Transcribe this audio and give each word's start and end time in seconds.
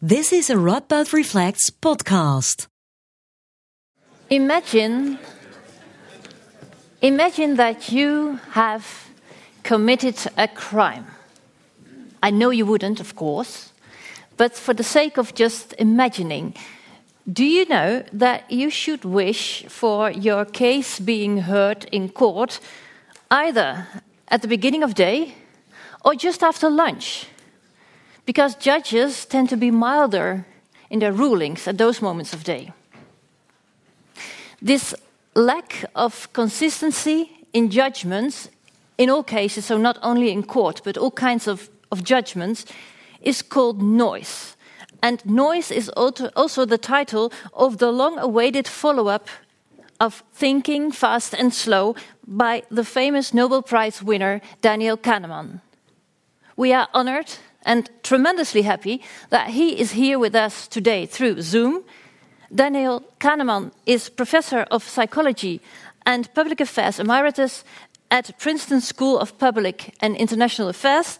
This 0.00 0.32
is 0.32 0.48
a 0.48 0.54
Radboud 0.54 1.12
Reflects 1.12 1.70
podcast. 1.70 2.68
Imagine 4.30 5.18
imagine 7.02 7.56
that 7.56 7.90
you 7.90 8.38
have 8.50 9.08
committed 9.64 10.14
a 10.36 10.46
crime. 10.46 11.04
I 12.22 12.30
know 12.30 12.50
you 12.50 12.64
wouldn't, 12.64 13.00
of 13.00 13.16
course, 13.16 13.72
but 14.36 14.54
for 14.54 14.72
the 14.72 14.84
sake 14.84 15.16
of 15.16 15.34
just 15.34 15.74
imagining, 15.80 16.54
do 17.26 17.44
you 17.44 17.66
know 17.66 18.04
that 18.12 18.48
you 18.52 18.70
should 18.70 19.04
wish 19.04 19.64
for 19.66 20.12
your 20.12 20.44
case 20.44 21.00
being 21.00 21.38
heard 21.38 21.86
in 21.90 22.08
court 22.08 22.60
either 23.32 23.88
at 24.28 24.42
the 24.42 24.48
beginning 24.48 24.84
of 24.84 24.94
day 24.94 25.34
or 26.04 26.14
just 26.14 26.44
after 26.44 26.70
lunch? 26.70 27.26
Because 28.28 28.54
judges 28.56 29.24
tend 29.24 29.48
to 29.48 29.56
be 29.56 29.70
milder 29.70 30.44
in 30.90 30.98
their 30.98 31.14
rulings 31.14 31.66
at 31.66 31.78
those 31.78 32.02
moments 32.02 32.34
of 32.34 32.44
day. 32.44 32.70
This 34.60 34.94
lack 35.34 35.86
of 35.94 36.30
consistency 36.34 37.30
in 37.54 37.70
judgments, 37.70 38.50
in 38.98 39.08
all 39.08 39.22
cases, 39.22 39.64
so 39.64 39.78
not 39.78 39.98
only 40.02 40.30
in 40.30 40.42
court, 40.42 40.82
but 40.84 40.98
all 40.98 41.10
kinds 41.10 41.48
of, 41.48 41.70
of 41.90 42.04
judgments, 42.04 42.66
is 43.22 43.40
called 43.40 43.80
noise. 43.80 44.56
And 45.02 45.24
noise 45.24 45.70
is 45.70 45.88
also 45.88 46.66
the 46.66 46.76
title 46.76 47.32
of 47.54 47.78
the 47.78 47.90
long 47.90 48.18
awaited 48.18 48.68
follow 48.68 49.08
up 49.08 49.28
of 50.00 50.22
Thinking 50.34 50.92
Fast 50.92 51.32
and 51.32 51.54
Slow 51.54 51.96
by 52.26 52.62
the 52.70 52.84
famous 52.84 53.32
Nobel 53.32 53.62
Prize 53.62 54.02
winner 54.02 54.42
Daniel 54.60 54.98
Kahneman. 54.98 55.62
We 56.56 56.74
are 56.74 56.88
honored 56.92 57.38
and 57.68 57.90
tremendously 58.02 58.62
happy 58.62 59.02
that 59.28 59.50
he 59.50 59.78
is 59.78 59.92
here 59.92 60.18
with 60.18 60.34
us 60.34 60.66
today 60.66 61.04
through 61.04 61.42
Zoom. 61.42 61.84
Daniel 62.52 63.04
Kahneman 63.20 63.72
is 63.84 64.08
professor 64.08 64.60
of 64.70 64.82
psychology 64.82 65.60
and 66.06 66.32
public 66.34 66.60
affairs 66.60 66.98
emeritus 66.98 67.64
at 68.10 68.38
Princeton 68.38 68.80
School 68.80 69.18
of 69.18 69.36
Public 69.38 69.94
and 70.00 70.16
International 70.16 70.70
Affairs. 70.70 71.18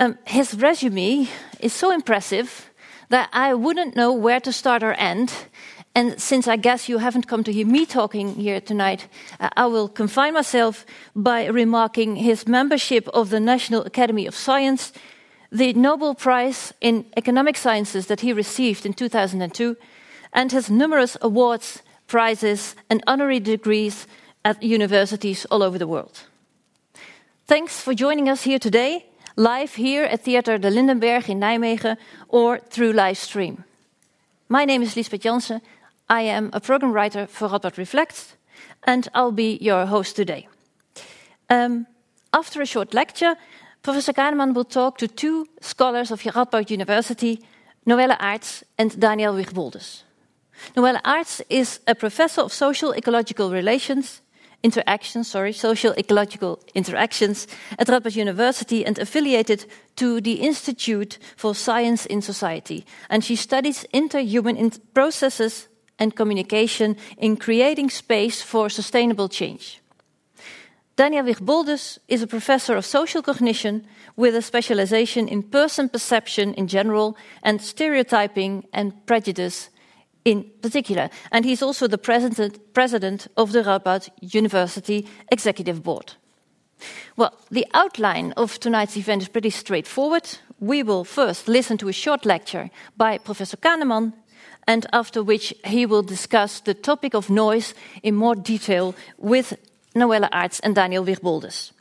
Um, 0.00 0.18
his 0.26 0.54
resume 0.54 1.28
is 1.60 1.72
so 1.72 1.92
impressive 1.92 2.68
that 3.10 3.28
I 3.32 3.54
wouldn't 3.54 3.94
know 3.94 4.12
where 4.12 4.40
to 4.40 4.52
start 4.52 4.82
or 4.82 4.94
end. 4.94 5.32
And 5.94 6.20
since 6.20 6.48
I 6.48 6.56
guess 6.56 6.88
you 6.88 6.98
haven't 6.98 7.28
come 7.28 7.44
to 7.44 7.52
hear 7.52 7.66
me 7.66 7.86
talking 7.86 8.34
here 8.34 8.60
tonight, 8.60 9.06
uh, 9.38 9.50
I 9.56 9.66
will 9.66 9.88
confine 9.88 10.34
myself 10.34 10.84
by 11.14 11.46
remarking 11.46 12.16
his 12.16 12.48
membership 12.48 13.06
of 13.14 13.30
the 13.30 13.40
National 13.40 13.82
Academy 13.84 14.26
of 14.26 14.34
Science, 14.34 14.92
the 15.52 15.72
Nobel 15.72 16.14
Prize 16.14 16.72
in 16.80 17.04
Economic 17.16 17.56
Sciences 17.56 18.06
that 18.06 18.20
he 18.20 18.32
received 18.32 18.86
in 18.86 18.92
2002, 18.92 19.76
and 20.32 20.52
his 20.52 20.70
numerous 20.70 21.16
awards, 21.20 21.82
prizes, 22.06 22.76
and 22.88 23.02
honorary 23.06 23.40
degrees 23.40 24.06
at 24.44 24.62
universities 24.62 25.44
all 25.46 25.62
over 25.62 25.78
the 25.78 25.88
world. 25.88 26.22
Thanks 27.46 27.80
for 27.80 27.94
joining 27.94 28.28
us 28.28 28.44
here 28.44 28.60
today, 28.60 29.06
live 29.34 29.74
here 29.74 30.04
at 30.04 30.24
Theater 30.24 30.56
de 30.56 30.70
Lindenberg 30.70 31.28
in 31.28 31.40
Nijmegen 31.40 31.96
or 32.28 32.58
through 32.58 32.92
live 32.92 33.18
stream. 33.18 33.64
My 34.48 34.64
name 34.64 34.82
is 34.82 34.96
Lisbeth 34.96 35.22
Jansen. 35.22 35.60
I 36.08 36.22
am 36.22 36.50
a 36.52 36.60
program 36.60 36.92
writer 36.92 37.26
for 37.26 37.48
Radboud 37.48 37.76
Reflects, 37.76 38.36
and 38.84 39.08
I'll 39.14 39.32
be 39.32 39.58
your 39.60 39.86
host 39.86 40.14
today. 40.14 40.48
Um, 41.48 41.86
after 42.32 42.62
a 42.62 42.66
short 42.66 42.94
lecture, 42.94 43.36
Professor 43.82 44.12
Kahneman 44.12 44.52
will 44.54 44.64
talk 44.64 44.98
to 44.98 45.08
two 45.08 45.46
scholars 45.62 46.10
of 46.10 46.20
Radboud 46.20 46.70
University, 46.70 47.40
Noelle 47.86 48.16
Aarts 48.20 48.62
and 48.76 49.00
Daniel 49.00 49.34
Wigboldus. 49.34 50.02
Noelle 50.76 51.00
Aarts 51.02 51.40
is 51.48 51.80
a 51.86 51.94
professor 51.94 52.42
of 52.42 52.52
social 52.52 52.92
ecological 52.92 53.50
relations, 53.50 54.20
interactions, 54.62 55.30
sorry, 55.30 55.54
social 55.54 55.94
ecological 55.96 56.60
interactions 56.74 57.46
at 57.78 57.86
Radboud 57.86 58.16
University 58.16 58.84
and 58.84 58.98
affiliated 58.98 59.64
to 59.96 60.20
the 60.20 60.34
Institute 60.34 61.18
for 61.36 61.54
Science 61.54 62.04
in 62.04 62.20
Society. 62.20 62.84
And 63.08 63.24
she 63.24 63.34
studies 63.34 63.86
interhuman 63.94 64.58
in 64.58 64.72
processes 64.92 65.68
and 65.98 66.14
communication 66.14 66.98
in 67.16 67.38
creating 67.38 67.88
space 67.88 68.42
for 68.42 68.68
sustainable 68.68 69.30
change. 69.30 69.79
Daniel 71.00 71.24
Wigboldus 71.24 71.98
is 72.08 72.20
a 72.20 72.26
professor 72.26 72.76
of 72.76 72.84
social 72.84 73.22
cognition 73.22 73.86
with 74.16 74.36
a 74.36 74.42
specialization 74.42 75.28
in 75.28 75.42
person 75.42 75.88
perception 75.88 76.52
in 76.52 76.68
general 76.68 77.16
and 77.42 77.62
stereotyping 77.62 78.66
and 78.74 78.92
prejudice 79.06 79.70
in 80.26 80.44
particular. 80.60 81.08
And 81.32 81.46
he's 81.46 81.62
also 81.62 81.88
the 81.88 81.96
president, 81.96 82.74
president 82.74 83.28
of 83.38 83.52
the 83.52 83.62
Radboud 83.62 84.10
University 84.20 85.08
Executive 85.32 85.82
Board. 85.82 86.16
Well, 87.16 87.32
the 87.50 87.66
outline 87.72 88.32
of 88.36 88.60
tonight's 88.60 88.98
event 88.98 89.22
is 89.22 89.28
pretty 89.28 89.48
straightforward. 89.48 90.28
We 90.58 90.82
will 90.82 91.04
first 91.04 91.48
listen 91.48 91.78
to 91.78 91.88
a 91.88 91.94
short 91.94 92.26
lecture 92.26 92.68
by 92.98 93.16
Professor 93.16 93.56
Kahneman, 93.56 94.12
and 94.66 94.86
after 94.92 95.22
which 95.22 95.54
he 95.64 95.86
will 95.86 96.02
discuss 96.02 96.60
the 96.60 96.74
topic 96.74 97.14
of 97.14 97.30
noise 97.30 97.72
in 98.02 98.14
more 98.14 98.34
detail 98.34 98.94
with 99.16 99.56
Noelle 99.94 100.28
Aarts 100.32 100.60
and 100.60 100.74
Daniel 100.74 101.04
Wigboldus. 101.04 101.72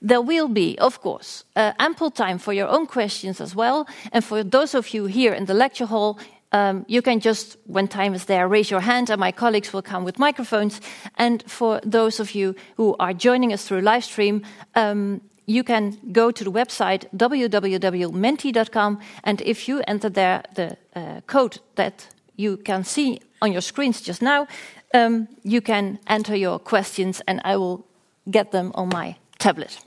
There 0.00 0.22
will 0.22 0.48
be, 0.48 0.78
of 0.78 1.00
course, 1.00 1.44
uh, 1.56 1.72
ample 1.78 2.10
time 2.10 2.38
for 2.38 2.52
your 2.52 2.68
own 2.68 2.86
questions 2.86 3.40
as 3.40 3.54
well. 3.54 3.86
And 4.12 4.24
for 4.24 4.44
those 4.44 4.74
of 4.74 4.94
you 4.94 5.06
here 5.06 5.34
in 5.34 5.46
the 5.46 5.54
lecture 5.54 5.86
hall, 5.86 6.18
um, 6.52 6.84
you 6.88 7.02
can 7.02 7.20
just, 7.20 7.56
when 7.66 7.88
time 7.88 8.14
is 8.14 8.24
there, 8.24 8.48
raise 8.48 8.70
your 8.70 8.80
hand 8.80 9.10
and 9.10 9.20
my 9.20 9.32
colleagues 9.32 9.72
will 9.72 9.82
come 9.82 10.04
with 10.04 10.18
microphones. 10.18 10.80
And 11.16 11.42
for 11.46 11.80
those 11.84 12.20
of 12.20 12.34
you 12.34 12.54
who 12.76 12.96
are 12.98 13.12
joining 13.12 13.52
us 13.52 13.66
through 13.66 13.80
live 13.82 14.04
stream, 14.04 14.42
um, 14.74 15.20
you 15.46 15.64
can 15.64 15.98
go 16.12 16.30
to 16.30 16.44
the 16.44 16.52
website 16.52 17.06
www.menti.com 17.16 18.98
and 19.24 19.40
if 19.42 19.68
you 19.68 19.82
enter 19.86 20.10
there 20.10 20.42
the 20.54 20.76
uh, 20.94 21.20
code 21.26 21.58
that 21.74 22.06
you 22.36 22.56
can 22.58 22.84
see 22.84 23.20
on 23.40 23.52
your 23.52 23.62
screens 23.62 24.00
just 24.00 24.22
now, 24.22 24.46
um, 24.94 25.28
you 25.42 25.60
can 25.60 25.98
enter 26.06 26.34
your 26.34 26.58
questions 26.58 27.22
and 27.26 27.40
I 27.44 27.56
will 27.56 27.84
get 28.30 28.52
them 28.52 28.72
on 28.74 28.88
my 28.88 29.16
tablet. 29.38 29.78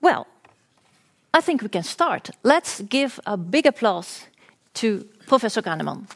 Well, 0.00 0.26
I 1.32 1.40
think 1.40 1.62
we 1.62 1.68
can 1.68 1.82
start. 1.82 2.30
Let's 2.42 2.80
give 2.82 3.18
a 3.26 3.36
big 3.36 3.66
applause 3.66 4.26
to 4.74 5.06
Professor 5.26 5.62
Kahneman. 5.62 6.06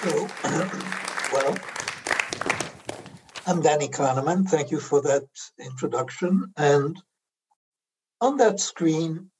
Hello. 0.00 0.28
well, 1.32 1.56
I'm 3.46 3.60
Danny 3.60 3.88
Kahneman. 3.88 4.48
Thank 4.48 4.70
you 4.70 4.78
for 4.78 5.00
that 5.02 5.26
introduction. 5.58 6.52
And 6.56 6.96
on 8.20 8.36
that 8.36 8.60
screen, 8.60 9.30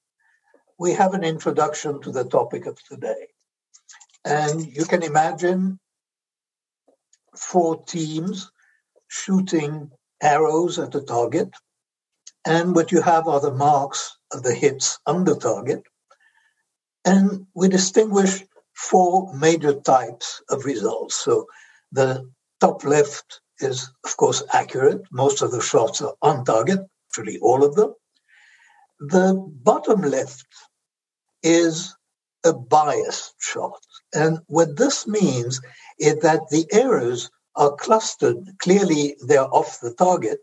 we 0.78 0.92
have 0.92 1.14
an 1.14 1.24
introduction 1.24 2.00
to 2.02 2.10
the 2.10 2.24
topic 2.24 2.66
of 2.66 2.82
today. 2.84 3.28
And 4.24 4.66
you 4.66 4.84
can 4.84 5.02
imagine 5.02 5.78
four 7.36 7.82
teams 7.84 8.50
shooting 9.08 9.90
arrows 10.22 10.78
at 10.78 10.92
the 10.92 11.02
target. 11.02 11.50
And 12.44 12.74
what 12.74 12.92
you 12.92 13.00
have 13.00 13.28
are 13.28 13.40
the 13.40 13.54
marks 13.54 14.16
of 14.32 14.42
the 14.42 14.54
hits 14.54 14.98
on 15.06 15.24
the 15.24 15.36
target. 15.36 15.82
And 17.04 17.46
we 17.54 17.68
distinguish 17.68 18.44
four 18.74 19.32
major 19.34 19.74
types 19.74 20.42
of 20.50 20.64
results. 20.64 21.14
So 21.16 21.46
the 21.92 22.28
top 22.60 22.84
left 22.84 23.40
is, 23.60 23.90
of 24.04 24.16
course, 24.16 24.42
accurate. 24.52 25.02
Most 25.10 25.42
of 25.42 25.50
the 25.50 25.62
shots 25.62 26.02
are 26.02 26.14
on 26.22 26.44
target, 26.44 26.80
actually, 27.10 27.38
all 27.38 27.64
of 27.64 27.74
them. 27.74 27.94
The 29.00 29.34
bottom 29.62 30.02
left 30.02 30.46
is 31.42 31.96
a 32.44 32.54
biased 32.54 33.34
shot. 33.40 33.80
And 34.14 34.40
what 34.48 34.76
this 34.76 35.06
means 35.08 35.60
is 35.98 36.16
that 36.20 36.48
the 36.50 36.66
errors 36.72 37.30
are 37.56 37.76
clustered. 37.76 38.38
Clearly, 38.60 39.16
they're 39.26 39.54
off 39.54 39.80
the 39.80 39.94
target, 39.94 40.40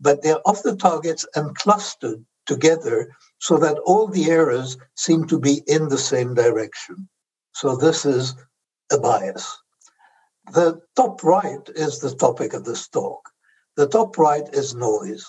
but 0.00 0.22
they're 0.22 0.46
off 0.46 0.62
the 0.64 0.76
targets 0.76 1.26
and 1.36 1.56
clustered 1.56 2.24
together 2.46 3.10
so 3.40 3.58
that 3.58 3.78
all 3.86 4.08
the 4.08 4.30
errors 4.30 4.78
seem 4.96 5.26
to 5.28 5.38
be 5.40 5.62
in 5.66 5.88
the 5.88 5.98
same 5.98 6.34
direction. 6.34 7.08
So 7.54 7.76
this 7.76 8.06
is 8.06 8.36
a 8.92 8.98
bias. 8.98 9.58
The 10.52 10.80
top 10.96 11.24
right 11.24 11.68
is 11.74 12.00
the 12.00 12.14
topic 12.14 12.54
of 12.54 12.64
this 12.64 12.88
talk. 12.88 13.20
The 13.76 13.88
top 13.88 14.18
right 14.18 14.48
is 14.52 14.74
noise. 14.74 15.26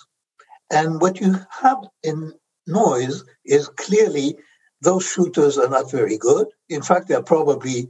And 0.72 1.02
what 1.02 1.22
you 1.22 1.36
have 1.50 1.80
in 2.04 2.34
noise 2.68 3.24
is 3.46 3.70
clearly 3.70 4.38
those 4.82 5.06
shooters 5.06 5.58
are 5.58 5.70
not 5.70 5.92
very 5.92 6.18
good. 6.18 6.48
In 6.70 6.82
fact, 6.82 7.08
they're 7.08 7.24
probably 7.24 7.90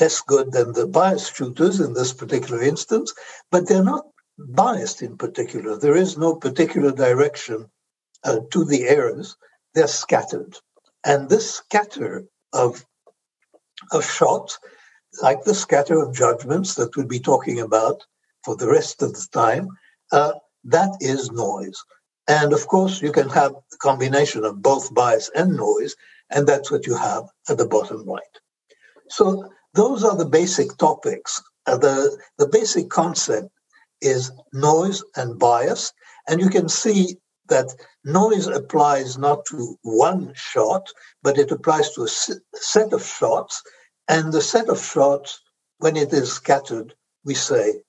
less 0.00 0.20
good 0.22 0.52
than 0.52 0.72
the 0.72 0.86
biased 0.86 1.36
shooters 1.36 1.80
in 1.80 1.94
this 1.94 2.12
particular 2.12 2.62
instance, 2.62 3.14
but 3.50 3.68
they're 3.68 3.84
not 3.84 4.06
biased 4.38 5.02
in 5.02 5.16
particular. 5.16 5.76
There 5.76 5.96
is 5.96 6.18
no 6.18 6.34
particular 6.34 6.92
direction 6.92 7.70
uh, 8.24 8.40
to 8.50 8.64
the 8.64 8.88
errors, 8.88 9.36
they're 9.74 9.88
scattered. 9.88 10.56
And 11.04 11.28
this 11.28 11.54
scatter 11.54 12.24
of, 12.52 12.84
of 13.90 14.08
shots, 14.08 14.58
like 15.22 15.42
the 15.44 15.54
scatter 15.54 16.00
of 16.00 16.14
judgments 16.14 16.74
that 16.76 16.96
we'll 16.96 17.06
be 17.06 17.20
talking 17.20 17.60
about 17.60 18.04
for 18.44 18.56
the 18.56 18.68
rest 18.68 19.02
of 19.02 19.12
the 19.12 19.26
time, 19.32 19.68
uh, 20.12 20.34
that 20.64 20.90
is 21.00 21.30
noise. 21.32 21.82
And 22.32 22.54
of 22.54 22.66
course, 22.66 23.02
you 23.02 23.12
can 23.12 23.28
have 23.28 23.52
a 23.52 23.76
combination 23.88 24.42
of 24.46 24.62
both 24.62 24.94
bias 24.94 25.30
and 25.34 25.54
noise, 25.54 25.94
and 26.30 26.46
that's 26.46 26.70
what 26.70 26.86
you 26.86 26.96
have 26.96 27.24
at 27.50 27.58
the 27.58 27.66
bottom 27.66 28.08
right. 28.08 28.34
So 29.10 29.24
those 29.74 30.02
are 30.02 30.16
the 30.16 30.32
basic 30.40 30.78
topics. 30.78 31.42
Uh, 31.66 31.76
the, 31.76 32.16
the 32.38 32.48
basic 32.48 32.88
concept 32.88 33.50
is 34.00 34.32
noise 34.54 35.04
and 35.14 35.38
bias. 35.38 35.92
And 36.26 36.40
you 36.40 36.48
can 36.48 36.70
see 36.70 37.16
that 37.50 37.68
noise 38.02 38.46
applies 38.46 39.18
not 39.18 39.44
to 39.50 39.76
one 39.82 40.32
shot, 40.34 40.88
but 41.22 41.36
it 41.36 41.50
applies 41.50 41.90
to 41.92 42.04
a 42.04 42.08
set 42.54 42.94
of 42.94 43.04
shots. 43.04 43.62
And 44.08 44.32
the 44.32 44.40
set 44.40 44.70
of 44.70 44.82
shots, 44.82 45.38
when 45.80 45.98
it 45.98 46.14
is 46.14 46.32
scattered, 46.32 46.94
we 47.26 47.34
say 47.34 47.82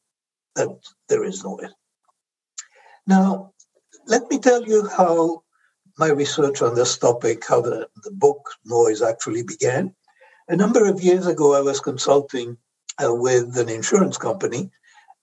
that 0.58 0.68
there 1.08 1.24
is 1.24 1.46
noise. 1.46 1.72
Now, 3.08 3.53
let 4.08 4.30
me 4.30 4.40
tell 4.40 4.64
you 4.64 4.88
how 4.88 5.44
my 5.98 6.10
research 6.10 6.62
on 6.62 6.76
this 6.76 6.98
topic, 6.98 7.44
how 7.48 7.62
the, 7.62 7.88
the 8.04 8.12
book 8.12 8.50
Noise 8.66 9.02
actually 9.02 9.44
began. 9.44 9.94
A 10.48 10.56
number 10.56 10.86
of 10.86 11.02
years 11.02 11.28
ago, 11.28 11.56
I 11.56 11.62
was 11.62 11.80
consulting 11.80 12.58
uh, 13.04 13.14
with 13.14 13.58
an 13.58 13.70
insurance 13.70 14.18
company, 14.18 14.72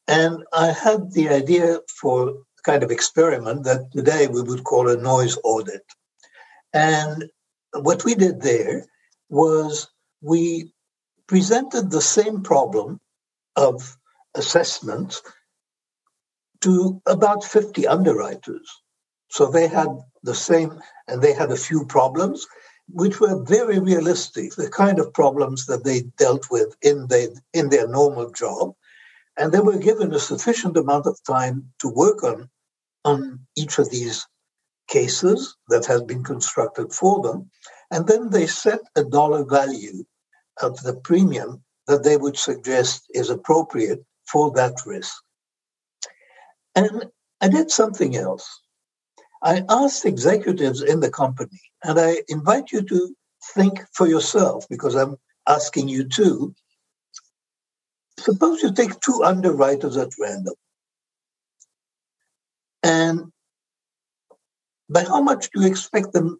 and 0.09 0.43
I 0.53 0.73
had 0.73 1.13
the 1.13 1.29
idea 1.29 1.79
for 1.89 2.29
a 2.29 2.63
kind 2.63 2.83
of 2.83 2.91
experiment 2.91 3.65
that 3.65 3.93
today 3.93 4.29
we 4.29 4.43
would 4.43 4.65
call 4.65 4.89
a 4.89 4.97
noise 4.97 5.37
audit. 5.45 5.85
And 6.73 7.29
what 7.75 8.05
we 8.05 8.15
did 8.15 8.41
there 8.41 8.87
was 9.29 9.89
we 10.23 10.73
presented 11.27 11.91
the 11.91 12.01
same 12.01 12.43
problem 12.43 13.01
of 13.57 13.97
assessment 14.35 15.21
to 16.63 17.01
about 17.07 17.45
50 17.45 17.87
underwriters. 17.87 18.83
So 19.29 19.51
they 19.51 19.69
had 19.69 19.89
the 20.23 20.35
same, 20.35 20.81
and 21.09 21.23
they 21.23 21.33
had 21.33 21.51
a 21.51 21.57
few 21.57 21.87
problems, 21.87 22.47
which 22.89 23.21
were 23.21 23.43
very 23.45 23.79
realistic, 23.79 24.55
the 24.55 24.69
kind 24.69 24.99
of 24.99 25.15
problems 25.15 25.67
that 25.67 25.85
they 25.85 26.03
dealt 26.19 26.51
with 26.51 26.75
in, 26.83 27.07
they, 27.07 27.29
in 27.55 27.69
their 27.69 27.87
normal 27.87 28.31
job. 28.31 28.75
And 29.37 29.53
they 29.53 29.61
were 29.61 29.79
given 29.79 30.13
a 30.13 30.19
sufficient 30.19 30.77
amount 30.77 31.07
of 31.07 31.23
time 31.25 31.73
to 31.79 31.89
work 31.89 32.25
on, 32.25 32.51
on 33.05 33.41
each 33.57 33.79
of 33.79 33.91
these 33.91 34.27
cases 34.89 35.57
that 35.69 35.87
has 35.87 36.03
been 36.03 36.25
constructed 36.25 36.93
for 36.93 37.23
them. 37.23 37.51
And 37.91 38.07
then 38.07 38.31
they 38.31 38.47
set 38.47 38.81
a 38.97 39.05
dollar 39.05 39.45
value 39.45 40.05
of 40.61 40.83
the 40.83 40.95
premium 40.95 41.63
that 41.87 42.03
they 42.03 42.17
would 42.17 42.37
suggest 42.37 43.05
is 43.11 43.31
appropriate 43.31 44.05
for 44.31 44.51
that 44.53 44.75
risk. 44.85 45.15
And 46.75 47.07
I 47.41 47.49
did 47.49 47.71
something 47.71 48.17
else. 48.17 48.61
I 49.43 49.65
asked 49.69 50.05
executives 50.05 50.83
in 50.83 51.01
the 51.01 51.11
company, 51.11 51.61
and 51.83 51.99
I 51.99 52.23
invite 52.29 52.73
you 52.73 52.83
to 52.83 53.17
think 53.55 53.81
for 53.95 54.07
yourself 54.07 54.67
because 54.69 54.95
I'm 54.95 55.17
asking 55.49 55.89
you 55.89 56.09
to. 56.09 56.55
Suppose 58.19 58.63
you 58.63 58.73
take 58.73 59.01
two 59.01 59.23
underwriters 59.25 59.97
at 59.97 60.11
random. 60.19 60.55
And 62.83 63.33
by 64.91 65.05
how 65.05 65.23
much 65.23 65.51
do 65.51 65.63
you 65.63 65.69
expect 65.69 66.13
them 66.13 66.39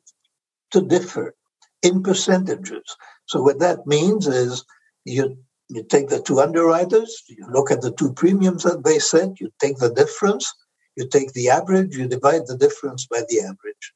to 0.73 0.83
differ 0.83 1.35
in 1.83 2.03
percentages? 2.03 2.97
So, 3.27 3.41
what 3.43 3.61
that 3.61 3.87
means 3.87 4.27
is 4.27 4.65
you, 5.05 5.39
you 5.71 5.85
take 5.85 6.09
the 6.09 6.21
two 6.21 6.41
underwriters, 6.41 7.23
you 7.29 7.47
look 7.49 7.71
at 7.71 7.81
the 7.81 7.93
two 7.93 8.13
premiums 8.13 8.65
that 8.65 8.85
they 8.85 8.99
set, 8.99 9.41
you 9.41 9.51
take 9.61 9.79
the 9.79 9.95
difference, 9.95 10.53
you 10.97 11.07
take 11.09 11.33
the 11.33 11.49
average, 11.49 11.97
you 11.97 12.09
divide 12.09 12.47
the 12.49 12.57
difference 12.57 13.07
by 13.07 13.23
the 13.29 13.41
average. 13.41 13.95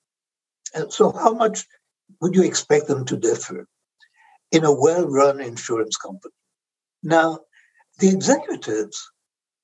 And 0.73 0.93
so, 0.93 1.11
how 1.11 1.35
much 1.35 1.67
would 2.21 2.37
you 2.37 2.45
expect 2.45 2.87
them 2.87 3.05
to 3.07 3.17
differ 3.17 3.67
in 4.53 4.65
a 4.65 4.73
well 4.73 5.07
run 5.07 5.41
insurance 5.41 5.97
company? 5.97 6.35
Now, 7.03 7.41
the 7.99 8.09
executives 8.09 9.11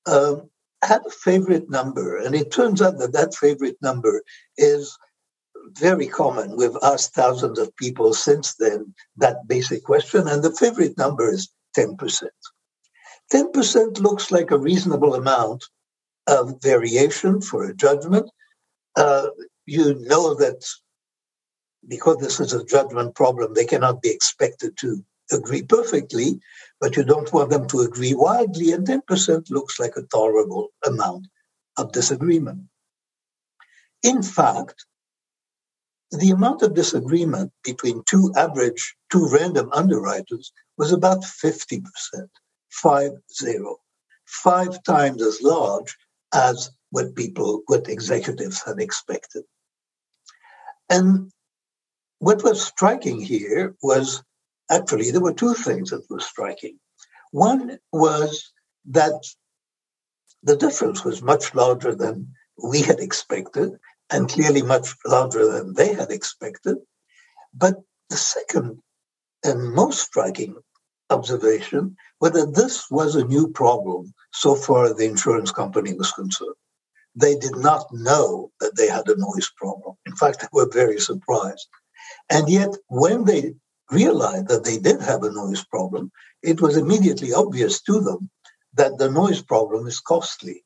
um, 0.05 0.49
had 0.83 1.01
a 1.05 1.11
favorite 1.11 1.69
number, 1.69 2.17
and 2.17 2.35
it 2.35 2.51
turns 2.51 2.81
out 2.81 2.97
that 2.97 3.13
that 3.13 3.35
favorite 3.35 3.77
number 3.81 4.21
is 4.57 4.97
very 5.79 6.07
common. 6.07 6.57
We've 6.57 6.77
asked 6.83 7.13
thousands 7.13 7.57
of 7.57 7.75
people 7.77 8.13
since 8.13 8.55
then 8.55 8.93
that 9.15 9.47
basic 9.47 9.85
question, 9.85 10.27
and 10.27 10.43
the 10.43 10.53
favorite 10.53 10.97
number 10.97 11.31
is 11.31 11.49
10%. 11.77 12.23
10% 13.31 13.99
looks 13.99 14.31
like 14.31 14.51
a 14.51 14.57
reasonable 14.57 15.15
amount 15.15 15.63
of 16.27 16.61
variation 16.61 17.41
for 17.41 17.63
a 17.63 17.75
judgment. 17.75 18.29
Uh, 18.95 19.27
you 19.65 19.95
know 19.99 20.33
that 20.35 20.65
because 21.87 22.17
this 22.17 22.39
is 22.39 22.53
a 22.53 22.65
judgment 22.65 23.15
problem, 23.15 23.53
they 23.53 23.65
cannot 23.65 24.01
be 24.01 24.09
expected 24.09 24.77
to 24.77 25.03
agree 25.31 25.63
perfectly, 25.63 26.39
but 26.79 26.95
you 26.95 27.03
don't 27.03 27.31
want 27.33 27.49
them 27.49 27.67
to 27.67 27.79
agree 27.79 28.13
wildly, 28.13 28.71
and 28.71 28.85
10% 28.85 29.49
looks 29.49 29.79
like 29.79 29.95
a 29.95 30.03
tolerable 30.03 30.69
amount 30.85 31.27
of 31.77 31.91
disagreement. 31.91 32.61
In 34.03 34.21
fact, 34.21 34.85
the 36.11 36.31
amount 36.31 36.61
of 36.61 36.73
disagreement 36.73 37.51
between 37.63 38.03
two 38.07 38.31
average, 38.35 38.95
two 39.11 39.29
random 39.29 39.69
underwriters 39.71 40.51
was 40.77 40.91
about 40.91 41.23
50%, 41.23 41.81
five 42.69 43.11
zero, 43.33 43.77
five 44.25 44.83
times 44.83 45.21
as 45.21 45.41
large 45.41 45.95
as 46.33 46.71
what 46.89 47.15
people, 47.15 47.63
what 47.67 47.89
executives 47.89 48.61
had 48.65 48.79
expected. 48.79 49.43
And 50.89 51.31
what 52.19 52.43
was 52.43 52.61
striking 52.61 53.21
here 53.21 53.75
was 53.81 54.21
actually 54.69 55.11
there 55.11 55.21
were 55.21 55.33
two 55.33 55.53
things 55.53 55.91
that 55.91 56.09
were 56.09 56.19
striking. 56.19 56.77
One 57.31 57.79
was 57.93 58.51
that 58.89 59.23
the 60.43 60.57
difference 60.57 61.05
was 61.05 61.21
much 61.21 61.55
larger 61.55 61.95
than 61.95 62.33
we 62.61 62.81
had 62.81 62.99
expected, 62.99 63.79
and 64.11 64.29
clearly 64.29 64.61
much 64.61 64.95
louder 65.05 65.51
than 65.51 65.73
they 65.73 65.93
had 65.93 66.11
expected. 66.11 66.77
But 67.53 67.75
the 68.09 68.17
second 68.17 68.79
and 69.43 69.73
most 69.73 70.01
striking 70.01 70.55
observation 71.09 71.95
was 72.19 72.31
that 72.33 72.55
this 72.55 72.89
was 72.89 73.15
a 73.15 73.25
new 73.25 73.47
problem 73.49 74.13
so 74.33 74.55
far 74.55 74.93
the 74.93 75.05
insurance 75.05 75.51
company 75.51 75.93
was 75.93 76.11
concerned. 76.11 76.55
They 77.15 77.35
did 77.35 77.57
not 77.57 77.85
know 77.91 78.51
that 78.61 78.77
they 78.77 78.87
had 78.87 79.07
a 79.07 79.17
noise 79.17 79.51
problem. 79.57 79.95
In 80.05 80.15
fact, 80.15 80.39
they 80.39 80.47
were 80.53 80.69
very 80.71 80.99
surprised. 80.99 81.67
And 82.29 82.47
yet, 82.49 82.69
when 82.87 83.25
they 83.25 83.53
realized 83.89 84.47
that 84.47 84.63
they 84.63 84.77
did 84.77 85.01
have 85.01 85.23
a 85.23 85.31
noise 85.31 85.63
problem, 85.65 86.11
it 86.41 86.61
was 86.61 86.77
immediately 86.77 87.33
obvious 87.33 87.81
to 87.83 87.99
them 87.99 88.29
that 88.73 88.97
the 88.97 89.11
noise 89.11 89.41
problem 89.41 89.87
is 89.87 89.99
costly. 89.99 90.63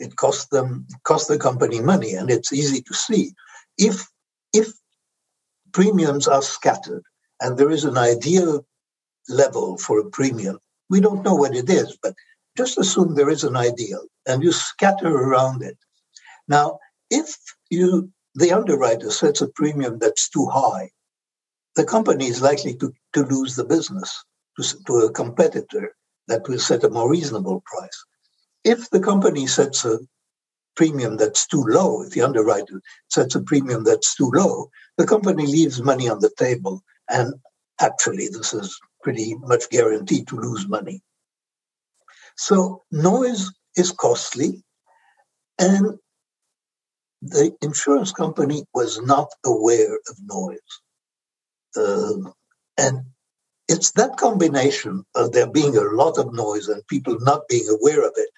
It 0.00 0.16
costs 0.16 0.46
them 0.46 0.86
costs 1.04 1.28
the 1.28 1.38
company 1.38 1.80
money, 1.80 2.14
and 2.14 2.30
it's 2.30 2.52
easy 2.52 2.80
to 2.82 2.94
see. 2.94 3.34
If 3.78 4.08
if 4.52 4.68
premiums 5.72 6.26
are 6.26 6.42
scattered 6.42 7.04
and 7.40 7.56
there 7.56 7.70
is 7.70 7.84
an 7.84 7.96
ideal 7.96 8.66
level 9.28 9.76
for 9.78 10.00
a 10.00 10.10
premium, 10.10 10.58
we 10.88 11.00
don't 11.00 11.24
know 11.24 11.36
what 11.36 11.54
it 11.54 11.70
is, 11.70 11.96
but 12.02 12.14
just 12.56 12.78
assume 12.78 13.14
there 13.14 13.30
is 13.30 13.44
an 13.44 13.56
ideal 13.56 14.04
and 14.26 14.42
you 14.42 14.52
scatter 14.52 15.08
around 15.08 15.62
it. 15.62 15.78
Now, 16.48 16.78
if 17.10 17.36
you 17.70 18.10
the 18.34 18.52
underwriter 18.52 19.10
sets 19.10 19.42
a 19.42 19.48
premium 19.48 19.98
that's 19.98 20.28
too 20.30 20.46
high, 20.46 20.90
the 21.76 21.84
company 21.84 22.26
is 22.26 22.42
likely 22.42 22.74
to, 22.76 22.92
to 23.12 23.24
lose 23.24 23.56
the 23.56 23.64
business 23.64 24.24
to, 24.56 24.62
to 24.86 24.92
a 25.00 25.12
competitor 25.12 25.94
that 26.28 26.48
will 26.48 26.58
set 26.58 26.84
a 26.84 26.90
more 26.90 27.10
reasonable 27.10 27.62
price. 27.66 28.04
If 28.64 28.90
the 28.90 29.00
company 29.00 29.46
sets 29.46 29.84
a 29.84 29.98
premium 30.76 31.16
that's 31.16 31.46
too 31.46 31.62
low, 31.62 32.02
if 32.02 32.10
the 32.10 32.22
underwriter 32.22 32.80
sets 33.08 33.34
a 33.34 33.40
premium 33.42 33.84
that's 33.84 34.14
too 34.14 34.30
low, 34.32 34.70
the 34.96 35.06
company 35.06 35.46
leaves 35.46 35.82
money 35.82 36.08
on 36.08 36.20
the 36.20 36.30
table. 36.38 36.82
And 37.08 37.34
actually, 37.80 38.28
this 38.28 38.54
is 38.54 38.78
pretty 39.02 39.34
much 39.34 39.70
guaranteed 39.70 40.28
to 40.28 40.36
lose 40.36 40.68
money. 40.68 41.02
So 42.36 42.84
noise 42.90 43.50
is 43.76 43.92
costly, 43.92 44.62
and 45.58 45.98
the 47.22 47.54
insurance 47.60 48.12
company 48.12 48.64
was 48.74 49.00
not 49.02 49.28
aware 49.44 49.94
of 49.94 50.16
noise. 50.22 50.58
Uh, 51.76 52.30
and 52.78 53.04
it's 53.68 53.92
that 53.92 54.16
combination 54.16 55.04
of 55.14 55.32
there 55.32 55.46
being 55.46 55.76
a 55.76 55.82
lot 55.82 56.18
of 56.18 56.32
noise 56.32 56.68
and 56.68 56.86
people 56.88 57.18
not 57.20 57.46
being 57.48 57.68
aware 57.68 58.04
of 58.04 58.12
it 58.16 58.30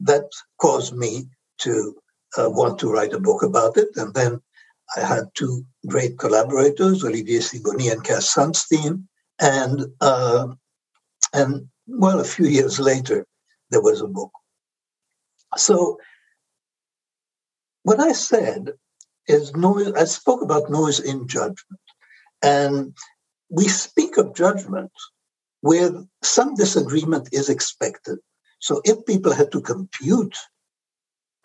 that 0.00 0.30
caused 0.60 0.94
me 0.94 1.28
to 1.58 1.96
uh, 2.38 2.48
want 2.48 2.78
to 2.78 2.90
write 2.90 3.12
a 3.12 3.20
book 3.20 3.42
about 3.42 3.76
it. 3.76 3.88
And 3.96 4.14
then 4.14 4.40
I 4.96 5.00
had 5.00 5.24
two 5.34 5.64
great 5.86 6.18
collaborators, 6.18 7.04
Olivier 7.04 7.40
Sibony 7.40 7.92
and 7.92 8.02
Cass 8.02 8.34
Sunstein, 8.34 9.04
and 9.40 9.86
uh, 10.00 10.48
and 11.32 11.68
well, 11.86 12.20
a 12.20 12.24
few 12.24 12.46
years 12.46 12.78
later, 12.80 13.26
there 13.70 13.82
was 13.82 14.00
a 14.00 14.06
book. 14.06 14.30
So, 15.56 15.98
what 17.82 18.00
I 18.00 18.12
said 18.12 18.72
is 19.26 19.54
noise. 19.54 19.92
I 19.92 20.04
spoke 20.04 20.42
about 20.42 20.70
noise 20.70 21.00
in 21.00 21.28
judgment, 21.28 21.80
and 22.42 22.96
we 23.50 23.68
speak 23.68 24.16
of 24.16 24.34
judgment 24.34 24.92
where 25.60 25.90
some 26.22 26.54
disagreement 26.54 27.28
is 27.32 27.48
expected. 27.48 28.18
So, 28.60 28.82
if 28.84 29.06
people 29.06 29.32
had 29.34 29.52
to 29.52 29.62
compute, 29.62 30.36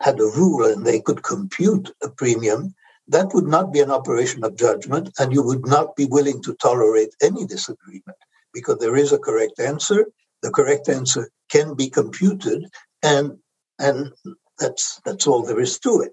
had 0.00 0.20
a 0.20 0.24
rule, 0.24 0.66
and 0.66 0.86
they 0.86 1.00
could 1.00 1.22
compute 1.22 1.90
a 2.02 2.10
premium, 2.10 2.74
that 3.08 3.32
would 3.34 3.46
not 3.46 3.72
be 3.72 3.80
an 3.80 3.90
operation 3.90 4.44
of 4.44 4.56
judgment, 4.56 5.10
and 5.18 5.32
you 5.32 5.42
would 5.42 5.66
not 5.66 5.96
be 5.96 6.06
willing 6.06 6.42
to 6.42 6.54
tolerate 6.54 7.14
any 7.22 7.46
disagreement 7.46 8.18
because 8.54 8.78
there 8.78 8.96
is 8.96 9.12
a 9.12 9.18
correct 9.18 9.60
answer. 9.60 10.06
The 10.42 10.50
correct 10.50 10.88
answer 10.88 11.30
can 11.50 11.74
be 11.74 11.90
computed, 11.90 12.66
and 13.02 13.38
and 13.78 14.12
that's 14.58 15.00
that's 15.04 15.26
all 15.26 15.44
there 15.44 15.60
is 15.60 15.78
to 15.80 16.02
it. 16.02 16.12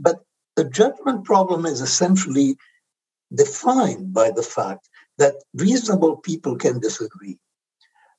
But 0.00 0.16
the 0.56 0.64
judgment 0.64 1.24
problem 1.24 1.66
is 1.66 1.80
essentially 1.80 2.56
defined 3.34 4.14
by 4.14 4.30
the 4.32 4.42
fact 4.42 4.88
that 5.18 5.34
reasonable 5.54 6.18
people 6.18 6.56
can 6.56 6.80
disagree, 6.80 7.38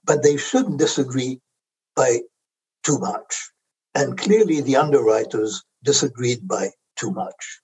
but 0.05 0.23
they 0.23 0.37
shouldn't 0.37 0.79
disagree 0.79 1.41
by 1.95 2.19
too 2.83 2.99
much. 2.99 3.51
And 3.93 4.17
clearly, 4.17 4.61
the 4.61 4.77
underwriters 4.77 5.63
disagreed 5.83 6.47
by 6.47 6.71
too 6.97 7.11
much 7.11 7.61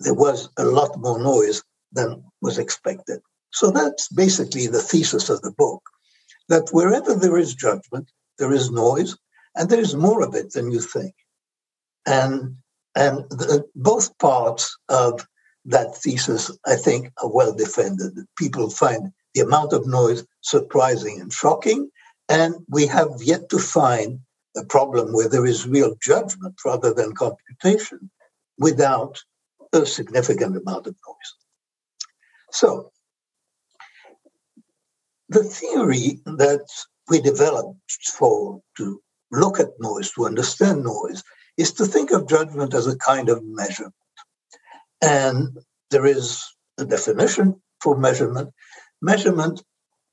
there 0.00 0.14
was 0.14 0.48
a 0.56 0.64
lot 0.64 0.98
more 0.98 1.22
noise 1.22 1.62
than 1.92 2.24
was 2.40 2.58
expected. 2.58 3.20
So 3.52 3.70
that's 3.70 4.08
basically 4.08 4.66
the 4.66 4.82
thesis 4.82 5.28
of 5.28 5.42
the 5.42 5.52
book 5.52 5.82
that 6.48 6.70
wherever 6.72 7.14
there 7.14 7.36
is 7.36 7.54
judgment, 7.54 8.10
there 8.38 8.52
is 8.52 8.70
noise, 8.70 9.16
and 9.54 9.68
there 9.68 9.80
is 9.80 9.94
more 9.94 10.22
of 10.22 10.34
it 10.34 10.52
than 10.52 10.72
you 10.72 10.80
think. 10.80 11.14
And, 12.06 12.56
and 12.96 13.18
the, 13.30 13.64
both 13.74 14.16
parts 14.18 14.76
of 14.88 15.26
that 15.66 15.96
thesis, 15.96 16.50
I 16.66 16.76
think, 16.76 17.12
are 17.22 17.30
well 17.30 17.52
defended. 17.52 18.12
People 18.38 18.70
find 18.70 19.12
the 19.34 19.42
amount 19.42 19.72
of 19.72 19.86
noise 19.86 20.24
surprising 20.40 21.20
and 21.20 21.32
shocking, 21.32 21.90
and 22.30 22.54
we 22.68 22.86
have 22.86 23.10
yet 23.20 23.48
to 23.50 23.58
find 23.58 24.20
a 24.56 24.64
problem 24.64 25.12
where 25.12 25.28
there 25.28 25.44
is 25.44 25.66
real 25.66 25.96
judgment 26.00 26.54
rather 26.64 26.94
than 26.94 27.12
computation 27.12 28.08
without 28.56 29.20
a 29.72 29.84
significant 29.84 30.56
amount 30.56 30.86
of 30.86 30.94
noise. 31.06 31.32
So, 32.52 32.92
the 35.28 35.42
theory 35.42 36.20
that 36.24 36.66
we 37.08 37.20
developed 37.20 37.92
for 38.18 38.60
to 38.76 39.00
look 39.32 39.58
at 39.58 39.80
noise, 39.80 40.12
to 40.12 40.26
understand 40.26 40.84
noise, 40.84 41.22
is 41.56 41.72
to 41.74 41.84
think 41.84 42.12
of 42.12 42.28
judgment 42.28 42.74
as 42.74 42.86
a 42.86 42.98
kind 42.98 43.28
of 43.28 43.42
measurement. 43.44 43.94
And 45.02 45.58
there 45.90 46.06
is 46.06 46.44
a 46.78 46.84
definition 46.84 47.60
for 47.80 47.96
measurement. 47.96 48.50
Measurement, 49.02 49.62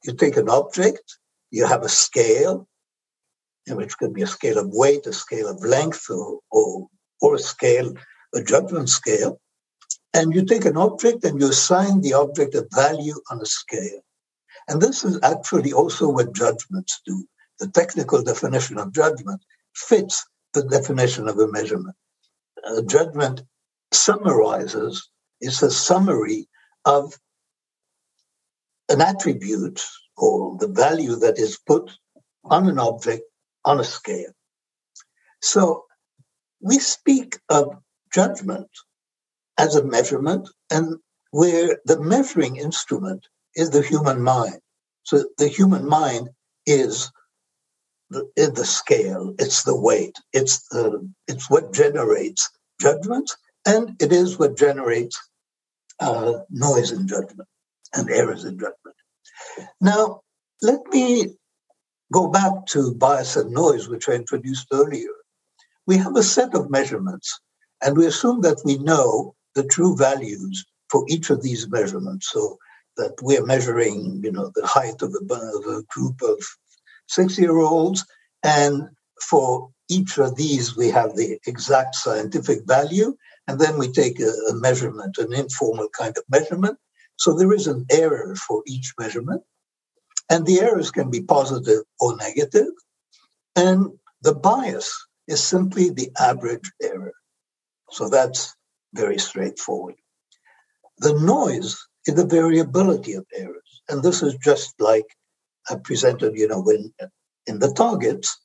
you 0.03 0.13
take 0.13 0.37
an 0.37 0.49
object, 0.49 1.17
you 1.51 1.65
have 1.65 1.83
a 1.83 1.89
scale, 1.89 2.67
which 3.67 3.97
could 3.97 4.13
be 4.13 4.21
a 4.21 4.27
scale 4.27 4.57
of 4.57 4.69
weight, 4.69 5.05
a 5.07 5.13
scale 5.13 5.47
of 5.47 5.63
length, 5.63 6.09
or, 6.09 6.39
or, 6.51 6.87
or 7.21 7.35
a 7.35 7.39
scale, 7.39 7.93
a 8.33 8.41
judgment 8.43 8.89
scale 8.89 9.39
and 10.17 10.33
you 10.33 10.43
take 10.43 10.65
an 10.65 10.77
object 10.77 11.23
and 11.23 11.39
you 11.39 11.49
assign 11.49 12.01
the 12.01 12.13
object 12.13 12.55
a 12.55 12.67
value 12.73 13.13
on 13.29 13.39
a 13.39 13.45
scale. 13.45 14.01
And 14.67 14.81
this 14.81 15.03
is 15.03 15.19
actually 15.21 15.73
also 15.73 16.09
what 16.09 16.33
judgments 16.33 16.99
do. 17.05 17.25
The 17.59 17.67
technical 17.67 18.23
definition 18.23 18.79
of 18.79 18.93
judgment 18.93 19.41
fits 19.75 20.25
the 20.53 20.63
definition 20.63 21.27
of 21.27 21.37
a 21.37 21.47
measurement. 21.47 21.95
A 22.63 22.81
judgment 22.81 23.43
summarizes, 23.91 25.07
it's 25.39 25.61
a 25.61 25.69
summary 25.69 26.49
of 26.85 27.13
an 28.89 29.01
attribute 29.01 29.81
or 30.15 30.57
the 30.57 30.67
value 30.67 31.15
that 31.17 31.37
is 31.37 31.59
put 31.65 31.91
on 32.43 32.67
an 32.67 32.79
object 32.79 33.23
on 33.65 33.79
a 33.79 33.83
scale. 33.83 34.31
So 35.41 35.85
we 36.61 36.79
speak 36.79 37.37
of 37.49 37.75
judgment 38.13 38.69
as 39.57 39.75
a 39.75 39.83
measurement 39.83 40.49
and 40.71 40.97
where 41.31 41.77
the 41.85 41.99
measuring 41.99 42.55
instrument 42.55 43.27
is 43.55 43.69
the 43.69 43.81
human 43.81 44.21
mind. 44.21 44.59
So 45.03 45.25
the 45.37 45.47
human 45.47 45.87
mind 45.87 46.29
is 46.65 47.11
the, 48.09 48.29
the 48.35 48.65
scale, 48.65 49.35
it's 49.37 49.63
the 49.63 49.75
weight, 49.75 50.15
it's 50.33 50.67
the, 50.69 51.09
it's 51.27 51.49
what 51.49 51.73
generates 51.73 52.49
judgment, 52.79 53.31
and 53.65 54.01
it 54.01 54.13
is 54.13 54.39
what 54.39 54.57
generates 54.57 55.19
uh, 55.99 56.39
noise 56.49 56.91
in 56.91 57.07
judgment 57.07 57.47
and 57.93 58.09
errors 58.09 58.45
in 58.45 58.57
judgment. 58.57 58.95
Now, 59.81 60.21
let 60.61 60.85
me 60.87 61.35
go 62.11 62.27
back 62.27 62.65
to 62.67 62.93
bias 62.95 63.35
and 63.35 63.51
noise, 63.51 63.87
which 63.87 64.07
I 64.09 64.13
introduced 64.13 64.67
earlier. 64.71 65.09
We 65.85 65.97
have 65.97 66.15
a 66.15 66.23
set 66.23 66.55
of 66.55 66.69
measurements, 66.69 67.39
and 67.83 67.97
we 67.97 68.05
assume 68.05 68.41
that 68.41 68.61
we 68.65 68.77
know 68.77 69.35
the 69.55 69.63
true 69.63 69.95
values 69.95 70.65
for 70.89 71.05
each 71.07 71.29
of 71.29 71.41
these 71.41 71.69
measurements. 71.69 72.29
So 72.31 72.57
that 72.97 73.13
we're 73.21 73.45
measuring, 73.45 74.21
you 74.23 74.31
know, 74.31 74.51
the 74.55 74.65
height 74.65 75.01
of 75.01 75.13
a, 75.13 75.33
of 75.33 75.65
a 75.77 75.83
group 75.83 76.19
of 76.23 76.43
six-year-olds, 77.07 78.03
and 78.43 78.89
for 79.29 79.69
each 79.89 80.17
of 80.17 80.35
these 80.35 80.75
we 80.75 80.89
have 80.89 81.15
the 81.15 81.39
exact 81.45 81.95
scientific 81.95 82.59
value, 82.65 83.15
and 83.47 83.59
then 83.59 83.77
we 83.77 83.91
take 83.91 84.19
a, 84.19 84.31
a 84.49 84.53
measurement, 84.55 85.17
an 85.19 85.31
informal 85.33 85.89
kind 85.97 86.17
of 86.17 86.23
measurement. 86.29 86.77
So 87.17 87.33
there 87.33 87.53
is 87.53 87.67
an 87.67 87.85
error 87.91 88.35
for 88.35 88.63
each 88.65 88.93
measurement, 88.99 89.43
and 90.29 90.45
the 90.45 90.61
errors 90.61 90.91
can 90.91 91.09
be 91.09 91.21
positive 91.21 91.83
or 91.99 92.15
negative, 92.17 92.71
and 93.55 93.87
the 94.21 94.35
bias 94.35 94.93
is 95.27 95.43
simply 95.43 95.89
the 95.89 96.11
average 96.19 96.71
error. 96.81 97.13
So 97.91 98.09
that's 98.09 98.55
very 98.93 99.17
straightforward. 99.17 99.95
The 100.99 101.13
noise 101.13 101.77
is 102.05 102.15
the 102.15 102.25
variability 102.25 103.13
of 103.13 103.25
errors. 103.35 103.81
And 103.89 104.01
this 104.01 104.23
is 104.23 104.35
just 104.43 104.73
like 104.79 105.05
I 105.69 105.75
presented, 105.75 106.35
you 106.35 106.47
know, 106.47 106.61
when 106.61 106.93
in 107.45 107.59
the 107.59 107.73
targets, 107.73 108.39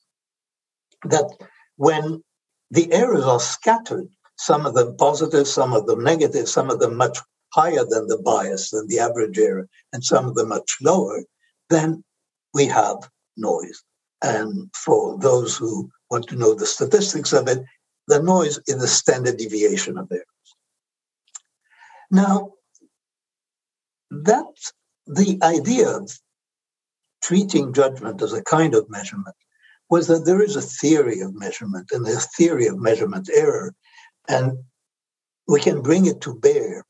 that 1.05 1.29
when 1.77 2.23
the 2.71 2.91
errors 2.91 3.23
are 3.23 3.39
scattered, 3.39 4.07
some 4.37 4.65
of 4.65 4.73
them 4.73 4.95
positive, 4.97 5.47
some 5.47 5.73
of 5.73 5.85
them 5.85 6.03
negative, 6.03 6.47
some 6.49 6.69
of 6.69 6.79
them 6.79 6.95
much 6.97 7.19
higher 7.53 7.85
than 7.87 8.07
the 8.07 8.17
bias, 8.17 8.71
than 8.71 8.87
the 8.87 8.99
average 8.99 9.37
error, 9.37 9.67
and 9.91 10.03
some 10.03 10.25
of 10.25 10.35
them 10.35 10.49
much 10.49 10.77
lower, 10.81 11.23
then 11.69 12.03
we 12.53 12.65
have 12.65 12.97
noise. 13.37 13.83
And 14.23 14.69
for 14.75 15.17
those 15.19 15.55
who 15.55 15.89
want 16.09 16.27
to 16.29 16.35
know 16.35 16.53
the 16.53 16.65
statistics 16.65 17.33
of 17.33 17.47
it, 17.47 17.63
the 18.07 18.21
noise 18.21 18.59
is 18.67 18.81
the 18.81 18.87
standard 18.87 19.37
deviation 19.37 19.97
of 19.97 20.11
errors. 20.11 20.25
Now, 22.09 22.53
that 24.09 24.53
the 25.07 25.39
idea 25.43 25.89
of 25.89 26.11
treating 27.21 27.73
judgment 27.73 28.21
as 28.21 28.33
a 28.33 28.43
kind 28.43 28.75
of 28.75 28.89
measurement 28.89 29.35
was 29.89 30.07
that 30.07 30.25
there 30.25 30.41
is 30.41 30.55
a 30.55 30.61
theory 30.61 31.19
of 31.21 31.35
measurement 31.35 31.89
and 31.91 32.07
a 32.07 32.19
theory 32.37 32.67
of 32.67 32.79
measurement 32.79 33.29
error, 33.33 33.73
and 34.27 34.57
we 35.47 35.59
can 35.59 35.81
bring 35.81 36.05
it 36.05 36.21
to 36.21 36.35
bear 36.35 36.85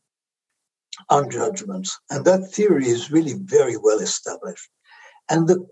on 1.10 1.30
judgments. 1.30 2.00
And 2.10 2.26
that 2.26 2.52
theory 2.52 2.88
is 2.88 3.12
really 3.12 3.34
very 3.34 3.78
well 3.78 4.00
established. 4.00 4.70
And 5.30 5.48
the, 5.48 5.66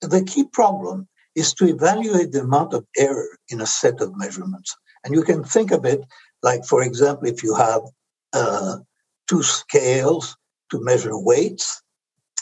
the 0.00 0.24
key 0.24 0.44
problem 0.44 1.08
is 1.34 1.54
to 1.54 1.66
evaluate 1.66 2.32
the 2.32 2.42
amount 2.42 2.74
of 2.74 2.86
error 2.96 3.38
in 3.48 3.60
a 3.60 3.66
set 3.66 4.00
of 4.00 4.16
measurements. 4.16 4.76
And 5.04 5.14
you 5.14 5.22
can 5.22 5.44
think 5.44 5.70
of 5.70 5.84
it 5.84 6.00
like, 6.42 6.64
for 6.64 6.82
example, 6.82 7.28
if 7.28 7.42
you 7.42 7.54
have 7.54 7.82
uh, 8.32 8.76
two 9.28 9.42
scales 9.42 10.36
to 10.70 10.80
measure 10.80 11.16
weights 11.18 11.82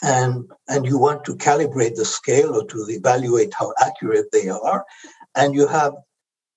and 0.01 0.49
and 0.67 0.85
you 0.85 0.97
want 0.97 1.23
to 1.25 1.35
calibrate 1.35 1.95
the 1.95 2.05
scale 2.05 2.55
or 2.55 2.65
to 2.65 2.85
evaluate 2.89 3.53
how 3.53 3.73
accurate 3.79 4.25
they 4.31 4.49
are 4.49 4.83
and 5.35 5.53
you 5.53 5.67
have 5.67 5.93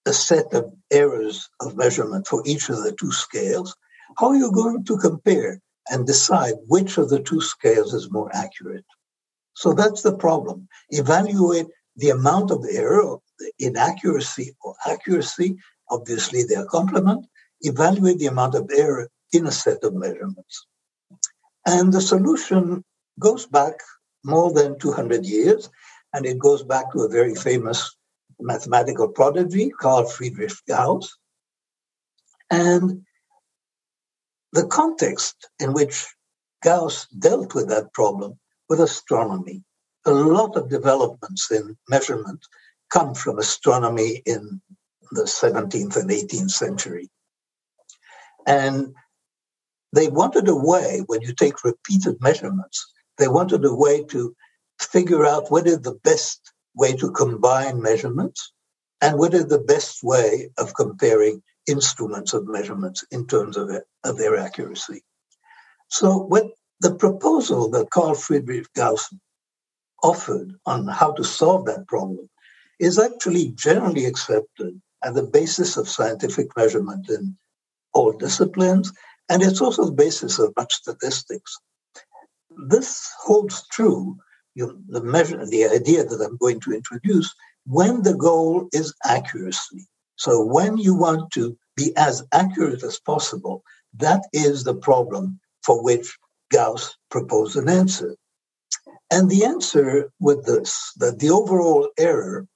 a 0.07 0.13
set 0.13 0.53
of 0.55 0.73
errors 0.91 1.49
of 1.61 1.77
measurement 1.77 2.27
for 2.27 2.43
each 2.47 2.69
of 2.69 2.83
the 2.83 2.93
two 2.93 3.13
scales 3.13 3.77
how 4.19 4.29
are 4.29 4.37
you 4.37 4.51
going 4.53 4.85
to 4.85 4.97
compare 4.97 5.61
and 5.91 6.07
decide 6.07 6.55
which 6.67 6.99
of 6.99 7.09
the 7.09 7.21
two 7.21 7.41
scales 7.41 7.93
is 7.95 8.11
more 8.11 8.31
accurate 8.35 8.85
so 9.55 9.73
that's 9.73 10.03
the 10.03 10.17
problem 10.17 10.69
evaluate 10.91 11.67
the 11.97 12.11
amount 12.11 12.51
of 12.51 12.65
error 12.71 13.19
inaccuracy 13.59 14.55
or 14.63 14.75
accuracy 14.87 15.57
obviously 15.91 16.43
they 16.43 16.55
are 16.55 16.67
complement 16.67 17.25
evaluate 17.61 18.19
the 18.19 18.27
amount 18.27 18.55
of 18.55 18.71
error 18.77 19.09
in 19.33 19.47
a 19.47 19.51
set 19.51 19.83
of 19.83 19.95
measurements. 19.95 20.67
And 21.67 21.93
the 21.93 22.01
solution 22.01 22.85
goes 23.19 23.47
back 23.47 23.75
more 24.25 24.53
than 24.53 24.79
200 24.79 25.25
years, 25.25 25.71
and 26.13 26.25
it 26.25 26.39
goes 26.39 26.63
back 26.63 26.93
to 26.93 27.01
a 27.01 27.09
very 27.09 27.35
famous 27.35 27.97
mathematical 28.41 29.09
prodigy, 29.09 29.71
Carl 29.81 30.05
Friedrich 30.05 30.53
Gauss. 30.69 31.17
And 32.51 33.05
the 34.55 34.67
context 34.69 35.49
in 35.59 35.73
which 35.73 36.07
Gauss 36.63 37.07
dealt 37.09 37.55
with 37.55 37.69
that 37.69 37.93
problem 37.93 38.39
was 38.69 38.79
astronomy. 38.79 39.65
A 40.07 40.13
lot 40.13 40.57
of 40.57 40.71
developments 40.71 41.51
in 41.51 41.77
measurement 41.89 42.41
come 42.89 43.15
from 43.15 43.39
astronomy 43.39 44.23
in 44.25 44.63
the 45.11 45.25
17th 45.25 45.97
and 45.97 46.09
18th 46.09 46.51
century. 46.51 47.11
And 48.47 48.95
they 49.93 50.07
wanted 50.09 50.49
a 50.49 50.55
way, 50.55 51.03
when 51.07 51.21
you 51.23 51.35
take 51.35 51.65
repeated 51.65 52.17
measurements, 52.21 52.93
they 53.19 53.29
wanted 53.29 53.65
a 53.65 53.75
way 53.75 54.05
to 54.05 54.37
figure 54.81 55.27
out 55.27 55.51
what 55.51 55.67
is 55.67 55.81
the 55.81 55.99
best 56.05 56.53
way 56.77 56.95
to 56.97 57.11
combine 57.11 57.83
measurements 57.83 58.53
and 59.01 59.19
what 59.19 59.35
is 59.35 59.47
the 59.47 59.59
best 59.59 60.03
way 60.03 60.51
of 60.59 60.75
comparing 60.75 61.43
instruments 61.67 62.33
of 62.33 62.47
measurements 62.47 63.05
in 63.11 63.27
terms 63.27 63.57
of, 63.57 63.71
of 64.05 64.19
their 64.19 64.37
accuracy. 64.37 65.03
So 65.89 66.19
what 66.19 66.47
the 66.81 66.95
proposal 66.95 67.71
that 67.71 67.91
Carl 67.91 68.15
Friedrich 68.15 68.67
Gauss 68.75 69.13
offered 70.03 70.53
on 70.67 70.87
how 70.87 71.13
to 71.13 71.25
solve 71.25 71.65
that 71.67 71.87
problem 71.87 72.29
is 72.79 72.99
actually 72.99 73.49
generally 73.53 74.05
accepted 74.05 74.81
as 75.03 75.15
the 75.15 75.23
basis 75.23 75.77
of 75.77 75.89
scientific 75.89 76.49
measurement 76.57 77.09
in 77.09 77.37
all 77.93 78.13
disciplines, 78.13 78.93
and 79.29 79.43
it's 79.43 79.61
also 79.61 79.87
the 79.87 79.93
basis 79.93 80.39
of 80.39 80.53
much 80.57 80.75
statistics. 80.75 81.59
This 82.69 83.11
holds 83.21 83.67
true, 83.69 84.19
you 84.55 84.83
the 84.89 85.03
measure, 85.03 85.45
the 85.47 85.65
idea 85.67 86.05
that 86.05 86.21
I'm 86.21 86.37
going 86.37 86.61
to 86.61 86.73
introduce, 86.73 87.35
when 87.67 88.03
the 88.03 88.15
goal 88.15 88.69
is 88.73 88.95
accuracy. 89.05 89.87
So 90.17 90.45
when 90.45 90.77
you 90.79 90.95
want 90.95 91.33
to 91.33 91.57
be 91.77 91.93
as 91.97 92.23
accurate 92.33 92.83
as 92.83 93.01
possible, 93.01 93.63
that 93.95 94.23
is 94.33 94.65
the 94.65 94.75
problem 94.75 95.41
for 95.65 95.83
which 95.83 96.17
Gauss 96.53 96.97
proposed 97.11 97.57
an 97.57 97.69
answer. 97.69 98.17
And 99.11 99.31
the 99.31 99.45
answer 99.45 100.11
with 100.21 100.45
this, 100.45 100.93
that 100.97 101.19
the 101.19 101.31
overall 101.31 101.89
error 101.99 102.47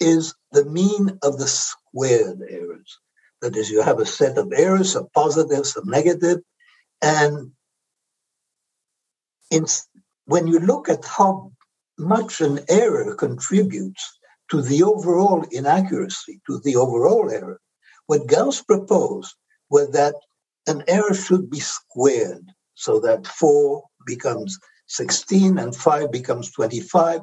is 0.00 0.34
the 0.52 0.64
mean 0.64 1.18
of 1.22 1.38
the 1.38 1.48
squared 1.48 2.40
errors. 2.48 2.98
That 3.42 3.56
is, 3.56 3.70
you 3.70 3.82
have 3.82 3.98
a 3.98 4.06
set 4.06 4.38
of 4.38 4.52
errors, 4.54 4.92
some 4.92 5.08
positive, 5.14 5.66
some 5.66 5.88
negative, 5.88 6.38
and 7.02 7.52
in, 9.50 9.66
when 10.24 10.46
you 10.46 10.58
look 10.58 10.88
at 10.88 11.04
how 11.04 11.52
much 11.98 12.40
an 12.40 12.60
error 12.68 13.14
contributes 13.14 14.18
to 14.50 14.62
the 14.62 14.82
overall 14.82 15.44
inaccuracy, 15.50 16.40
to 16.46 16.60
the 16.60 16.76
overall 16.76 17.30
error, 17.30 17.60
what 18.06 18.26
Gauss 18.26 18.62
proposed 18.62 19.34
was 19.70 19.90
that 19.90 20.14
an 20.66 20.84
error 20.86 21.14
should 21.14 21.50
be 21.50 21.60
squared 21.60 22.46
so 22.74 23.00
that 23.00 23.26
4 23.26 23.82
becomes 24.06 24.58
16 24.86 25.58
and 25.58 25.74
5 25.74 26.12
becomes 26.12 26.52
25. 26.52 27.22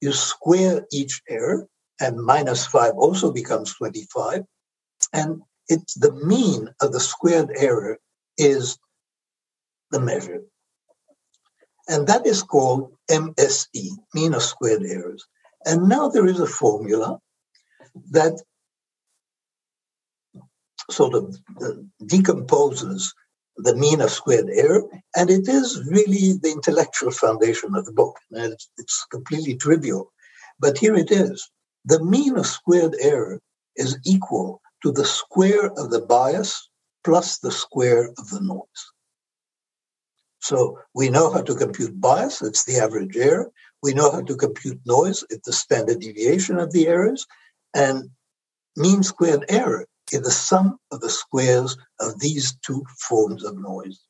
You 0.00 0.12
square 0.12 0.86
each 0.90 1.20
error, 1.28 1.66
and 2.00 2.16
minus 2.16 2.66
5 2.66 2.94
also 2.94 3.32
becomes 3.32 3.74
25. 3.74 4.44
And 5.12 5.42
it's 5.68 5.94
the 5.94 6.12
mean 6.12 6.68
of 6.80 6.92
the 6.92 7.00
squared 7.00 7.50
error 7.56 7.98
is 8.38 8.78
the 9.90 10.00
measure. 10.00 10.42
And 11.90 12.06
that 12.06 12.24
is 12.24 12.44
called 12.44 12.92
MSE, 13.10 13.88
mean 14.14 14.34
of 14.34 14.42
squared 14.42 14.84
errors. 14.84 15.26
And 15.66 15.88
now 15.88 16.08
there 16.08 16.26
is 16.26 16.38
a 16.38 16.46
formula 16.46 17.18
that 18.12 18.40
sort 20.88 21.14
of 21.14 21.36
uh, 21.60 21.72
decomposes 22.06 23.12
the 23.56 23.74
mean 23.74 24.00
of 24.00 24.10
squared 24.10 24.48
error, 24.50 24.84
and 25.16 25.30
it 25.30 25.48
is 25.48 25.84
really 25.90 26.38
the 26.40 26.52
intellectual 26.52 27.10
foundation 27.10 27.74
of 27.74 27.84
the 27.84 27.92
book. 27.92 28.16
It's, 28.30 28.70
it's 28.78 29.04
completely 29.10 29.56
trivial, 29.56 30.12
but 30.60 30.78
here 30.78 30.94
it 30.94 31.10
is. 31.10 31.50
The 31.86 32.02
mean 32.04 32.38
of 32.38 32.46
squared 32.46 32.94
error 33.00 33.40
is 33.74 33.98
equal 34.04 34.62
to 34.84 34.92
the 34.92 35.04
square 35.04 35.66
of 35.76 35.90
the 35.90 36.00
bias 36.00 36.70
plus 37.02 37.38
the 37.38 37.50
square 37.50 38.10
of 38.16 38.30
the 38.30 38.40
noise. 38.40 38.82
So 40.40 40.78
we 40.94 41.10
know 41.10 41.30
how 41.30 41.42
to 41.42 41.54
compute 41.54 42.00
bias, 42.00 42.42
it's 42.42 42.64
the 42.64 42.78
average 42.78 43.16
error. 43.16 43.50
We 43.82 43.94
know 43.94 44.10
how 44.10 44.22
to 44.22 44.36
compute 44.36 44.80
noise, 44.86 45.24
it's 45.30 45.46
the 45.46 45.52
standard 45.52 46.00
deviation 46.00 46.58
of 46.58 46.72
the 46.72 46.86
errors. 46.88 47.26
And 47.74 48.10
mean 48.76 49.02
squared 49.02 49.44
error 49.48 49.86
is 50.12 50.22
the 50.22 50.30
sum 50.30 50.78
of 50.90 51.00
the 51.00 51.10
squares 51.10 51.76
of 52.00 52.18
these 52.18 52.56
two 52.64 52.84
forms 52.98 53.44
of 53.44 53.58
noise. 53.58 54.00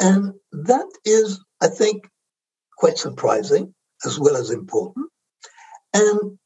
And 0.00 0.34
that 0.52 0.86
is, 1.04 1.40
I 1.62 1.68
think, 1.68 2.08
quite 2.76 2.98
surprising 2.98 3.74
as 4.04 4.18
well 4.18 4.36
as 4.36 4.50
important. 4.50 5.10
And 5.94 6.38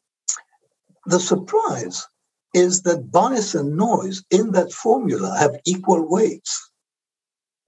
the 1.06 1.18
surprise 1.18 2.06
is 2.54 2.82
that 2.82 3.10
bias 3.10 3.54
and 3.54 3.76
noise 3.76 4.22
in 4.30 4.52
that 4.52 4.72
formula 4.72 5.36
have 5.38 5.56
equal 5.64 6.08
weights. 6.08 6.69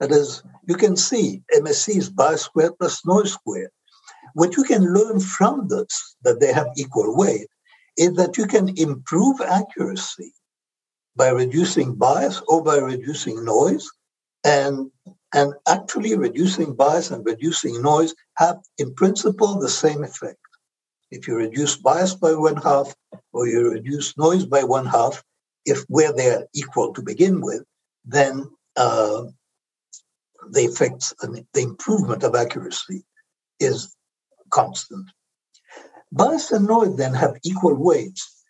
That 0.03 0.11
is, 0.11 0.43
you 0.67 0.75
can 0.75 0.97
see 0.97 1.45
MSE 1.55 1.97
is 1.97 2.11
bias 2.11 2.43
squared 2.43 2.77
plus 2.77 3.07
noise 3.07 3.35
squared. 3.35 3.71
What 4.35 4.57
you 4.57 4.65
can 4.65 4.93
learn 4.93 5.21
from 5.21 5.69
this, 5.69 6.17
that 6.25 6.41
they 6.41 6.53
have 6.53 6.67
equal 6.77 7.17
weight, 7.17 7.47
is 7.97 8.15
that 8.15 8.37
you 8.37 8.49
can 8.49 8.77
improve 8.77 9.41
accuracy 9.41 10.33
by 11.15 11.29
reducing 11.29 11.95
bias 11.95 12.43
or 12.49 12.65
by 12.65 12.79
reducing 12.79 13.45
noise. 13.45 13.89
And, 14.43 14.91
and 15.33 15.55
actually 15.69 16.17
reducing 16.17 16.75
bias 16.75 17.13
and 17.13 17.25
reducing 17.25 17.81
noise 17.81 18.13
have 18.39 18.59
in 18.79 18.93
principle 18.95 19.61
the 19.61 19.69
same 19.69 20.03
effect. 20.03 20.41
If 21.13 21.29
you 21.29 21.37
reduce 21.37 21.77
bias 21.77 22.17
by 22.17 22.35
one 22.35 22.57
half 22.57 22.93
or 23.33 23.47
you 23.47 23.71
reduce 23.71 24.19
noise 24.19 24.47
by 24.47 24.65
one 24.65 24.87
half, 24.87 25.23
if 25.65 25.85
where 25.87 26.13
they 26.13 26.29
are 26.31 26.49
equal 26.57 26.93
to 26.95 27.03
begin 27.03 27.41
with, 27.41 27.63
then 28.05 28.51
uh, 28.77 29.27
the 30.51 30.63
effects, 30.63 31.15
and 31.23 31.45
the 31.53 31.63
improvement 31.63 32.23
of 32.23 32.35
accuracy 32.35 33.05
is 33.61 33.95
constant. 34.51 35.07
Bias 36.11 36.53
and 36.53 36.67
noise 36.67 36.97
then 36.97 37.15
have 37.15 37.39
equal 37.45 37.75
weights, 37.75 38.45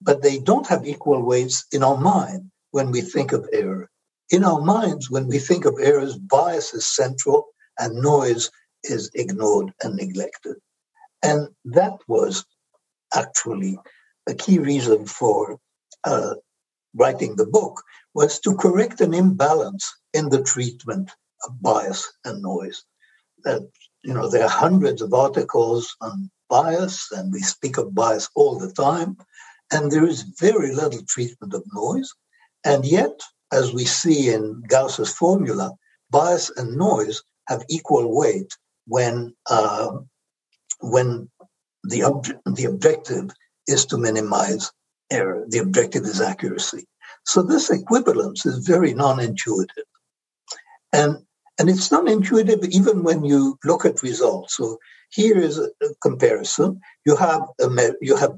but 0.00 0.22
they 0.22 0.38
don't 0.38 0.66
have 0.66 0.86
equal 0.86 1.22
weights 1.22 1.66
in 1.72 1.82
our 1.82 1.96
mind 1.96 2.50
when 2.70 2.90
we 2.90 3.00
think 3.00 3.32
of 3.32 3.48
error. 3.52 3.90
In 4.30 4.44
our 4.44 4.60
minds, 4.60 5.10
when 5.10 5.28
we 5.28 5.38
think 5.38 5.64
of 5.64 5.78
errors, 5.80 6.16
bias 6.16 6.74
is 6.74 6.86
central 6.86 7.46
and 7.78 8.02
noise 8.02 8.50
is 8.82 9.10
ignored 9.14 9.72
and 9.82 9.94
neglected. 9.94 10.56
And 11.22 11.48
that 11.66 11.98
was 12.08 12.44
actually 13.14 13.78
a 14.26 14.34
key 14.34 14.58
reason 14.58 15.06
for 15.06 15.58
uh, 16.04 16.34
writing 16.94 17.36
the 17.36 17.46
book 17.46 17.82
was 18.14 18.40
to 18.40 18.56
correct 18.56 19.00
an 19.00 19.14
imbalance 19.14 19.94
in 20.16 20.28
the 20.30 20.42
treatment 20.42 21.10
of 21.44 21.60
bias 21.60 22.00
and 22.24 22.42
noise. 22.42 22.84
That 23.44 23.62
you 24.02 24.14
know 24.14 24.28
there 24.28 24.44
are 24.44 24.62
hundreds 24.66 25.00
of 25.02 25.14
articles 25.14 25.94
on 26.00 26.30
bias, 26.48 26.96
and 27.12 27.32
we 27.32 27.40
speak 27.40 27.76
of 27.78 27.94
bias 27.94 28.28
all 28.34 28.58
the 28.58 28.72
time, 28.72 29.16
and 29.72 29.90
there 29.90 30.06
is 30.06 30.22
very 30.40 30.74
little 30.74 31.02
treatment 31.14 31.52
of 31.54 31.64
noise. 31.72 32.10
And 32.64 32.84
yet, 32.84 33.20
as 33.52 33.72
we 33.72 33.84
see 33.84 34.20
in 34.34 34.62
Gauss's 34.68 35.12
formula, 35.12 35.72
bias 36.10 36.50
and 36.56 36.76
noise 36.76 37.22
have 37.48 37.62
equal 37.68 38.16
weight 38.16 38.52
when 38.86 39.34
uh, 39.50 39.92
when 40.80 41.28
the 41.84 42.00
the 42.56 42.64
objective 42.64 43.30
is 43.66 43.86
to 43.86 43.98
minimize 43.98 44.72
error. 45.10 45.44
The 45.48 45.58
objective 45.58 46.04
is 46.04 46.20
accuracy. 46.20 46.86
So 47.24 47.42
this 47.42 47.70
equivalence 47.70 48.46
is 48.46 48.66
very 48.66 48.94
non-intuitive, 48.94 49.84
and 50.96 51.18
and 51.58 51.70
it's 51.70 51.92
not 51.92 52.08
intuitive 52.08 52.64
even 52.64 53.02
when 53.02 53.24
you 53.24 53.58
look 53.64 53.86
at 53.86 54.02
results. 54.02 54.56
So 54.56 54.78
here 55.10 55.38
is 55.38 55.58
a, 55.58 55.70
a 55.82 55.94
comparison. 56.02 56.80
You 57.06 57.16
have 57.16 57.42
a 57.60 57.68
you 58.00 58.16
have 58.16 58.36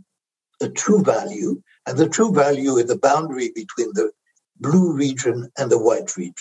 a 0.63 0.69
true 0.69 1.03
value, 1.03 1.63
and 1.87 1.99
the 1.99 2.09
true 2.09 2.33
value 2.33 2.77
is 2.77 2.87
the 2.87 2.99
boundary 2.99 3.51
between 3.55 3.93
the 3.95 4.13
blue 4.61 4.93
region 4.93 5.51
and 5.59 5.71
the 5.71 5.79
white 5.79 6.17
region. 6.17 6.35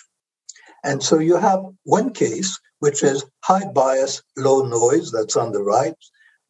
And 0.84 1.04
so 1.04 1.20
you 1.20 1.38
have 1.38 1.66
one 1.84 2.14
case 2.14 2.60
which 2.80 3.04
is 3.04 3.26
high 3.44 3.66
bias, 3.66 4.24
low 4.38 4.62
noise. 4.64 5.12
That's 5.12 5.36
on 5.38 5.52
the 5.52 5.64
right. 5.64 5.96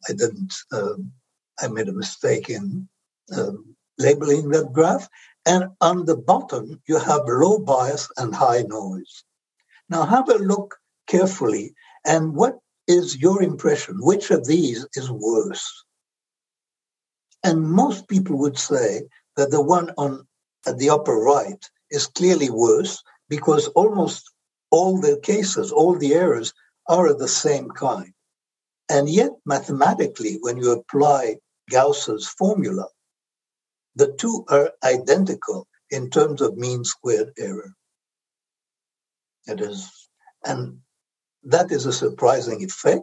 I 0.08 0.12
didn't. 0.12 0.54
Um, 0.72 1.12
I 1.60 1.68
made 1.68 1.88
a 1.88 1.92
mistake 1.92 2.50
in 2.50 2.88
um, 3.36 3.76
labeling 3.98 4.50
that 4.50 4.72
graph. 4.72 5.08
And 5.46 5.70
on 5.80 6.04
the 6.06 6.16
bottom, 6.16 6.80
you 6.88 6.98
have 6.98 7.22
low 7.26 7.58
bias 7.58 8.10
and 8.18 8.34
high 8.34 8.62
noise. 8.62 9.24
Now 9.88 10.04
have 10.04 10.28
a 10.28 10.34
look 10.34 10.76
carefully 11.06 11.74
and 12.04 12.34
what 12.34 12.58
is 12.86 13.16
your 13.16 13.42
impression? 13.42 13.96
Which 14.00 14.30
of 14.30 14.46
these 14.46 14.86
is 14.94 15.10
worse? 15.10 15.84
And 17.44 17.62
most 17.62 18.08
people 18.08 18.38
would 18.38 18.58
say 18.58 19.02
that 19.36 19.50
the 19.50 19.62
one 19.62 19.90
on 19.96 20.26
at 20.66 20.78
the 20.78 20.90
upper 20.90 21.14
right 21.14 21.62
is 21.90 22.06
clearly 22.06 22.50
worse 22.50 23.02
because 23.28 23.68
almost 23.68 24.30
all 24.70 25.00
the 25.00 25.18
cases, 25.22 25.72
all 25.72 25.94
the 25.96 26.14
errors 26.14 26.52
are 26.88 27.06
of 27.06 27.18
the 27.18 27.28
same 27.28 27.70
kind. 27.70 28.12
And 28.90 29.08
yet, 29.08 29.30
mathematically, 29.44 30.38
when 30.40 30.56
you 30.56 30.72
apply 30.72 31.36
Gauss's 31.70 32.26
formula, 32.26 32.88
the 33.96 34.12
two 34.14 34.44
are 34.48 34.72
identical 34.82 35.66
in 35.90 36.10
terms 36.10 36.40
of 36.40 36.56
mean 36.56 36.84
squared 36.84 37.32
error. 37.38 37.74
It 39.48 39.60
is, 39.60 39.90
and 40.44 40.78
that 41.44 41.72
is 41.72 41.86
a 41.86 41.92
surprising 41.92 42.62
effect. 42.62 43.02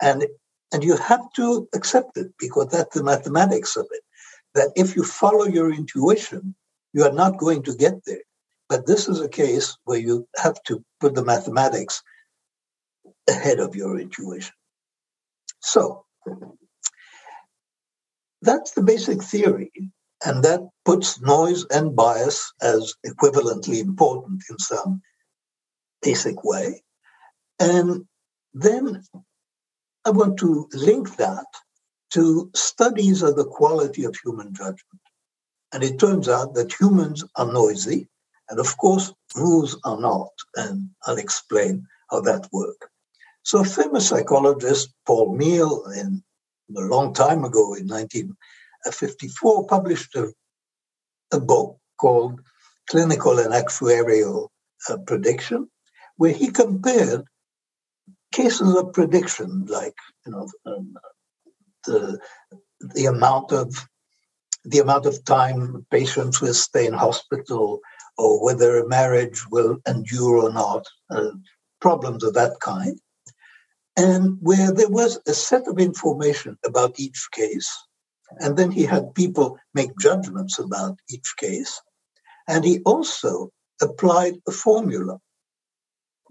And, 0.00 0.24
and 0.72 0.82
you 0.82 0.96
have 0.96 1.30
to 1.36 1.68
accept 1.74 2.16
it 2.16 2.32
because 2.38 2.68
that's 2.68 2.96
the 2.96 3.04
mathematics 3.04 3.76
of 3.76 3.86
it. 3.90 4.02
That 4.54 4.72
if 4.74 4.96
you 4.96 5.04
follow 5.04 5.44
your 5.44 5.72
intuition, 5.72 6.54
you 6.92 7.04
are 7.04 7.12
not 7.12 7.38
going 7.38 7.62
to 7.64 7.74
get 7.74 7.94
there. 8.06 8.22
But 8.68 8.86
this 8.86 9.08
is 9.08 9.20
a 9.20 9.28
case 9.28 9.76
where 9.84 9.98
you 9.98 10.26
have 10.36 10.62
to 10.64 10.82
put 11.00 11.14
the 11.14 11.24
mathematics 11.24 12.02
ahead 13.28 13.60
of 13.60 13.76
your 13.76 13.98
intuition. 13.98 14.54
So 15.60 16.04
that's 18.40 18.72
the 18.72 18.82
basic 18.82 19.22
theory. 19.22 19.70
And 20.24 20.42
that 20.44 20.60
puts 20.84 21.20
noise 21.20 21.66
and 21.70 21.94
bias 21.96 22.52
as 22.62 22.94
equivalently 23.06 23.80
important 23.80 24.42
in 24.48 24.58
some 24.58 25.02
basic 26.02 26.44
way. 26.44 26.82
And 27.58 28.06
then 28.54 29.02
I 30.04 30.10
want 30.10 30.38
to 30.40 30.68
link 30.72 31.16
that 31.16 31.46
to 32.10 32.50
studies 32.54 33.22
of 33.22 33.36
the 33.36 33.44
quality 33.44 34.04
of 34.04 34.16
human 34.16 34.52
judgment. 34.54 35.00
And 35.72 35.82
it 35.82 35.98
turns 35.98 36.28
out 36.28 36.54
that 36.54 36.78
humans 36.78 37.24
are 37.36 37.50
noisy, 37.50 38.08
and 38.50 38.60
of 38.60 38.76
course, 38.76 39.12
rules 39.34 39.78
are 39.84 39.98
not. 39.98 40.32
And 40.56 40.90
I'll 41.06 41.16
explain 41.16 41.86
how 42.10 42.20
that 42.20 42.48
works. 42.52 42.88
So, 43.44 43.60
a 43.60 43.64
famous 43.64 44.08
psychologist, 44.08 44.92
Paul 45.06 45.38
Meehl, 45.38 45.96
in 45.96 46.22
a 46.76 46.80
long 46.80 47.14
time 47.14 47.44
ago 47.44 47.74
in 47.74 47.88
1954, 47.88 49.66
published 49.66 50.14
a, 50.16 50.32
a 51.32 51.40
book 51.40 51.78
called 51.98 52.40
Clinical 52.90 53.38
and 53.38 53.52
Actuarial 53.52 54.48
uh, 54.88 54.98
Prediction, 54.98 55.68
where 56.22 56.32
he 56.32 56.52
compared 56.52 57.24
cases 58.30 58.76
of 58.76 58.92
prediction, 58.92 59.66
like 59.66 59.98
you 60.24 60.30
know 60.30 60.46
um, 60.66 60.94
the 61.84 62.16
the 62.94 63.06
amount 63.06 63.50
of 63.50 63.68
the 64.64 64.78
amount 64.78 65.04
of 65.06 65.24
time 65.24 65.84
patients 65.90 66.40
will 66.40 66.54
stay 66.54 66.86
in 66.86 66.92
hospital, 66.92 67.80
or 68.18 68.44
whether 68.44 68.70
a 68.78 68.88
marriage 68.88 69.40
will 69.50 69.78
endure 69.88 70.36
or 70.44 70.52
not, 70.52 70.86
uh, 71.10 71.32
problems 71.80 72.22
of 72.22 72.34
that 72.34 72.54
kind, 72.60 73.00
and 73.96 74.38
where 74.40 74.70
there 74.72 74.94
was 75.00 75.18
a 75.26 75.34
set 75.34 75.66
of 75.66 75.80
information 75.80 76.56
about 76.64 77.00
each 77.00 77.20
case, 77.32 77.68
and 78.38 78.56
then 78.56 78.70
he 78.70 78.84
had 78.84 79.12
people 79.16 79.58
make 79.74 79.98
judgments 79.98 80.60
about 80.60 80.96
each 81.10 81.34
case, 81.36 81.82
and 82.46 82.64
he 82.64 82.78
also 82.84 83.50
applied 83.80 84.34
a 84.46 84.52
formula 84.52 85.18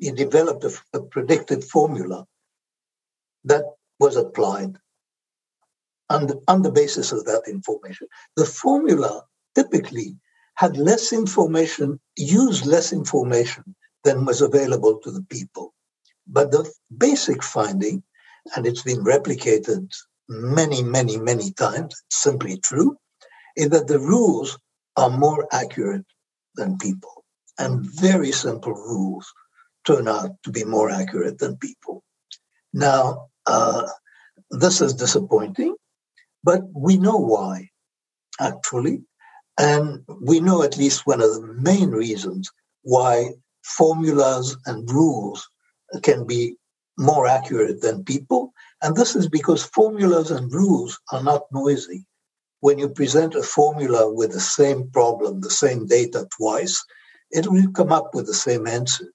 he 0.01 0.11
developed 0.11 0.63
a, 0.63 0.73
a 0.93 0.99
predicted 0.99 1.63
formula 1.63 2.25
that 3.45 3.63
was 3.99 4.17
applied 4.17 4.75
on 6.09 6.25
the, 6.27 6.41
on 6.47 6.63
the 6.63 6.71
basis 6.71 7.11
of 7.11 7.23
that 7.25 7.43
information. 7.47 8.07
The 8.35 8.45
formula 8.45 9.23
typically 9.53 10.17
had 10.55 10.75
less 10.75 11.13
information, 11.13 11.99
used 12.17 12.65
less 12.65 12.91
information 12.91 13.75
than 14.03 14.25
was 14.25 14.41
available 14.41 14.97
to 15.03 15.11
the 15.11 15.23
people. 15.29 15.73
But 16.27 16.51
the 16.51 16.69
basic 16.97 17.43
finding, 17.43 18.03
and 18.55 18.65
it's 18.65 18.81
been 18.81 19.03
replicated 19.03 19.87
many, 20.27 20.81
many, 20.81 21.17
many 21.17 21.51
times, 21.51 21.93
simply 22.09 22.57
true, 22.57 22.97
is 23.55 23.69
that 23.69 23.87
the 23.87 23.99
rules 23.99 24.57
are 24.97 25.11
more 25.11 25.47
accurate 25.51 26.05
than 26.55 26.79
people. 26.79 27.23
And 27.59 27.85
very 27.85 28.31
simple 28.31 28.73
rules 28.73 29.31
turn 29.91 30.07
out 30.07 30.31
to 30.43 30.51
be 30.51 30.63
more 30.63 30.89
accurate 30.89 31.37
than 31.39 31.57
people. 31.57 32.03
Now, 32.73 33.27
uh, 33.45 33.87
this 34.49 34.81
is 34.81 34.93
disappointing, 34.93 35.75
but 36.43 36.61
we 36.73 36.97
know 36.97 37.17
why, 37.17 37.69
actually. 38.39 39.03
And 39.57 40.03
we 40.21 40.39
know 40.39 40.63
at 40.63 40.77
least 40.77 41.05
one 41.05 41.21
of 41.21 41.33
the 41.33 41.57
main 41.59 41.89
reasons 41.91 42.49
why 42.83 43.31
formulas 43.63 44.57
and 44.65 44.89
rules 44.89 45.47
can 46.01 46.25
be 46.25 46.55
more 46.97 47.27
accurate 47.27 47.81
than 47.81 48.03
people. 48.03 48.53
And 48.81 48.95
this 48.95 49.15
is 49.15 49.27
because 49.27 49.63
formulas 49.63 50.31
and 50.31 50.51
rules 50.51 50.99
are 51.11 51.23
not 51.23 51.43
noisy. 51.51 52.05
When 52.61 52.79
you 52.79 52.89
present 52.89 53.35
a 53.35 53.43
formula 53.43 54.11
with 54.11 54.31
the 54.31 54.39
same 54.39 54.89
problem, 54.91 55.41
the 55.41 55.49
same 55.49 55.85
data 55.85 56.27
twice, 56.37 56.83
it 57.31 57.47
will 57.47 57.71
come 57.71 57.91
up 57.91 58.13
with 58.13 58.27
the 58.27 58.33
same 58.33 58.67
answer. 58.67 59.11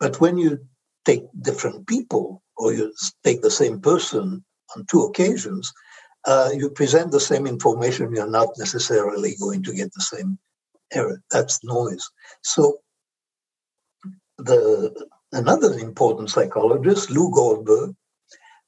But 0.00 0.20
when 0.20 0.38
you 0.38 0.58
take 1.04 1.24
different 1.40 1.86
people 1.86 2.42
or 2.56 2.72
you 2.72 2.92
take 3.22 3.42
the 3.42 3.50
same 3.50 3.80
person 3.80 4.44
on 4.76 4.86
two 4.90 5.02
occasions, 5.02 5.72
uh, 6.26 6.50
you 6.54 6.70
present 6.70 7.10
the 7.10 7.20
same 7.20 7.46
information, 7.46 8.14
you're 8.14 8.30
not 8.30 8.48
necessarily 8.58 9.34
going 9.38 9.62
to 9.64 9.74
get 9.74 9.92
the 9.92 10.02
same 10.02 10.38
error. 10.92 11.20
That's 11.30 11.62
noise. 11.64 12.08
So 12.42 12.78
the 14.38 15.08
another 15.32 15.78
important 15.78 16.30
psychologist, 16.30 17.10
Lew 17.10 17.30
Goldberg, 17.30 17.94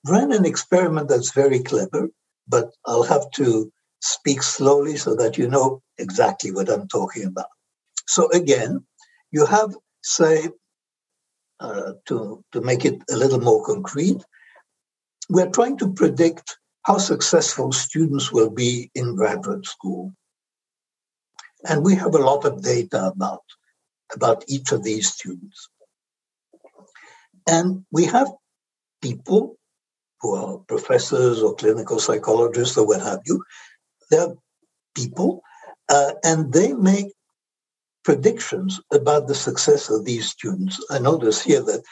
ran 0.04 0.32
an 0.32 0.44
experiment 0.44 1.08
that's 1.08 1.32
very 1.32 1.60
clever, 1.60 2.08
but 2.46 2.70
I'll 2.86 3.02
have 3.04 3.30
to 3.32 3.72
speak 4.00 4.42
slowly 4.42 4.96
so 4.96 5.14
that 5.16 5.38
you 5.38 5.48
know 5.48 5.82
exactly 5.98 6.52
what 6.52 6.68
I'm 6.68 6.88
talking 6.88 7.24
about. 7.24 7.46
So 8.06 8.30
again, 8.30 8.84
you 9.32 9.46
have, 9.46 9.74
say, 10.02 10.48
uh, 11.60 11.92
to, 12.06 12.44
to 12.52 12.60
make 12.60 12.84
it 12.84 13.02
a 13.10 13.16
little 13.16 13.40
more 13.40 13.64
concrete, 13.64 14.22
we're 15.28 15.50
trying 15.50 15.76
to 15.78 15.92
predict 15.92 16.58
how 16.82 16.98
successful 16.98 17.72
students 17.72 18.30
will 18.30 18.50
be 18.50 18.90
in 18.94 19.16
graduate 19.16 19.66
school. 19.66 20.12
And 21.68 21.84
we 21.84 21.96
have 21.96 22.14
a 22.14 22.18
lot 22.18 22.44
of 22.44 22.62
data 22.62 23.06
about, 23.06 23.42
about 24.14 24.44
each 24.46 24.70
of 24.72 24.84
these 24.84 25.08
students. 25.12 25.68
And 27.48 27.84
we 27.90 28.04
have 28.04 28.30
people 29.02 29.56
who 30.20 30.34
are 30.34 30.58
professors 30.58 31.42
or 31.42 31.54
clinical 31.54 31.98
psychologists 31.98 32.76
or 32.78 32.86
what 32.86 33.00
have 33.00 33.20
you. 33.26 33.42
They're 34.10 34.34
people, 34.94 35.42
uh, 35.88 36.12
and 36.24 36.52
they 36.52 36.72
make 36.72 37.15
predictions 38.06 38.80
about 38.92 39.26
the 39.26 39.34
success 39.34 39.90
of 39.90 40.04
these 40.04 40.28
students. 40.28 40.78
I 40.90 41.00
notice 41.00 41.42
here 41.42 41.60
that 41.62 41.82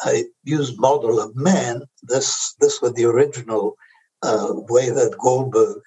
I 0.00 0.24
used 0.42 0.80
model 0.80 1.20
of 1.20 1.36
man. 1.36 1.82
This 2.02 2.56
this 2.58 2.82
was 2.82 2.94
the 2.94 3.04
original 3.04 3.76
uh, 4.22 4.48
way 4.74 4.90
that 4.90 5.16
Goldberg 5.26 5.80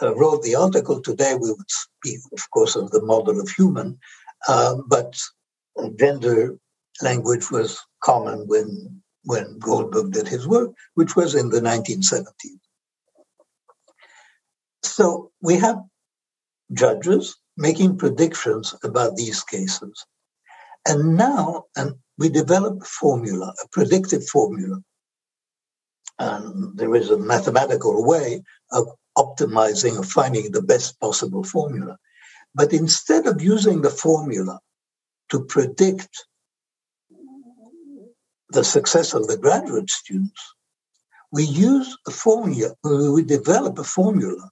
uh, 0.00 0.14
wrote 0.14 0.42
the 0.42 0.54
article. 0.54 1.02
Today 1.02 1.34
we 1.34 1.50
would 1.52 1.70
speak, 1.70 2.20
of 2.32 2.50
course, 2.50 2.76
of 2.76 2.90
the 2.92 3.02
model 3.02 3.38
of 3.38 3.50
human, 3.50 3.98
uh, 4.48 4.76
but 4.88 5.20
gender 5.96 6.56
language 7.02 7.50
was 7.50 7.78
common 8.02 8.48
when 8.48 9.02
when 9.24 9.58
Goldberg 9.58 10.12
did 10.12 10.28
his 10.28 10.48
work, 10.48 10.70
which 10.94 11.14
was 11.14 11.34
in 11.34 11.50
the 11.50 11.60
1970s. 11.60 12.60
So 14.82 15.30
we 15.42 15.56
have 15.56 15.78
judges 16.72 17.36
making 17.56 17.96
predictions 17.96 18.74
about 18.82 19.16
these 19.16 19.42
cases. 19.42 20.06
And 20.86 21.16
now 21.16 21.64
and 21.76 21.94
we 22.18 22.28
develop 22.28 22.82
a 22.82 22.84
formula, 22.84 23.54
a 23.62 23.68
predictive 23.68 24.26
formula. 24.28 24.80
And 26.18 26.76
there 26.76 26.94
is 26.94 27.10
a 27.10 27.18
mathematical 27.18 28.06
way 28.06 28.42
of 28.72 28.86
optimizing 29.18 29.98
or 29.98 30.04
finding 30.04 30.50
the 30.50 30.62
best 30.62 30.98
possible 31.00 31.42
formula. 31.42 31.98
But 32.54 32.72
instead 32.72 33.26
of 33.26 33.42
using 33.42 33.82
the 33.82 33.90
formula 33.90 34.60
to 35.30 35.44
predict 35.44 36.26
the 38.50 38.64
success 38.64 39.12
of 39.12 39.26
the 39.26 39.36
graduate 39.36 39.90
students, 39.90 40.54
we 41.32 41.44
use 41.44 41.96
a 42.06 42.10
formula, 42.10 42.74
we 42.84 43.22
develop 43.22 43.78
a 43.78 43.84
formula 43.84 44.48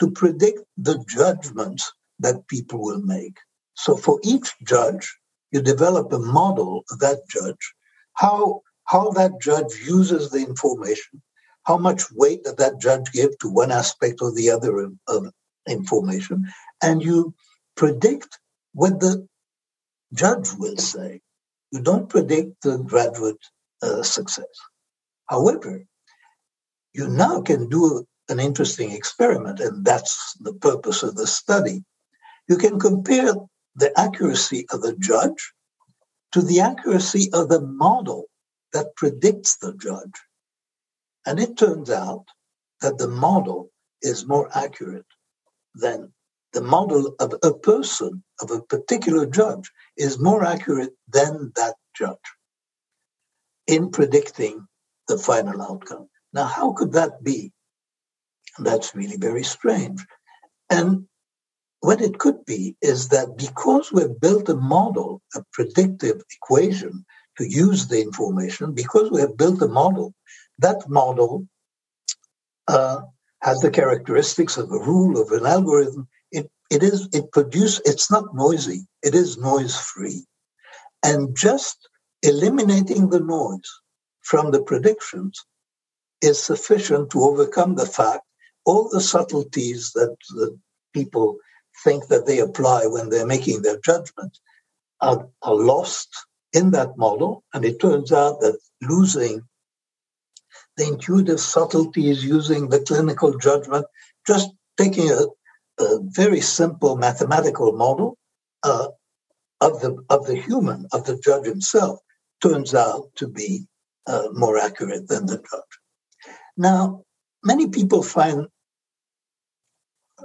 to 0.00 0.10
predict 0.10 0.60
the 0.76 1.04
judgments 1.08 1.92
that 2.20 2.46
people 2.48 2.80
will 2.80 3.02
make. 3.02 3.38
So 3.74 3.96
for 3.96 4.20
each 4.22 4.54
judge, 4.64 5.16
you 5.52 5.62
develop 5.62 6.12
a 6.12 6.18
model 6.18 6.84
of 6.90 6.98
that 6.98 7.20
judge, 7.28 7.74
how, 8.14 8.62
how 8.84 9.10
that 9.10 9.40
judge 9.40 9.72
uses 9.86 10.30
the 10.30 10.38
information, 10.38 11.22
how 11.64 11.78
much 11.78 12.02
weight 12.12 12.44
does 12.44 12.56
that 12.56 12.80
judge 12.80 13.12
give 13.12 13.38
to 13.38 13.48
one 13.48 13.72
aspect 13.72 14.20
or 14.20 14.32
the 14.32 14.50
other 14.50 14.78
of, 14.78 14.92
of 15.08 15.32
information, 15.68 16.46
and 16.82 17.02
you 17.02 17.34
predict 17.76 18.38
what 18.72 19.00
the 19.00 19.26
judge 20.14 20.48
will 20.58 20.76
say. 20.76 21.20
You 21.70 21.80
don't 21.82 22.08
predict 22.08 22.62
the 22.62 22.78
graduate 22.78 23.44
uh, 23.82 24.02
success. 24.02 24.46
However, 25.26 25.84
you 26.94 27.08
now 27.08 27.42
can 27.42 27.68
do 27.68 28.06
an 28.28 28.40
interesting 28.40 28.90
experiment, 28.92 29.60
and 29.60 29.84
that's 29.84 30.34
the 30.40 30.54
purpose 30.54 31.02
of 31.02 31.14
the 31.14 31.26
study. 31.26 31.84
You 32.48 32.56
can 32.56 32.80
compare 32.80 33.34
the 33.76 33.98
accuracy 33.98 34.66
of 34.70 34.82
the 34.82 34.96
judge 34.96 35.52
to 36.32 36.42
the 36.42 36.60
accuracy 36.60 37.30
of 37.32 37.48
the 37.48 37.60
model 37.60 38.24
that 38.72 38.96
predicts 38.96 39.56
the 39.58 39.74
judge. 39.74 40.14
And 41.26 41.38
it 41.38 41.56
turns 41.56 41.90
out 41.90 42.24
that 42.80 42.98
the 42.98 43.08
model 43.08 43.70
is 44.02 44.26
more 44.26 44.48
accurate 44.56 45.06
than 45.74 46.12
the 46.52 46.62
model 46.62 47.14
of 47.20 47.34
a 47.42 47.52
person, 47.52 48.24
of 48.40 48.50
a 48.50 48.62
particular 48.62 49.26
judge, 49.26 49.70
is 49.96 50.18
more 50.18 50.44
accurate 50.44 50.94
than 51.08 51.52
that 51.56 51.74
judge 51.94 52.16
in 53.66 53.90
predicting 53.90 54.66
the 55.08 55.18
final 55.18 55.60
outcome. 55.60 56.08
Now, 56.32 56.44
how 56.44 56.72
could 56.72 56.92
that 56.92 57.22
be? 57.22 57.52
That's 58.58 58.94
really 58.94 59.16
very 59.16 59.44
strange. 59.44 60.04
And 60.70 61.06
what 61.80 62.00
it 62.00 62.18
could 62.18 62.44
be 62.44 62.76
is 62.82 63.08
that 63.08 63.36
because 63.36 63.92
we've 63.92 64.20
built 64.20 64.48
a 64.48 64.54
model, 64.54 65.22
a 65.34 65.42
predictive 65.52 66.22
equation 66.36 67.04
to 67.36 67.44
use 67.44 67.86
the 67.86 68.00
information, 68.00 68.72
because 68.72 69.10
we 69.10 69.20
have 69.20 69.36
built 69.36 69.62
a 69.62 69.68
model, 69.68 70.12
that 70.58 70.88
model 70.88 71.46
uh, 72.66 73.00
has 73.42 73.60
the 73.60 73.70
characteristics 73.70 74.56
of 74.56 74.70
a 74.70 74.78
rule 74.78 75.20
of 75.20 75.30
an 75.30 75.46
algorithm. 75.46 76.08
It, 76.32 76.50
it 76.70 76.82
is, 76.82 77.08
it 77.12 77.30
produce, 77.30 77.80
it's 77.84 78.10
not 78.10 78.34
noisy. 78.34 78.86
It 79.02 79.14
is 79.14 79.38
noise 79.38 79.76
free. 79.78 80.24
And 81.04 81.36
just 81.36 81.88
eliminating 82.22 83.08
the 83.08 83.20
noise 83.20 83.70
from 84.22 84.50
the 84.50 84.62
predictions 84.62 85.44
is 86.20 86.42
sufficient 86.42 87.10
to 87.10 87.22
overcome 87.22 87.76
the 87.76 87.86
fact 87.86 88.24
all 88.64 88.90
the 88.90 89.00
subtleties 89.00 89.92
that 89.92 90.14
the 90.30 90.58
people 90.92 91.38
think 91.84 92.08
that 92.08 92.26
they 92.26 92.38
apply 92.40 92.86
when 92.86 93.08
they're 93.08 93.26
making 93.26 93.62
their 93.62 93.78
judgment 93.80 94.38
are, 95.00 95.28
are 95.42 95.54
lost 95.54 96.08
in 96.52 96.70
that 96.72 96.96
model. 96.96 97.44
And 97.52 97.64
it 97.64 97.80
turns 97.80 98.12
out 98.12 98.40
that 98.40 98.58
losing 98.82 99.42
the 100.76 100.86
intuitive 100.86 101.40
subtleties 101.40 102.24
using 102.24 102.68
the 102.68 102.80
clinical 102.80 103.36
judgment, 103.38 103.86
just 104.26 104.50
taking 104.76 105.10
a, 105.10 105.26
a 105.82 105.98
very 106.02 106.40
simple 106.40 106.96
mathematical 106.96 107.72
model 107.72 108.16
uh, 108.62 108.88
of 109.60 109.80
the 109.80 110.04
of 110.08 110.26
the 110.26 110.36
human, 110.36 110.86
of 110.92 111.04
the 111.04 111.18
judge 111.18 111.46
himself, 111.46 111.98
turns 112.40 112.74
out 112.74 113.10
to 113.16 113.26
be 113.26 113.66
uh, 114.06 114.28
more 114.32 114.56
accurate 114.56 115.08
than 115.08 115.26
the 115.26 115.36
judge. 115.36 115.74
Now, 116.56 117.02
many 117.44 117.68
people 117.68 118.02
find 118.02 118.46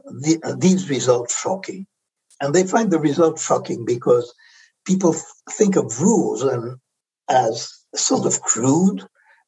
the, 0.05 0.57
these 0.59 0.89
results 0.89 1.39
shocking, 1.39 1.87
and 2.41 2.53
they 2.53 2.65
find 2.65 2.91
the 2.91 2.99
results 2.99 3.45
shocking 3.45 3.85
because 3.85 4.33
people 4.85 5.15
think 5.51 5.75
of 5.75 6.01
rules 6.01 6.43
and 6.43 6.77
as 7.29 7.71
sort 7.95 8.25
of 8.25 8.41
crude 8.41 9.05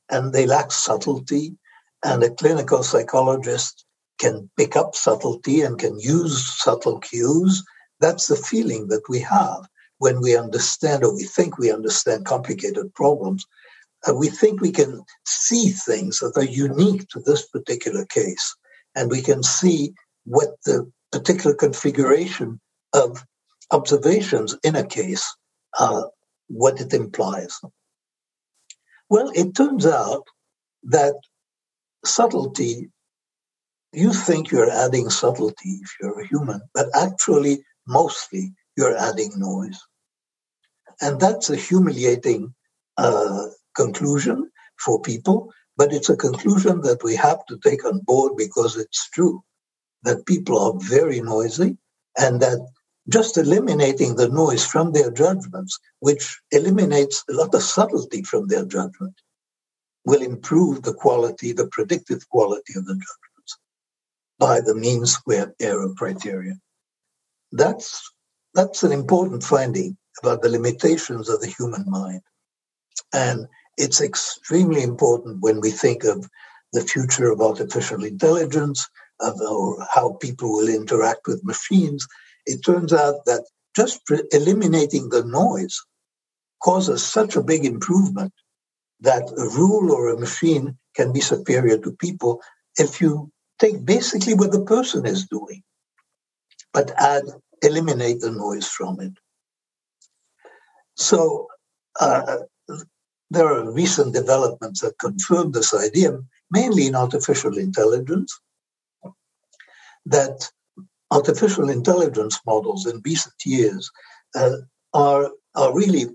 and 0.10 0.34
they 0.34 0.46
lack 0.46 0.72
subtlety. 0.72 1.56
And 2.04 2.24
a 2.24 2.30
clinical 2.30 2.84
psychologist 2.84 3.86
can 4.20 4.50
pick 4.58 4.76
up 4.76 4.96
subtlety 4.96 5.62
and 5.62 5.80
can 5.80 6.00
use 6.00 6.62
subtle 6.62 7.00
cues. 7.00 7.64
That's 8.00 8.28
the 8.28 8.36
feeling 8.36 8.88
that 8.90 9.04
we 9.10 9.20
have 9.20 9.68
when 9.98 10.22
we 10.22 10.38
understand 10.38 11.04
or 11.04 11.16
we 11.16 11.24
think 11.24 11.58
we 11.58 11.72
understand 11.72 12.26
complicated 12.26 12.94
problems. 12.94 13.46
Uh, 14.08 14.14
we 14.14 14.30
think 14.30 14.62
we 14.62 14.72
can 14.72 15.04
see 15.26 15.70
things 15.70 16.20
that 16.20 16.38
are 16.38 16.46
unique 16.46 17.08
to 17.10 17.20
this 17.20 17.48
particular 17.48 18.06
case, 18.06 18.56
and 18.94 19.10
we 19.10 19.22
can 19.22 19.42
see 19.42 19.96
what 20.26 20.50
the 20.66 20.92
particular 21.12 21.56
configuration 21.56 22.60
of 22.94 23.24
observations 23.72 24.58
in 24.64 24.76
a 24.76 24.86
case, 24.86 25.36
uh, 25.80 26.04
what 26.48 26.82
it 26.82 26.94
implies. 26.94 27.60
Well, 29.10 29.32
it 29.34 29.56
turns 29.56 29.86
out 29.86 30.24
that 30.84 31.16
subtlety, 32.04 32.90
you 33.94 34.14
think 34.14 34.52
you're 34.52 34.70
adding 34.70 35.10
subtlety 35.10 35.80
if 35.82 35.96
you're 36.02 36.20
a 36.20 36.28
human, 36.28 36.62
but 36.74 36.88
actually, 36.96 37.64
mostly, 37.88 38.54
you're 38.76 38.98
adding 38.98 39.32
noise. 39.38 39.80
And 41.02 41.20
that's 41.20 41.50
a 41.50 41.56
humiliating 41.56 42.54
uh, 42.98 43.48
conclusion 43.76 44.50
for 44.84 45.02
people, 45.02 45.52
but 45.78 45.94
it's 45.94 46.10
a 46.10 46.18
conclusion 46.18 46.82
that 46.82 47.04
we 47.04 47.16
have 47.16 47.46
to 47.48 47.58
take 47.64 47.86
on 47.86 48.00
board 48.00 48.34
because 48.38 48.78
it's 48.78 49.10
true 49.10 49.44
that 50.06 50.26
people 50.26 50.58
are 50.58 50.74
very 50.80 51.20
noisy 51.22 51.78
and 52.18 52.42
that 52.42 52.66
just 53.10 53.38
eliminating 53.38 54.16
the 54.16 54.30
noise 54.30 54.66
from 54.66 54.92
their 54.92 55.12
judgments, 55.12 55.80
which 56.00 56.40
eliminates 56.52 57.24
a 57.30 57.34
lot 57.34 57.54
of 57.54 57.62
subtlety 57.62 58.24
from 58.24 58.48
their 58.48 58.66
judgment, 58.66 59.14
will 60.06 60.22
improve 60.22 60.82
the 60.82 60.94
quality, 60.94 61.52
the 61.52 61.68
predictive 61.68 62.28
quality 62.30 62.74
of 62.76 62.86
the 62.86 62.94
judgments 62.94 63.58
by 64.40 64.62
the 64.62 64.76
mean 64.76 65.06
squared 65.06 65.54
error 65.60 65.94
criterion. 65.96 66.62
That's, 67.52 68.12
that's 68.54 68.84
an 68.84 68.92
important 68.92 69.44
finding 69.44 69.98
about 70.22 70.42
the 70.42 70.50
limitations 70.50 71.30
of 71.30 71.42
the 71.42 71.54
human 71.58 71.86
mind. 71.88 72.22
And 73.14 73.48
it's 73.78 74.02
extremely 74.02 74.82
important 74.82 75.42
when 75.42 75.62
we 75.62 75.72
think 75.72 76.04
of 76.04 76.30
the 76.74 76.82
future 76.82 77.32
of 77.32 77.42
artificial 77.42 78.04
intelligence, 78.04 78.88
of 79.20 79.40
how 79.94 80.14
people 80.14 80.52
will 80.52 80.70
interact 80.70 81.28
with 81.28 81.46
machines, 81.46 82.08
it 82.46 82.64
turns 82.64 82.94
out 82.94 83.26
that 83.26 83.46
just 83.76 84.02
eliminating 84.32 85.10
the 85.10 85.24
noise 85.24 85.82
causes 86.64 87.04
such 87.04 87.36
a 87.36 87.44
big 87.44 87.66
improvement 87.66 88.34
that 89.02 89.24
a 89.38 89.50
rule 89.58 89.92
or 89.92 90.10
a 90.10 90.20
machine 90.20 90.78
can 90.96 91.12
be 91.12 91.22
superior 91.22 91.78
to 91.78 91.92
people 91.92 92.42
if 92.78 93.02
you 93.02 93.32
take 93.60 93.86
basically 93.86 94.34
what 94.34 94.52
the 94.52 94.64
person 94.64 95.06
is 95.06 95.28
doing, 95.28 95.62
but 96.74 96.92
add, 96.98 97.24
eliminate 97.62 98.20
the 98.22 98.32
noise 98.32 98.68
from 98.68 99.00
it. 99.00 99.14
So 100.96 101.48
uh, 102.00 102.38
there 103.30 103.48
are 103.48 103.72
recent 103.72 104.14
developments 104.14 104.82
that 104.82 105.00
confirm 105.00 105.52
this 105.52 105.74
idea, 105.74 106.20
mainly 106.52 106.88
in 106.88 106.96
artificial 106.96 107.58
intelligence, 107.58 108.40
that 110.06 110.50
artificial 111.12 111.70
intelligence 111.70 112.40
models 112.46 112.86
in 112.86 113.02
recent 113.06 113.36
years 113.46 113.92
uh, 114.36 114.58
are 114.94 115.30
are 115.56 115.76
really 115.76 116.06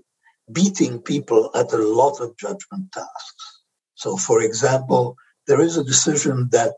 beating 0.51 1.01
people 1.01 1.49
at 1.55 1.71
a 1.73 1.77
lot 1.77 2.19
of 2.19 2.37
judgment 2.37 2.91
tasks. 2.93 3.61
So, 3.95 4.17
for 4.17 4.41
example, 4.41 5.15
there 5.47 5.61
is 5.61 5.77
a 5.77 5.83
decision 5.83 6.49
that 6.51 6.75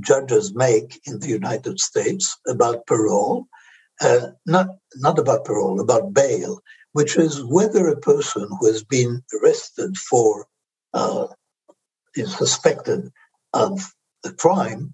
judges 0.00 0.54
make 0.54 1.00
in 1.06 1.18
the 1.18 1.28
United 1.28 1.78
States 1.80 2.36
about 2.46 2.86
parole, 2.86 3.46
uh, 4.00 4.28
not 4.46 4.68
not 4.96 5.18
about 5.18 5.44
parole, 5.44 5.80
about 5.80 6.12
bail, 6.12 6.60
which 6.92 7.16
is 7.16 7.44
whether 7.44 7.88
a 7.88 8.00
person 8.00 8.48
who 8.58 8.66
has 8.66 8.84
been 8.84 9.22
arrested 9.34 9.96
for 9.96 10.46
uh, 10.94 11.26
is 12.14 12.36
suspected 12.36 13.10
of 13.52 13.92
a 14.24 14.32
crime 14.32 14.92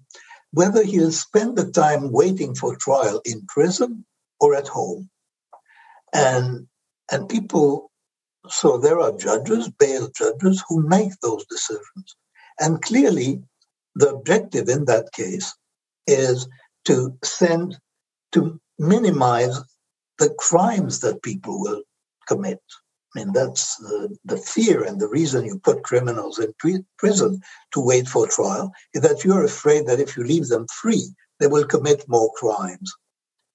whether 0.51 0.83
he'll 0.83 1.11
spend 1.11 1.57
the 1.57 1.71
time 1.71 2.11
waiting 2.11 2.55
for 2.55 2.75
trial 2.75 3.21
in 3.25 3.45
prison 3.47 4.05
or 4.39 4.55
at 4.55 4.67
home. 4.67 5.09
And, 6.13 6.67
and 7.11 7.29
people, 7.29 7.91
so 8.47 8.77
there 8.77 8.99
are 8.99 9.17
judges, 9.17 9.69
bail 9.69 10.09
judges, 10.15 10.63
who 10.67 10.87
make 10.87 11.11
those 11.21 11.45
decisions. 11.45 12.15
And 12.59 12.81
clearly, 12.81 13.43
the 13.95 14.09
objective 14.09 14.69
in 14.69 14.85
that 14.85 15.11
case 15.13 15.55
is 16.07 16.47
to 16.85 17.17
send, 17.23 17.77
to 18.31 18.59
minimize 18.79 19.61
the 20.17 20.33
crimes 20.37 20.99
that 21.01 21.21
people 21.21 21.59
will 21.59 21.83
commit. 22.27 22.61
I 23.15 23.19
mean, 23.19 23.33
that's 23.33 23.77
the, 23.77 24.15
the 24.25 24.37
fear 24.37 24.83
and 24.83 24.99
the 24.99 25.07
reason 25.07 25.45
you 25.45 25.57
put 25.57 25.83
criminals 25.83 26.37
in 26.37 26.53
prison 26.97 27.41
to 27.73 27.79
wait 27.79 28.07
for 28.07 28.27
trial 28.27 28.71
is 28.93 29.01
that 29.01 29.23
you're 29.23 29.43
afraid 29.43 29.87
that 29.87 29.99
if 29.99 30.15
you 30.15 30.23
leave 30.23 30.47
them 30.47 30.67
free, 30.67 31.07
they 31.39 31.47
will 31.47 31.65
commit 31.65 32.07
more 32.07 32.31
crimes. 32.35 32.93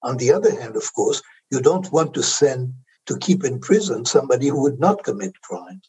On 0.03 0.17
the 0.17 0.33
other 0.33 0.61
hand, 0.61 0.77
of 0.77 0.93
course, 0.93 1.23
you 1.51 1.61
don't 1.61 1.93
want 1.93 2.15
to 2.15 2.23
send 2.23 2.75
to 3.07 3.17
keep 3.19 3.45
in 3.45 3.61
prison 3.61 4.05
somebody 4.05 4.49
who 4.49 4.61
would 4.63 4.81
not 4.81 5.05
commit 5.05 5.41
crimes. 5.43 5.89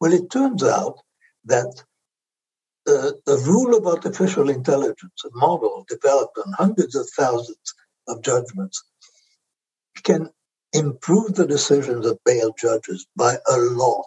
Well, 0.00 0.12
it 0.12 0.30
turns 0.30 0.62
out 0.62 0.98
that 1.46 1.82
uh, 2.86 3.12
the 3.26 3.42
rule 3.46 3.76
of 3.76 3.86
artificial 3.86 4.48
intelligence, 4.48 5.24
a 5.24 5.30
model 5.32 5.84
developed 5.88 6.38
on 6.38 6.52
hundreds 6.52 6.94
of 6.94 7.08
thousands 7.16 7.74
of 8.08 8.22
judgments, 8.22 8.82
can 10.02 10.30
improve 10.72 11.34
the 11.34 11.46
decisions 11.46 12.06
of 12.06 12.18
bail 12.24 12.54
judges 12.58 13.06
by 13.16 13.36
a 13.48 13.56
lot. 13.56 14.06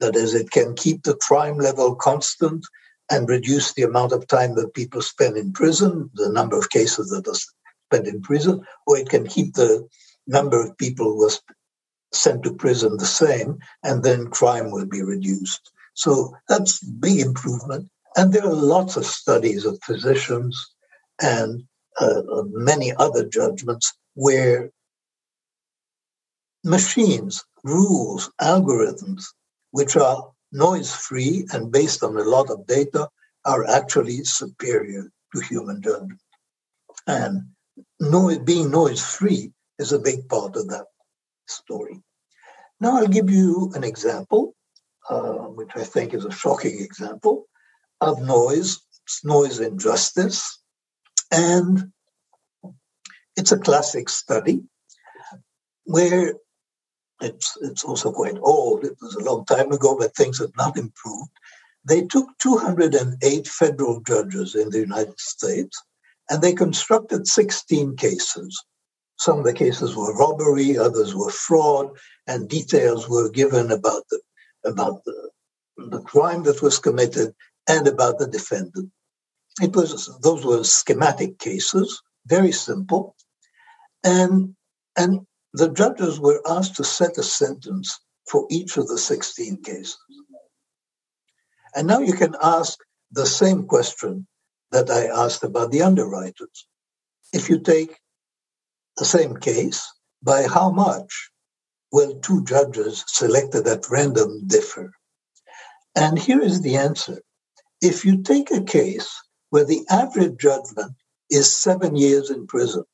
That 0.00 0.16
is, 0.16 0.34
it 0.34 0.50
can 0.50 0.74
keep 0.74 1.02
the 1.02 1.16
crime 1.16 1.58
level 1.58 1.94
constant 1.94 2.64
and 3.10 3.28
reduce 3.28 3.72
the 3.72 3.82
amount 3.82 4.12
of 4.12 4.26
time 4.26 4.54
that 4.54 4.74
people 4.74 5.02
spend 5.02 5.36
in 5.36 5.52
prison, 5.52 6.10
the 6.14 6.30
number 6.30 6.58
of 6.58 6.70
cases 6.70 7.10
that 7.10 7.28
are 7.28 7.38
spent 7.90 8.08
in 8.08 8.22
prison, 8.22 8.64
or 8.86 8.96
it 8.96 9.08
can 9.08 9.26
keep 9.26 9.54
the 9.54 9.86
number 10.26 10.60
of 10.60 10.76
people 10.78 11.06
who 11.06 11.24
are 11.26 11.32
sent 12.12 12.42
to 12.44 12.54
prison 12.54 12.96
the 12.96 13.06
same, 13.06 13.58
and 13.82 14.02
then 14.02 14.28
crime 14.28 14.70
will 14.70 14.86
be 14.86 15.02
reduced. 15.02 15.70
So 15.94 16.34
that's 16.48 16.82
big 16.82 17.20
improvement. 17.20 17.88
And 18.16 18.32
there 18.32 18.44
are 18.44 18.52
lots 18.52 18.96
of 18.96 19.04
studies 19.04 19.64
of 19.64 19.78
physicians 19.84 20.70
and 21.20 21.64
uh, 22.00 22.22
many 22.50 22.92
other 22.94 23.24
judgments 23.24 23.92
where 24.14 24.70
machines, 26.64 27.44
rules, 27.62 28.30
algorithms, 28.40 29.24
which 29.70 29.96
are 29.96 30.30
noise 30.52 30.94
free 30.94 31.46
and 31.52 31.70
based 31.70 32.02
on 32.02 32.16
a 32.16 32.24
lot 32.24 32.50
of 32.50 32.66
data, 32.66 33.08
are 33.44 33.68
actually 33.68 34.24
superior 34.24 35.10
to 35.34 35.40
human 35.40 35.82
judgment. 35.82 36.20
And 37.06 37.42
noise, 38.00 38.38
being 38.38 38.70
noise 38.70 39.04
free 39.04 39.52
is 39.78 39.92
a 39.92 39.98
big 39.98 40.28
part 40.28 40.56
of 40.56 40.68
that 40.68 40.86
story. 41.46 42.00
Now, 42.80 42.96
I'll 42.96 43.08
give 43.08 43.30
you 43.30 43.70
an 43.74 43.84
example, 43.84 44.54
uh, 45.10 45.48
which 45.58 45.70
I 45.76 45.84
think 45.84 46.14
is 46.14 46.24
a 46.24 46.30
shocking 46.30 46.80
example 46.80 47.46
of 48.00 48.22
noise. 48.22 48.80
It's 49.04 49.24
noise 49.24 49.60
in 49.60 49.78
justice. 49.78 50.60
And 51.30 51.92
it's 53.36 53.52
a 53.52 53.58
classic 53.58 54.08
study 54.08 54.62
where 55.84 56.34
it's, 57.24 57.56
it's 57.62 57.84
also 57.84 58.12
quite 58.12 58.38
old. 58.42 58.84
It 58.84 58.96
was 59.00 59.14
a 59.14 59.24
long 59.24 59.44
time 59.46 59.72
ago, 59.72 59.96
but 59.98 60.14
things 60.14 60.38
have 60.38 60.56
not 60.56 60.76
improved. 60.76 61.30
They 61.86 62.02
took 62.02 62.28
208 62.40 63.46
federal 63.46 64.00
judges 64.00 64.54
in 64.54 64.70
the 64.70 64.80
United 64.80 65.18
States 65.18 65.82
and 66.30 66.40
they 66.42 66.54
constructed 66.54 67.26
16 67.26 67.96
cases. 67.96 68.64
Some 69.18 69.38
of 69.38 69.44
the 69.44 69.52
cases 69.52 69.94
were 69.94 70.16
robbery, 70.16 70.76
others 70.76 71.14
were 71.14 71.30
fraud, 71.30 71.90
and 72.26 72.48
details 72.48 73.08
were 73.08 73.30
given 73.30 73.70
about 73.70 74.02
the 74.10 74.20
about 74.64 75.04
the, 75.04 75.30
the 75.76 76.00
crime 76.00 76.42
that 76.44 76.62
was 76.62 76.78
committed 76.78 77.34
and 77.68 77.86
about 77.86 78.18
the 78.18 78.26
defendant. 78.26 78.90
It 79.60 79.76
was 79.76 80.18
those 80.22 80.44
were 80.44 80.64
schematic 80.64 81.38
cases, 81.38 82.02
very 82.26 82.50
simple, 82.50 83.14
and 84.02 84.56
and 84.96 85.26
the 85.54 85.70
judges 85.70 86.18
were 86.18 86.42
asked 86.46 86.74
to 86.76 86.84
set 86.84 87.16
a 87.16 87.22
sentence 87.22 88.00
for 88.28 88.44
each 88.50 88.76
of 88.76 88.88
the 88.88 88.98
16 88.98 89.62
cases. 89.62 89.96
And 91.76 91.86
now 91.86 92.00
you 92.00 92.12
can 92.12 92.34
ask 92.42 92.78
the 93.12 93.24
same 93.24 93.66
question 93.66 94.26
that 94.72 94.90
I 94.90 95.06
asked 95.06 95.44
about 95.44 95.70
the 95.70 95.82
underwriters. 95.82 96.66
If 97.32 97.48
you 97.48 97.60
take 97.60 97.96
the 98.96 99.04
same 99.04 99.36
case, 99.36 99.88
by 100.22 100.48
how 100.48 100.70
much 100.70 101.30
will 101.92 102.18
two 102.20 102.42
judges 102.44 103.04
selected 103.06 103.66
at 103.68 103.88
random 103.90 104.46
differ? 104.46 104.92
And 105.94 106.18
here 106.18 106.40
is 106.40 106.62
the 106.62 106.76
answer. 106.76 107.22
If 107.80 108.04
you 108.04 108.22
take 108.22 108.50
a 108.50 108.62
case 108.62 109.08
where 109.50 109.64
the 109.64 109.86
average 109.88 110.38
judgment 110.38 110.94
is 111.30 111.54
seven 111.54 111.94
years 111.94 112.30
in 112.30 112.48
prison, 112.48 112.84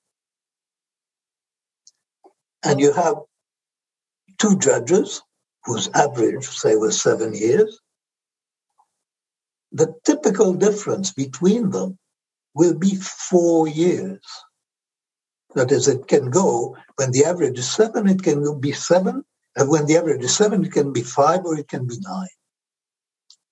and 2.64 2.80
you 2.80 2.92
have 2.92 3.16
two 4.38 4.58
judges 4.58 5.22
whose 5.64 5.88
average, 5.94 6.46
say, 6.46 6.76
was 6.76 7.00
seven 7.00 7.34
years, 7.34 7.80
the 9.72 9.94
typical 10.04 10.54
difference 10.54 11.12
between 11.12 11.70
them 11.70 11.98
will 12.54 12.74
be 12.74 12.96
four 12.96 13.68
years. 13.68 14.20
That 15.54 15.72
is, 15.72 15.88
it 15.88 16.06
can 16.06 16.30
go 16.30 16.76
when 16.96 17.12
the 17.12 17.24
average 17.24 17.58
is 17.58 17.70
seven, 17.70 18.08
it 18.08 18.22
can 18.22 18.60
be 18.60 18.72
seven, 18.72 19.24
and 19.56 19.68
when 19.68 19.86
the 19.86 19.96
average 19.96 20.22
is 20.22 20.34
seven, 20.34 20.64
it 20.64 20.72
can 20.72 20.92
be 20.92 21.02
five 21.02 21.44
or 21.44 21.58
it 21.58 21.68
can 21.68 21.86
be 21.86 21.98
nine. 22.00 22.28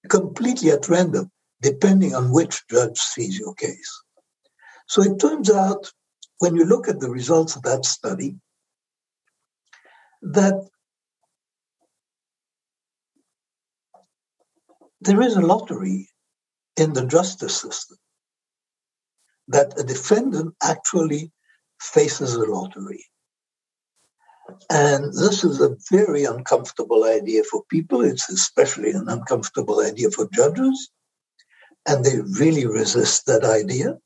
Completely 0.08 0.70
at 0.70 0.88
random, 0.88 1.30
depending 1.60 2.14
on 2.14 2.32
which 2.32 2.62
judge 2.70 2.98
sees 2.98 3.38
your 3.38 3.54
case. 3.54 4.02
So 4.86 5.02
it 5.02 5.18
turns 5.18 5.50
out, 5.50 5.92
when 6.38 6.54
you 6.54 6.64
look 6.64 6.88
at 6.88 7.00
the 7.00 7.10
results 7.10 7.56
of 7.56 7.62
that 7.62 7.84
study, 7.84 8.36
that 10.22 10.68
there 15.00 15.22
is 15.22 15.36
a 15.36 15.40
lottery 15.40 16.08
in 16.76 16.92
the 16.92 17.06
justice 17.06 17.56
system, 17.60 17.98
that 19.48 19.78
a 19.78 19.84
defendant 19.84 20.54
actually 20.62 21.32
faces 21.80 22.34
a 22.34 22.44
lottery. 22.44 23.04
And 24.70 25.12
this 25.12 25.44
is 25.44 25.60
a 25.60 25.76
very 25.90 26.24
uncomfortable 26.24 27.04
idea 27.04 27.44
for 27.44 27.64
people. 27.70 28.02
It's 28.02 28.28
especially 28.30 28.92
an 28.92 29.08
uncomfortable 29.08 29.80
idea 29.80 30.10
for 30.10 30.28
judges. 30.32 30.90
And 31.86 32.04
they 32.04 32.20
really 32.38 32.66
resist 32.66 33.26
that 33.26 33.44
idea. 33.44 33.98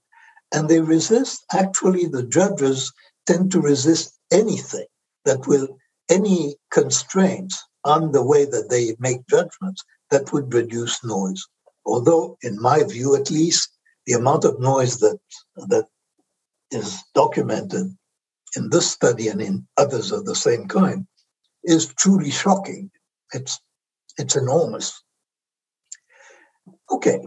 And 0.53 0.69
they 0.69 0.81
resist, 0.81 1.45
actually, 1.53 2.07
the 2.07 2.25
judges 2.25 2.93
tend 3.27 3.53
to 3.53 3.61
resist 3.61 4.19
anything 4.31 4.87
that 5.25 5.47
will 5.47 5.79
any 6.09 6.57
constraints 6.71 7.65
on 7.85 8.13
the 8.13 8.23
way 8.23 8.45
that 8.45 8.69
they 8.71 8.95
make 8.99 9.27
judgments 9.29 9.85
that 10.11 10.33
would 10.33 10.53
reduce 10.53 11.05
noise. 11.05 11.45
Although, 11.85 12.39
in 12.43 12.61
my 12.61 12.83
view 12.85 13.17
at 13.17 13.31
least, 13.31 13.69
the 14.07 14.13
amount 14.15 14.45
of 14.45 14.61
noise 14.61 14.99
that 14.99 15.19
that 15.57 15.87
is 16.71 17.03
documented 17.15 17.97
in 18.57 18.71
this 18.71 18.91
study 18.91 19.29
and 19.29 19.41
in 19.41 19.67
others 19.77 20.13
of 20.13 20.25
the 20.25 20.35
same 20.35 20.67
kind 20.69 21.07
is 21.65 21.93
truly 21.95 22.31
shocking. 22.31 22.91
It's 23.33 23.59
it's 24.19 24.37
enormous. 24.37 25.03
Okay. 26.91 27.21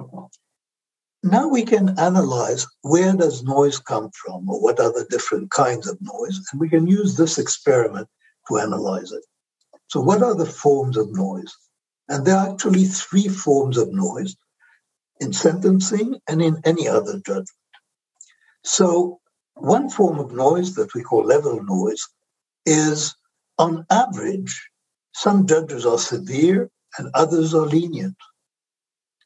Now 1.23 1.47
we 1.47 1.63
can 1.63 1.97
analyze 1.97 2.67
where 2.83 3.13
does 3.13 3.43
noise 3.43 3.79
come 3.79 4.11
from 4.11 4.47
or 4.47 4.61
what 4.61 4.79
are 4.79 4.93
the 4.93 5.07
different 5.09 5.49
kinds 5.49 5.87
of 5.87 5.97
noise 6.01 6.39
and 6.51 6.61
we 6.61 6.69
can 6.69 6.85
use 6.85 7.17
this 7.17 7.39
experiment 7.39 8.07
to 8.47 8.57
analyze 8.57 9.11
it. 9.11 9.23
So, 9.87 10.01
what 10.01 10.23
are 10.23 10.35
the 10.35 10.45
forms 10.45 10.97
of 10.97 11.11
noise? 11.11 11.55
And 12.07 12.25
there 12.25 12.37
are 12.37 12.51
actually 12.51 12.85
three 12.85 13.27
forms 13.27 13.77
of 13.77 13.91
noise 13.91 14.35
in 15.19 15.33
sentencing 15.33 16.19
and 16.27 16.41
in 16.41 16.61
any 16.65 16.87
other 16.87 17.19
judgment. 17.25 17.49
So, 18.63 19.19
one 19.55 19.89
form 19.89 20.19
of 20.19 20.31
noise 20.31 20.75
that 20.75 20.93
we 20.93 21.01
call 21.01 21.23
level 21.23 21.63
noise 21.63 22.07
is, 22.65 23.15
on 23.57 23.85
average, 23.89 24.69
some 25.13 25.47
judges 25.47 25.85
are 25.85 25.97
severe 25.97 26.69
and 26.97 27.09
others 27.13 27.53
are 27.53 27.65
lenient. 27.65 28.17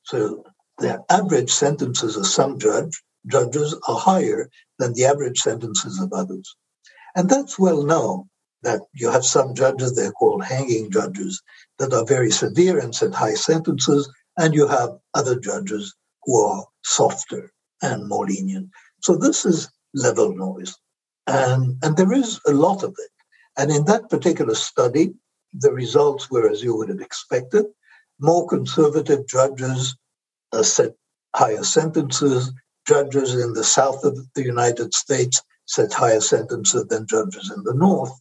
So, 0.04 0.44
the 0.78 1.04
average 1.10 1.52
sentences 1.52 2.16
of 2.16 2.28
some 2.28 2.60
judge, 2.60 3.02
judges 3.28 3.76
are 3.88 4.00
higher 4.00 4.50
than 4.78 4.94
the 4.94 5.06
average 5.06 5.40
sentences 5.40 6.00
of 6.00 6.14
others. 6.14 6.56
And 7.16 7.30
that's 7.30 7.60
well 7.60 7.84
known 7.84 8.30
that 8.64 8.82
you 8.94 9.10
have 9.10 9.24
some 9.24 9.54
judges, 9.56 9.96
they're 9.96 10.12
called 10.12 10.44
hanging 10.44 10.92
judges, 10.92 11.42
that 11.78 11.94
are 11.94 12.06
very 12.06 12.32
severe 12.32 12.80
and 12.80 12.94
set 12.94 13.14
high 13.14 13.34
sentences, 13.34 14.12
and 14.38 14.54
you 14.54 14.68
have 14.68 14.98
other 15.14 15.40
judges 15.40 15.96
who 16.24 16.42
are 16.42 16.66
softer 16.84 17.52
and 17.82 18.08
more 18.08 18.26
lenient. 18.26 18.70
So 19.02 19.16
this 19.16 19.46
is 19.46 19.70
level 19.94 20.36
noise. 20.36 20.76
And, 21.28 21.78
and 21.84 21.96
there 21.96 22.14
is 22.14 22.40
a 22.48 22.52
lot 22.52 22.84
of 22.84 22.92
it. 22.98 23.12
And 23.58 23.72
in 23.72 23.86
that 23.86 24.10
particular 24.10 24.56
study, 24.56 25.14
the 25.54 25.72
results 25.72 26.30
were 26.30 26.50
as 26.50 26.64
you 26.64 26.76
would 26.76 26.90
have 26.90 27.02
expected. 27.02 27.66
More 28.20 28.48
conservative 28.48 29.28
judges 29.28 29.96
uh, 30.52 30.64
set 30.64 30.94
higher 31.36 31.64
sentences. 31.64 32.52
Judges 32.88 33.36
in 33.36 33.54
the 33.54 33.64
south 33.64 34.04
of 34.04 34.18
the 34.34 34.44
United 34.44 34.94
States 34.94 35.42
set 35.66 35.94
higher 35.94 36.22
sentences 36.22 36.86
than 36.88 37.08
judges 37.08 37.52
in 37.56 37.64
the 37.64 37.74
north. 37.74 38.12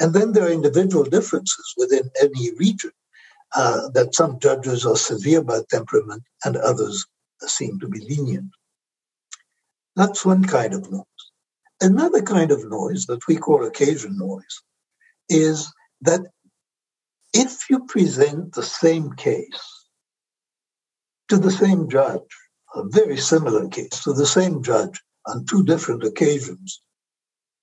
And 0.00 0.12
then 0.12 0.32
there 0.32 0.46
are 0.46 0.52
individual 0.52 1.04
differences 1.04 1.74
within 1.76 2.10
any 2.20 2.52
region 2.56 2.90
uh, 3.54 3.88
that 3.90 4.14
some 4.14 4.38
judges 4.40 4.84
are 4.84 4.96
severe 4.96 5.42
by 5.42 5.60
temperament 5.70 6.24
and 6.44 6.56
others 6.56 7.06
seem 7.46 7.78
to 7.78 7.88
be 7.88 8.00
lenient. 8.00 8.50
That's 9.96 10.24
one 10.24 10.44
kind 10.44 10.74
of 10.74 10.90
noise. 10.90 11.04
Another 11.80 12.22
kind 12.22 12.50
of 12.50 12.68
noise 12.68 13.06
that 13.06 13.26
we 13.28 13.36
call 13.36 13.64
occasion 13.64 14.16
noise 14.18 14.62
is 15.28 15.72
that 16.00 16.20
if 17.32 17.68
you 17.70 17.84
present 17.84 18.54
the 18.54 18.62
same 18.62 19.12
case 19.12 19.86
to 21.28 21.36
the 21.36 21.50
same 21.50 21.88
judge, 21.88 22.20
a 22.74 22.82
very 22.88 23.18
similar 23.18 23.68
case 23.68 24.02
to 24.04 24.12
the 24.12 24.26
same 24.26 24.62
judge 24.62 25.00
on 25.26 25.46
two 25.46 25.64
different 25.64 26.04
occasions, 26.04 26.80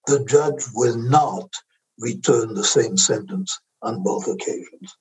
the 0.08 0.24
judge 0.26 0.64
will 0.74 0.98
not 0.98 1.50
return 2.02 2.54
the 2.54 2.66
same 2.66 2.98
sentence 2.98 3.60
on 3.82 4.04
both 4.04 4.28
occasions. 4.28 4.98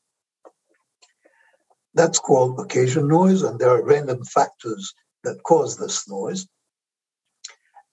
That's 1.95 2.21
called 2.21 2.61
occasion 2.61 3.09
noise, 3.09 3.43
and 3.43 3.59
there 3.59 3.71
are 3.71 3.85
random 3.85 4.25
factors 4.25 4.95
that 5.25 5.43
cause 5.43 5.77
this 5.77 6.09
noise. 6.09 6.47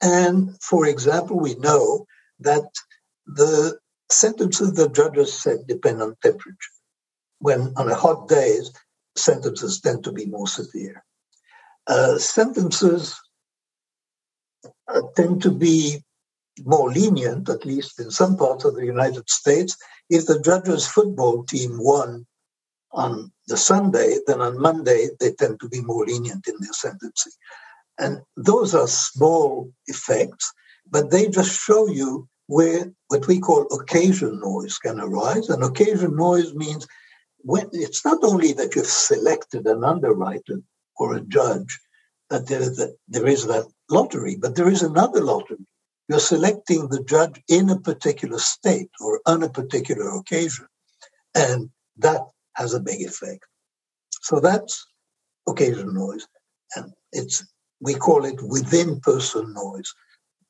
And 0.02 0.56
for 0.62 0.86
example, 0.86 1.40
we 1.40 1.56
know 1.56 2.06
that 2.42 2.70
the 3.26 3.80
sentences 4.12 4.74
the 4.74 4.90
judges 4.90 5.34
said 5.34 5.68
depend 5.68 6.02
on 6.02 6.16
temperature. 6.22 6.76
When 7.40 7.74
on 7.78 7.90
a 7.90 7.96
hot 7.96 8.28
day, 8.28 8.60
sentences 9.16 9.82
tend 9.82 10.04
to 10.04 10.12
be 10.12 10.26
more 10.26 10.48
severe. 10.48 11.04
Uh, 11.88 12.18
sentences 12.20 13.20
uh, 14.88 15.02
tend 15.16 15.42
to 15.44 15.52
be 15.52 16.04
more 16.66 16.92
lenient, 16.92 17.50
at 17.50 17.66
least 17.66 18.00
in 18.00 18.12
some 18.12 18.38
parts 18.38 18.66
of 18.66 18.76
the 18.76 18.86
United 18.86 19.30
States, 19.30 19.78
if 20.10 20.26
the 20.26 20.40
judges' 20.40 20.88
football 20.88 21.44
team 21.44 21.78
won 21.80 22.26
on 22.92 23.32
the 23.48 23.58
Sunday, 23.58 24.18
then 24.26 24.42
on 24.42 24.60
Monday 24.60 25.10
they 25.20 25.32
tend 25.34 25.60
to 25.60 25.70
be 25.70 25.82
more 25.82 26.06
lenient 26.06 26.48
in 26.48 26.56
their 26.60 26.74
sentencing. 26.74 27.34
And 28.00 28.22
those 28.36 28.74
are 28.76 28.88
small 28.88 29.72
effects, 29.88 30.52
but 30.90 31.12
they 31.12 31.28
just 31.28 31.60
show 31.60 31.88
you 31.88 32.28
where 32.48 32.92
what 33.10 33.28
we 33.28 33.40
call 33.40 33.68
occasion 33.72 34.40
noise 34.40 34.78
can 34.78 35.00
arise. 35.00 35.50
And 35.50 35.64
occasion 35.64 36.16
noise 36.16 36.54
means 36.54 36.88
when 37.40 37.70
it's 37.74 38.06
not 38.06 38.20
only 38.24 38.54
that 38.54 38.76
you've 38.76 38.86
selected 38.86 39.66
an 39.68 39.84
underwriter 39.84 40.62
or 40.98 41.16
a 41.16 41.22
judge, 41.22 41.80
that 42.30 42.48
that 42.48 42.98
there 43.08 43.28
is 43.28 43.48
that 43.48 43.68
lottery, 43.90 44.36
but 44.36 44.56
there 44.56 44.70
is 44.70 44.82
another 44.82 45.22
lottery. 45.22 45.66
You're 46.10 46.20
selecting 46.20 46.88
the 46.88 47.04
judge 47.04 47.42
in 47.50 47.70
a 47.70 47.80
particular 47.80 48.40
state 48.40 48.90
or 49.02 49.22
on 49.26 49.44
a 49.44 49.50
particular 49.50 50.10
occasion. 50.16 50.68
And 51.36 51.70
that 51.98 52.22
has 52.54 52.74
a 52.74 52.80
big 52.80 53.02
effect. 53.02 53.46
So 54.22 54.40
that's 54.40 54.86
occasion 55.48 55.94
noise. 55.94 56.28
And 56.76 56.94
it's 57.12 57.46
we 57.80 57.94
call 57.94 58.26
it 58.26 58.42
within 58.42 59.00
person 59.02 59.54
noise, 59.54 59.94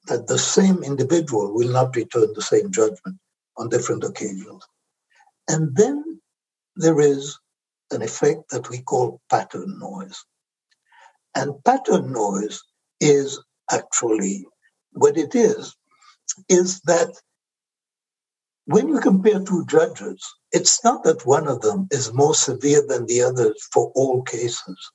that 0.08 0.28
the 0.28 0.40
same 0.40 0.84
individual 0.84 1.54
will 1.54 1.70
not 1.70 1.96
return 1.96 2.30
the 2.34 2.42
same 2.42 2.72
judgment 2.72 3.18
on 3.58 3.70
different 3.70 4.04
occasions. 4.04 4.64
And 5.50 5.76
then 5.76 6.22
there 6.76 7.02
is 7.02 7.38
an 7.92 8.02
effect 8.02 8.50
that 8.52 8.70
we 8.70 8.82
call 8.82 9.22
pattern 9.30 9.78
noise. 9.80 10.24
And 11.36 11.64
pattern 11.66 12.14
noise 12.14 12.62
is 13.02 13.40
actually 13.72 14.46
what 14.98 15.18
it 15.18 15.36
is, 15.36 15.76
is 16.50 16.82
that 16.82 17.14
when 18.66 18.90
you 18.90 19.00
compare 19.00 19.40
two 19.40 19.66
judges, 19.66 20.22
it's 20.52 20.84
not 20.84 21.04
that 21.04 21.26
one 21.26 21.48
of 21.48 21.62
them 21.62 21.88
is 21.92 22.14
more 22.14 22.36
severe 22.36 22.86
than 22.86 23.06
the 23.06 23.22
others 23.22 23.66
for 23.72 23.92
all 23.96 24.24
cases. 24.24 24.92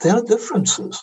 There 0.00 0.16
are 0.16 0.22
differences. 0.22 1.02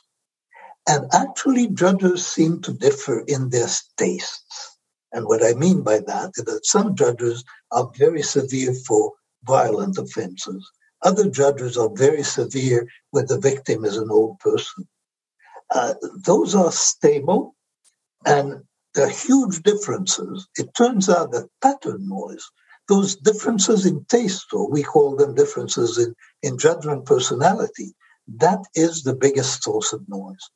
And 0.88 1.08
actually, 1.14 1.68
judges 1.68 2.28
seem 2.28 2.62
to 2.64 2.74
differ 2.74 3.24
in 3.26 3.50
their 3.50 3.70
tastes. 3.98 4.78
And 5.14 5.26
what 5.26 5.44
I 5.44 5.54
mean 5.54 5.82
by 5.82 6.00
that 6.00 6.32
is 6.36 6.44
that 6.44 6.66
some 6.66 6.96
judges 6.96 7.46
are 7.72 7.90
very 7.96 8.22
severe 8.22 8.74
for 8.74 9.14
violent 9.46 9.98
offenses. 9.98 10.70
Other 11.02 11.30
judges 11.30 11.78
are 11.78 11.90
very 11.94 12.24
severe 12.24 12.88
when 13.12 13.28
the 13.28 13.40
victim 13.40 13.86
is 13.86 13.98
an 13.98 14.10
old 14.12 14.40
person. 14.40 14.88
Uh, 15.74 15.96
those 16.24 16.54
are 16.54 16.72
stable 16.72 17.56
and 18.26 18.64
there 18.94 19.08
are 19.08 19.10
huge 19.10 19.64
differences. 19.64 20.48
It 20.56 20.74
turns 20.76 21.10
out 21.10 21.32
that 21.32 21.50
pattern 21.62 22.08
noise, 22.08 22.48
those 22.88 23.16
differences 23.16 23.86
in 23.86 24.06
taste, 24.06 24.54
or 24.54 24.70
we 24.70 24.84
call 24.84 25.16
them 25.16 25.34
differences 25.34 25.98
in, 25.98 26.14
in 26.44 26.60
judgment 26.60 27.06
personality, 27.06 27.96
that 28.38 28.60
is 28.76 29.04
the 29.04 29.16
biggest 29.16 29.64
source 29.64 29.94
of 29.94 30.08
noise. 30.08 30.50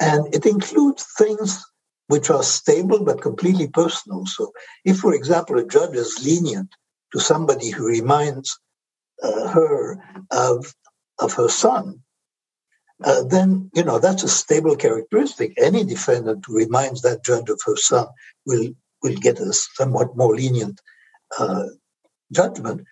And 0.00 0.34
it 0.34 0.46
includes 0.46 1.04
things 1.18 1.62
which 2.06 2.30
are 2.30 2.42
stable 2.42 3.04
but 3.04 3.20
completely 3.20 3.68
personal. 3.68 4.24
So, 4.24 4.52
if, 4.84 4.98
for 4.98 5.12
example, 5.12 5.58
a 5.58 5.66
judge 5.66 5.94
is 5.94 6.24
lenient 6.24 6.70
to 7.12 7.20
somebody 7.20 7.70
who 7.70 7.86
reminds 7.86 8.58
uh, 9.22 9.48
her 9.48 9.98
of, 10.30 10.72
of 11.18 11.34
her 11.34 11.48
son, 11.48 12.02
uh, 13.04 13.24
then 13.24 13.70
you 13.74 13.84
know 13.84 13.98
that's 13.98 14.24
a 14.24 14.28
stable 14.28 14.76
characteristic. 14.76 15.54
Any 15.58 15.84
defendant 15.84 16.44
who 16.46 16.56
reminds 16.56 17.02
that 17.02 17.24
judge 17.24 17.48
of 17.50 17.60
her 17.66 17.76
son 17.76 18.06
will 18.46 18.70
will 19.02 19.16
get 19.16 19.40
a 19.40 19.52
somewhat 19.52 20.16
more 20.16 20.34
lenient 20.34 20.80
uh, 21.38 21.66
judgment. 22.32 22.82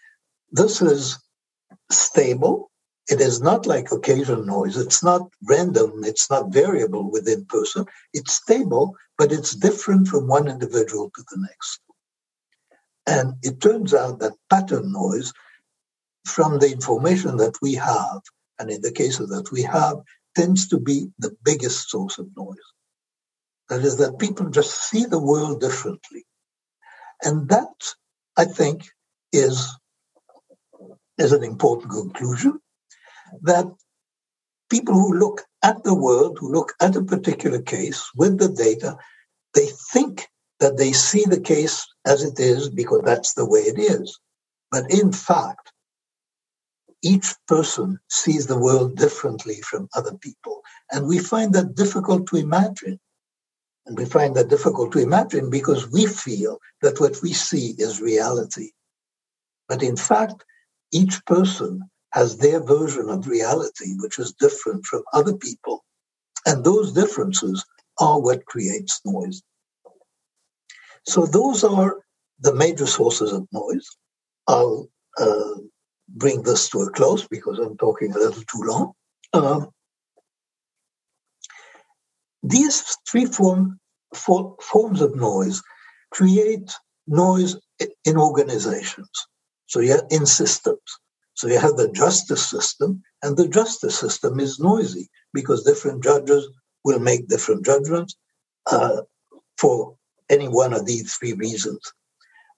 This 0.52 0.82
is 0.82 1.18
stable. 1.92 2.70
It 3.08 3.20
is 3.20 3.40
not 3.42 3.66
like 3.66 3.92
occasional 3.92 4.44
noise. 4.44 4.76
It's 4.76 5.04
not 5.04 5.22
random. 5.48 6.02
It's 6.04 6.30
not 6.30 6.52
variable 6.52 7.10
within 7.10 7.46
person. 7.46 7.86
It's 8.12 8.34
stable, 8.34 8.96
but 9.18 9.32
it's 9.32 9.54
different 9.56 10.08
from 10.08 10.28
one 10.28 10.48
individual 10.48 11.10
to 11.16 11.24
the 11.30 11.38
next. 11.40 11.80
And 13.06 13.34
it 13.42 13.60
turns 13.60 13.94
out 13.94 14.20
that 14.20 14.34
pattern 14.50 14.92
noise, 14.92 15.32
from 16.26 16.58
the 16.58 16.70
information 16.72 17.38
that 17.38 17.56
we 17.62 17.74
have, 17.74 18.20
and 18.58 18.70
in 18.70 18.80
the 18.80 18.92
cases 18.92 19.28
that 19.28 19.50
we 19.52 19.62
have, 19.62 19.96
tends 20.34 20.68
to 20.68 20.78
be 20.78 21.08
the 21.18 21.34
biggest 21.44 21.90
source 21.90 22.18
of 22.18 22.28
noise. 22.36 22.56
That 23.68 23.80
is, 23.80 23.96
that 23.96 24.18
people 24.18 24.48
just 24.50 24.88
see 24.88 25.04
the 25.04 25.18
world 25.18 25.60
differently. 25.60 26.24
And 27.22 27.48
that, 27.48 27.94
I 28.36 28.44
think, 28.44 28.84
is, 29.32 29.74
is 31.18 31.32
an 31.32 31.42
important 31.42 31.90
conclusion 31.90 32.60
that 33.42 33.66
people 34.70 34.94
who 34.94 35.18
look 35.18 35.42
at 35.62 35.82
the 35.82 35.94
world, 35.94 36.38
who 36.40 36.52
look 36.52 36.74
at 36.80 36.96
a 36.96 37.02
particular 37.02 37.60
case 37.60 38.08
with 38.14 38.38
the 38.38 38.48
data, 38.48 38.96
they 39.54 39.68
think 39.92 40.28
that 40.60 40.76
they 40.76 40.92
see 40.92 41.24
the 41.24 41.40
case 41.40 41.86
as 42.06 42.22
it 42.22 42.38
is 42.38 42.68
because 42.68 43.02
that's 43.04 43.34
the 43.34 43.48
way 43.48 43.60
it 43.60 43.78
is. 43.78 44.18
But 44.70 44.90
in 44.90 45.12
fact, 45.12 45.72
each 47.02 47.34
person 47.46 47.98
sees 48.08 48.46
the 48.46 48.58
world 48.58 48.96
differently 48.96 49.60
from 49.62 49.88
other 49.94 50.14
people. 50.14 50.62
And 50.90 51.06
we 51.06 51.18
find 51.18 51.54
that 51.54 51.74
difficult 51.74 52.26
to 52.28 52.36
imagine. 52.36 52.98
And 53.86 53.96
we 53.96 54.04
find 54.04 54.34
that 54.36 54.48
difficult 54.48 54.92
to 54.92 54.98
imagine 54.98 55.50
because 55.50 55.90
we 55.90 56.06
feel 56.06 56.58
that 56.82 57.00
what 57.00 57.22
we 57.22 57.32
see 57.32 57.74
is 57.78 58.00
reality. 58.00 58.70
But 59.68 59.82
in 59.82 59.96
fact, 59.96 60.44
each 60.92 61.24
person 61.26 61.82
has 62.12 62.38
their 62.38 62.60
version 62.60 63.10
of 63.10 63.26
reality, 63.28 63.94
which 63.98 64.18
is 64.18 64.32
different 64.32 64.86
from 64.86 65.02
other 65.12 65.36
people. 65.36 65.84
And 66.46 66.64
those 66.64 66.92
differences 66.92 67.64
are 67.98 68.20
what 68.20 68.46
creates 68.46 69.00
noise. 69.04 69.42
So 71.06 71.26
those 71.26 71.62
are 71.62 71.98
the 72.40 72.54
major 72.54 72.86
sources 72.86 73.32
of 73.32 73.46
noise. 73.52 73.88
I'll 74.48 74.88
uh, 75.18 75.54
bring 76.08 76.42
this 76.42 76.68
to 76.70 76.80
a 76.80 76.90
close 76.90 77.26
because 77.28 77.58
I'm 77.58 77.76
talking 77.76 78.12
a 78.12 78.18
little 78.18 78.42
too 78.42 78.62
long. 78.62 78.92
Um, 79.32 79.68
these 82.42 82.82
three 83.08 83.26
form, 83.26 83.80
for, 84.14 84.56
forms 84.60 85.00
of 85.00 85.16
noise 85.16 85.62
create 86.10 86.72
noise 87.06 87.56
in 88.04 88.16
organizations. 88.16 89.10
So 89.66 89.80
you 89.80 89.92
have 89.92 90.06
in 90.10 90.26
systems. 90.26 90.80
So 91.34 91.48
you 91.48 91.58
have 91.58 91.76
the 91.76 91.90
justice 91.90 92.48
system, 92.48 93.02
and 93.22 93.36
the 93.36 93.48
justice 93.48 93.98
system 93.98 94.40
is 94.40 94.58
noisy 94.58 95.10
because 95.34 95.64
different 95.64 96.02
judges 96.02 96.48
will 96.82 96.98
make 96.98 97.28
different 97.28 97.64
judgments 97.64 98.16
uh, 98.70 99.02
for 99.58 99.96
any 100.30 100.48
one 100.48 100.72
of 100.72 100.86
these 100.86 101.12
three 101.14 101.34
reasons. 101.34 101.80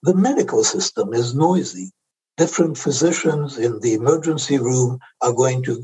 The 0.03 0.15
medical 0.15 0.63
system 0.63 1.13
is 1.13 1.35
noisy 1.35 1.91
different 2.39 2.77
physicians 2.77 3.57
in 3.57 3.79
the 3.81 3.93
emergency 3.93 4.57
room 4.57 4.97
are 5.21 5.33
going 5.33 5.61
to 5.63 5.75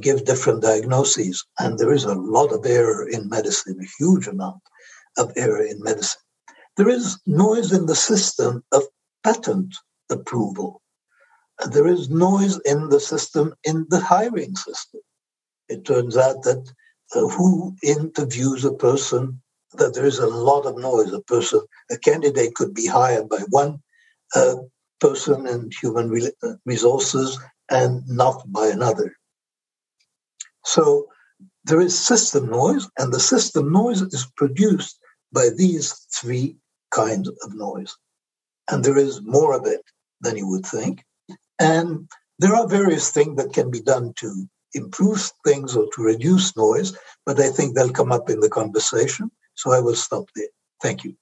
give 0.00 0.24
different 0.24 0.60
diagnoses. 0.62 1.46
And 1.58 1.78
there 1.78 1.92
is 1.92 2.04
a 2.04 2.22
lot 2.36 2.52
of 2.52 2.66
error 2.66 3.08
in 3.08 3.28
medicine, 3.28 3.78
a 3.80 3.92
huge 3.98 4.26
amount 4.26 4.62
of 5.16 5.32
error 5.36 5.62
in 5.62 5.80
medicine. 5.82 6.20
There 6.76 6.88
is 6.88 7.18
noise 7.26 7.72
in 7.72 7.86
the 7.86 7.94
system 7.94 8.64
of 8.72 8.82
patent 9.22 9.72
approval. 10.10 10.82
There 11.70 11.86
is 11.86 12.10
noise 12.10 12.58
in 12.64 12.88
the 12.88 12.98
system 12.98 13.54
in 13.62 13.86
the 13.88 14.00
hiring 14.00 14.56
system. 14.56 15.00
It 15.68 15.84
turns 15.84 16.16
out 16.16 16.42
that 16.42 16.64
uh, 17.14 17.28
who 17.28 17.76
interviews 17.82 18.64
a 18.64 18.72
person 18.72 19.40
that 19.74 19.94
there 19.94 20.06
is 20.06 20.18
a 20.18 20.26
lot 20.26 20.66
of 20.66 20.78
noise. 20.78 21.12
A 21.12 21.20
person, 21.20 21.60
a 21.90 21.98
candidate 21.98 22.54
could 22.54 22.74
be 22.74 22.86
hired 22.86 23.28
by 23.28 23.40
one 23.50 23.78
uh, 24.34 24.56
person 25.04 25.46
in 25.46 25.70
human 25.80 26.06
uh, 26.42 26.54
resources 26.64 27.38
and 27.70 27.92
not 28.08 28.36
by 28.58 28.66
another. 28.68 29.08
So 30.64 31.06
there 31.64 31.80
is 31.80 32.06
system 32.12 32.44
noise, 32.50 32.88
and 32.98 33.12
the 33.12 33.20
system 33.20 33.72
noise 33.72 34.00
is 34.16 34.26
produced 34.36 34.98
by 35.32 35.46
these 35.56 35.88
three 36.18 36.56
kinds 36.90 37.28
of 37.28 37.54
noise. 37.54 37.92
And 38.70 38.82
there 38.82 38.98
is 39.06 39.20
more 39.22 39.52
of 39.54 39.66
it 39.66 39.82
than 40.22 40.36
you 40.38 40.46
would 40.48 40.66
think. 40.66 41.04
And 41.58 42.08
there 42.38 42.54
are 42.54 42.78
various 42.80 43.10
things 43.10 43.36
that 43.36 43.52
can 43.52 43.70
be 43.70 43.80
done 43.80 44.12
to 44.22 44.28
improve 44.74 45.20
things 45.46 45.76
or 45.76 45.86
to 45.94 46.02
reduce 46.02 46.56
noise, 46.56 46.96
but 47.26 47.38
I 47.40 47.50
think 47.50 47.74
they'll 47.74 48.00
come 48.00 48.12
up 48.12 48.30
in 48.30 48.40
the 48.40 48.54
conversation. 48.60 49.30
So 49.54 49.72
I 49.72 49.80
will 49.80 49.96
stop 50.06 50.24
there. 50.34 50.52
Thank 50.82 51.04
you. 51.04 51.14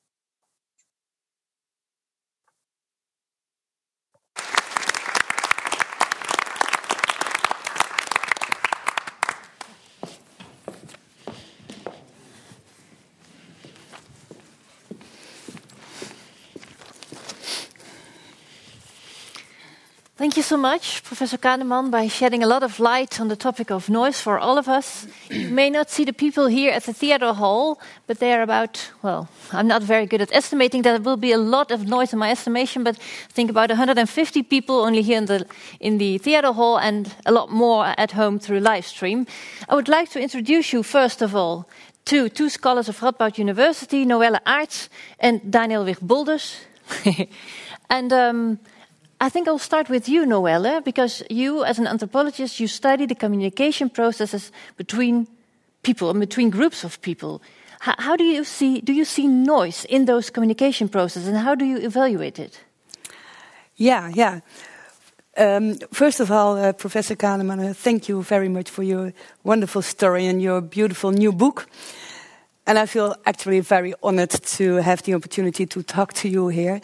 Thank 20.32 20.46
you 20.46 20.56
so 20.56 20.56
much, 20.56 21.04
Professor 21.04 21.36
Kahneman, 21.36 21.90
by 21.90 22.08
shedding 22.08 22.42
a 22.42 22.46
lot 22.46 22.62
of 22.62 22.80
light 22.80 23.20
on 23.20 23.28
the 23.28 23.36
topic 23.36 23.70
of 23.70 23.90
noise 23.90 24.18
for 24.18 24.38
all 24.38 24.56
of 24.56 24.66
us. 24.66 25.06
you 25.28 25.50
may 25.50 25.68
not 25.68 25.90
see 25.90 26.06
the 26.06 26.14
people 26.14 26.46
here 26.46 26.72
at 26.72 26.84
the 26.84 26.94
theater 26.94 27.34
hall, 27.34 27.78
but 28.06 28.18
they 28.18 28.32
are 28.32 28.40
about, 28.40 28.90
well, 29.02 29.28
I'm 29.52 29.68
not 29.68 29.82
very 29.82 30.06
good 30.06 30.22
at 30.22 30.34
estimating. 30.34 30.80
There 30.80 30.98
will 30.98 31.18
be 31.18 31.32
a 31.32 31.36
lot 31.36 31.70
of 31.70 31.86
noise 31.86 32.14
in 32.14 32.18
my 32.18 32.30
estimation, 32.30 32.82
but 32.82 32.96
I 32.96 33.32
think 33.34 33.50
about 33.50 33.68
150 33.68 34.42
people 34.44 34.76
only 34.76 35.02
here 35.02 35.18
in 35.18 35.26
the, 35.26 35.44
in 35.80 35.98
the 35.98 36.16
theater 36.16 36.52
hall 36.52 36.78
and 36.78 37.14
a 37.26 37.30
lot 37.30 37.50
more 37.50 37.92
at 37.98 38.12
home 38.12 38.38
through 38.38 38.60
live 38.60 38.86
stream. 38.86 39.26
I 39.68 39.74
would 39.74 39.88
like 39.88 40.08
to 40.12 40.18
introduce 40.18 40.72
you, 40.72 40.82
first 40.82 41.20
of 41.20 41.36
all, 41.36 41.68
to 42.06 42.30
two 42.30 42.48
scholars 42.48 42.88
of 42.88 42.98
Radboud 43.00 43.36
University, 43.36 44.06
Noelle 44.06 44.40
Aarts 44.46 44.88
and 45.20 45.52
Daniel 45.52 45.84
Wigboldus. 45.84 46.56
and 47.90 48.10
um, 48.14 48.58
I 49.22 49.28
think 49.28 49.46
I'll 49.46 49.56
start 49.56 49.88
with 49.88 50.08
you, 50.08 50.26
Noelle, 50.26 50.80
because 50.80 51.22
you, 51.30 51.62
as 51.62 51.78
an 51.78 51.86
anthropologist, 51.86 52.58
you 52.58 52.66
study 52.66 53.06
the 53.06 53.14
communication 53.14 53.88
processes 53.88 54.50
between 54.76 55.28
people 55.84 56.10
and 56.10 56.18
between 56.18 56.50
groups 56.50 56.82
of 56.82 57.00
people. 57.02 57.40
How, 57.78 57.94
how 57.98 58.16
do 58.16 58.24
you 58.24 58.42
see 58.42 58.80
do 58.80 58.92
you 58.92 59.04
see 59.04 59.28
noise 59.28 59.84
in 59.84 60.06
those 60.06 60.28
communication 60.28 60.88
processes, 60.88 61.28
and 61.28 61.36
how 61.36 61.54
do 61.54 61.64
you 61.64 61.78
evaluate 61.78 62.40
it? 62.40 62.64
Yeah, 63.76 64.10
yeah. 64.12 64.40
Um, 65.36 65.76
first 65.92 66.18
of 66.18 66.32
all, 66.32 66.56
uh, 66.56 66.72
Professor 66.72 67.14
Kahneman, 67.14 67.70
uh, 67.70 67.74
thank 67.74 68.08
you 68.08 68.24
very 68.24 68.48
much 68.48 68.70
for 68.70 68.82
your 68.82 69.12
wonderful 69.44 69.82
story 69.82 70.26
and 70.26 70.42
your 70.42 70.60
beautiful 70.60 71.12
new 71.12 71.30
book. 71.30 71.68
And 72.66 72.76
I 72.76 72.86
feel 72.86 73.14
actually 73.24 73.60
very 73.60 73.94
honored 74.02 74.30
to 74.30 74.82
have 74.82 75.04
the 75.04 75.14
opportunity 75.14 75.64
to 75.66 75.82
talk 75.84 76.12
to 76.14 76.28
you 76.28 76.48
here. 76.48 76.80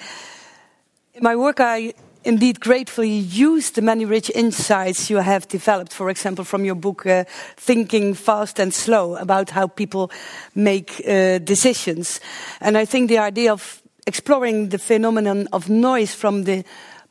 In 1.15 1.25
my 1.25 1.35
work, 1.35 1.59
I 1.59 1.95
indeed 2.25 2.61
gratefully 2.61 3.11
use 3.11 3.71
the 3.71 3.83
many 3.83 4.05
rich 4.05 4.31
insights 4.35 5.11
you 5.11 5.19
have 5.19 5.49
developed, 5.49 5.93
for 5.93 6.11
example, 6.11 6.45
from 6.45 6.65
your 6.65 6.75
book, 6.75 7.07
uh, 7.07 7.25
Thinking 7.57 8.15
Fast 8.15 8.59
and 8.59 8.73
Slow, 8.73 9.17
about 9.17 9.51
how 9.51 9.67
people 9.67 10.11
make 10.55 11.03
uh, 11.07 11.39
decisions. 11.39 12.21
And 12.61 12.77
I 12.77 12.85
think 12.85 13.09
the 13.09 13.19
idea 13.19 13.53
of 13.53 13.83
exploring 14.07 14.71
the 14.71 14.79
phenomenon 14.79 15.49
of 15.53 15.69
noise 15.69 16.15
from 16.15 16.45
the 16.45 16.65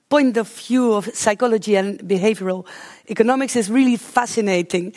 point 0.09 0.37
of 0.37 0.47
view 0.47 0.93
of 0.93 1.05
psychology 1.13 1.75
and 1.75 1.99
behavioral 1.99 2.65
economics 3.09 3.55
is 3.55 3.69
really 3.69 3.97
fascinating. 3.97 4.93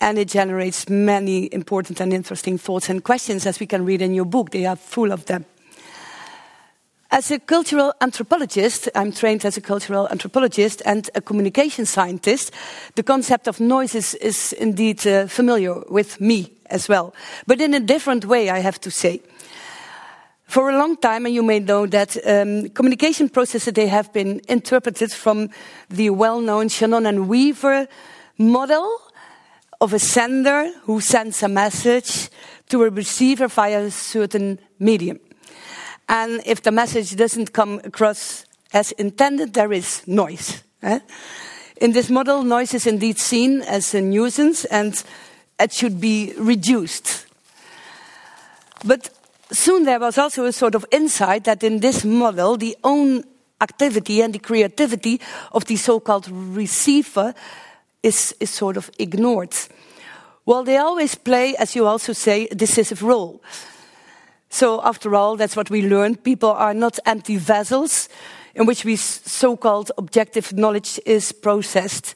And 0.00 0.18
it 0.18 0.28
generates 0.28 0.88
many 0.88 1.52
important 1.52 2.00
and 2.00 2.12
interesting 2.12 2.56
thoughts 2.58 2.88
and 2.88 3.02
questions, 3.02 3.46
as 3.46 3.58
we 3.58 3.66
can 3.66 3.84
read 3.84 4.00
in 4.00 4.14
your 4.14 4.26
book. 4.26 4.50
They 4.50 4.64
are 4.64 4.76
full 4.76 5.12
of 5.12 5.24
them. 5.26 5.44
As 7.10 7.30
a 7.30 7.38
cultural 7.38 7.94
anthropologist, 8.02 8.90
I'm 8.94 9.12
trained 9.12 9.46
as 9.46 9.56
a 9.56 9.62
cultural 9.62 10.06
anthropologist 10.10 10.82
and 10.84 11.08
a 11.14 11.22
communication 11.22 11.86
scientist. 11.86 12.52
The 12.96 13.02
concept 13.02 13.48
of 13.48 13.60
noise 13.60 13.94
is, 13.94 14.12
is 14.16 14.52
indeed 14.52 15.06
uh, 15.06 15.26
familiar 15.26 15.80
with 15.88 16.20
me 16.20 16.52
as 16.66 16.86
well, 16.86 17.14
but 17.46 17.62
in 17.62 17.72
a 17.72 17.80
different 17.80 18.26
way, 18.26 18.50
I 18.50 18.58
have 18.58 18.78
to 18.80 18.90
say. 18.90 19.22
For 20.44 20.68
a 20.68 20.76
long 20.78 20.98
time, 20.98 21.24
and 21.24 21.34
you 21.34 21.42
may 21.42 21.60
know 21.60 21.86
that 21.86 22.14
um, 22.26 22.68
communication 22.70 23.30
processes 23.30 23.72
they 23.72 23.86
have 23.86 24.12
been 24.12 24.42
interpreted 24.46 25.10
from 25.10 25.48
the 25.88 26.10
well-known 26.10 26.68
Shannon 26.68 27.06
and 27.06 27.26
Weaver 27.26 27.88
model 28.36 29.00
of 29.80 29.94
a 29.94 29.98
sender 29.98 30.70
who 30.82 31.00
sends 31.00 31.42
a 31.42 31.48
message 31.48 32.28
to 32.68 32.82
a 32.82 32.90
receiver 32.90 33.48
via 33.48 33.84
a 33.84 33.90
certain 33.90 34.58
medium. 34.78 35.18
And 36.08 36.40
if 36.46 36.62
the 36.62 36.72
message 36.72 37.16
doesn't 37.16 37.52
come 37.52 37.80
across 37.84 38.44
as 38.72 38.92
intended, 38.92 39.54
there 39.54 39.72
is 39.72 40.02
noise. 40.06 40.62
Eh? 40.82 41.00
In 41.80 41.92
this 41.92 42.10
model, 42.10 42.42
noise 42.42 42.74
is 42.74 42.86
indeed 42.86 43.18
seen 43.18 43.62
as 43.62 43.94
a 43.94 44.00
nuisance 44.00 44.64
and 44.64 45.02
it 45.60 45.72
should 45.72 46.00
be 46.00 46.32
reduced. 46.38 47.26
But 48.84 49.10
soon 49.50 49.84
there 49.84 50.00
was 50.00 50.18
also 50.18 50.44
a 50.44 50.52
sort 50.52 50.74
of 50.74 50.86
insight 50.90 51.44
that 51.44 51.62
in 51.62 51.80
this 51.80 52.04
model, 52.04 52.56
the 52.56 52.76
own 52.84 53.24
activity 53.60 54.22
and 54.22 54.34
the 54.34 54.38
creativity 54.38 55.20
of 55.52 55.64
the 55.66 55.76
so 55.76 56.00
called 56.00 56.28
receiver 56.30 57.34
is, 58.02 58.34
is 58.40 58.50
sort 58.50 58.76
of 58.76 58.90
ignored. 58.98 59.54
Well, 60.46 60.64
they 60.64 60.78
always 60.78 61.14
play, 61.14 61.54
as 61.56 61.76
you 61.76 61.86
also 61.86 62.12
say, 62.12 62.48
a 62.50 62.54
decisive 62.54 63.02
role. 63.02 63.42
So, 64.50 64.82
after 64.82 65.14
all, 65.14 65.36
that's 65.36 65.56
what 65.56 65.70
we 65.70 65.86
learned. 65.86 66.24
People 66.24 66.50
are 66.50 66.74
not 66.74 66.98
empty 67.04 67.36
vessels 67.36 68.08
in 68.54 68.66
which 68.66 68.84
we 68.84 68.96
so 68.96 69.56
called 69.56 69.92
objective 69.98 70.52
knowledge 70.52 70.98
is 71.06 71.32
processed. 71.32 72.14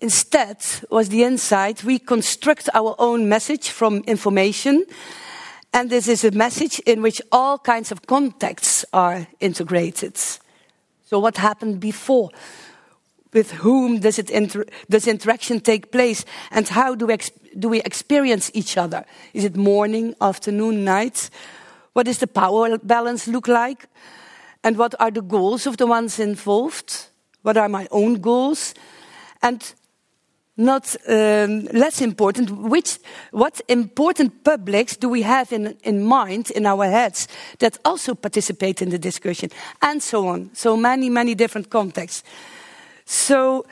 Instead, 0.00 0.58
was 0.90 1.08
the 1.08 1.22
insight 1.22 1.84
we 1.84 1.98
construct 1.98 2.68
our 2.74 2.94
own 2.98 3.28
message 3.28 3.70
from 3.70 4.02
information, 4.06 4.84
and 5.72 5.90
this 5.90 6.08
is 6.08 6.24
a 6.24 6.30
message 6.32 6.78
in 6.80 7.00
which 7.02 7.22
all 7.30 7.58
kinds 7.58 7.90
of 7.90 8.06
contexts 8.06 8.84
are 8.92 9.26
integrated. 9.40 10.16
So, 10.16 11.18
what 11.18 11.36
happened 11.36 11.80
before? 11.80 12.30
with 13.32 13.50
whom 13.52 14.00
does, 14.00 14.18
it 14.18 14.30
inter 14.30 14.64
does 14.90 15.06
interaction 15.06 15.60
take 15.60 15.90
place 15.90 16.24
and 16.50 16.68
how 16.68 16.94
do 16.94 17.06
we, 17.06 17.16
do 17.58 17.68
we 17.68 17.80
experience 17.82 18.50
each 18.54 18.76
other? 18.76 19.04
Is 19.32 19.44
it 19.44 19.56
morning, 19.56 20.14
afternoon, 20.20 20.84
night? 20.84 21.30
What 21.92 22.06
does 22.06 22.18
the 22.18 22.26
power 22.26 22.78
balance 22.78 23.28
look 23.28 23.48
like? 23.48 23.88
And 24.64 24.78
what 24.78 24.94
are 25.00 25.10
the 25.10 25.22
goals 25.22 25.66
of 25.66 25.76
the 25.76 25.86
ones 25.86 26.18
involved? 26.18 27.08
What 27.42 27.56
are 27.56 27.68
my 27.68 27.88
own 27.90 28.20
goals? 28.20 28.74
And 29.42 29.74
not 30.56 30.94
um, 31.08 31.64
less 31.72 32.00
important, 32.00 32.50
which, 32.50 32.98
what 33.30 33.60
important 33.68 34.44
publics 34.44 34.96
do 34.96 35.08
we 35.08 35.22
have 35.22 35.50
in, 35.52 35.76
in 35.82 36.04
mind, 36.04 36.50
in 36.50 36.66
our 36.66 36.84
heads, 36.84 37.26
that 37.58 37.78
also 37.84 38.14
participate 38.14 38.82
in 38.82 38.90
the 38.90 38.98
discussion, 38.98 39.50
and 39.80 40.02
so 40.02 40.28
on. 40.28 40.50
So 40.52 40.76
many, 40.76 41.08
many 41.08 41.34
different 41.34 41.70
contexts. 41.70 42.22
So, 43.06 43.64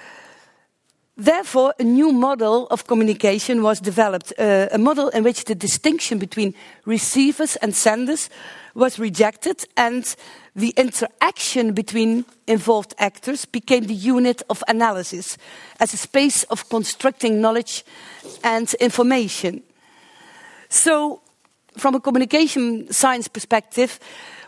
therefore, 1.25 1.75
a 1.79 1.85
new 1.85 2.12
model 2.12 2.66
of 2.68 2.87
communication 2.87 3.62
was 3.62 3.81
developed, 3.81 4.33
uh, 4.39 4.68
a 4.73 4.79
model 4.79 5.09
in 5.11 5.23
which 5.23 5.45
the 5.45 5.55
distinction 5.55 6.18
between 6.18 6.55
receivers 6.85 7.57
and 7.57 7.75
senders 7.75 8.31
was 8.75 8.99
rejected, 8.99 9.64
and 9.77 10.16
the 10.57 10.73
interaction 10.77 11.73
between 11.73 12.25
involved 12.47 12.95
actors 12.99 13.45
became 13.45 13.85
the 13.85 13.95
unit 13.95 14.43
of 14.49 14.64
analysis 14.68 15.37
as 15.79 15.95
a 15.95 15.97
space 15.97 16.45
of 16.45 16.68
constructing 16.68 17.41
knowledge 17.41 17.85
and 18.43 18.73
information. 18.75 19.62
So, 20.68 21.21
from 21.77 21.95
a 21.95 22.01
communication 22.01 22.93
science 22.93 23.29
perspective, 23.29 23.99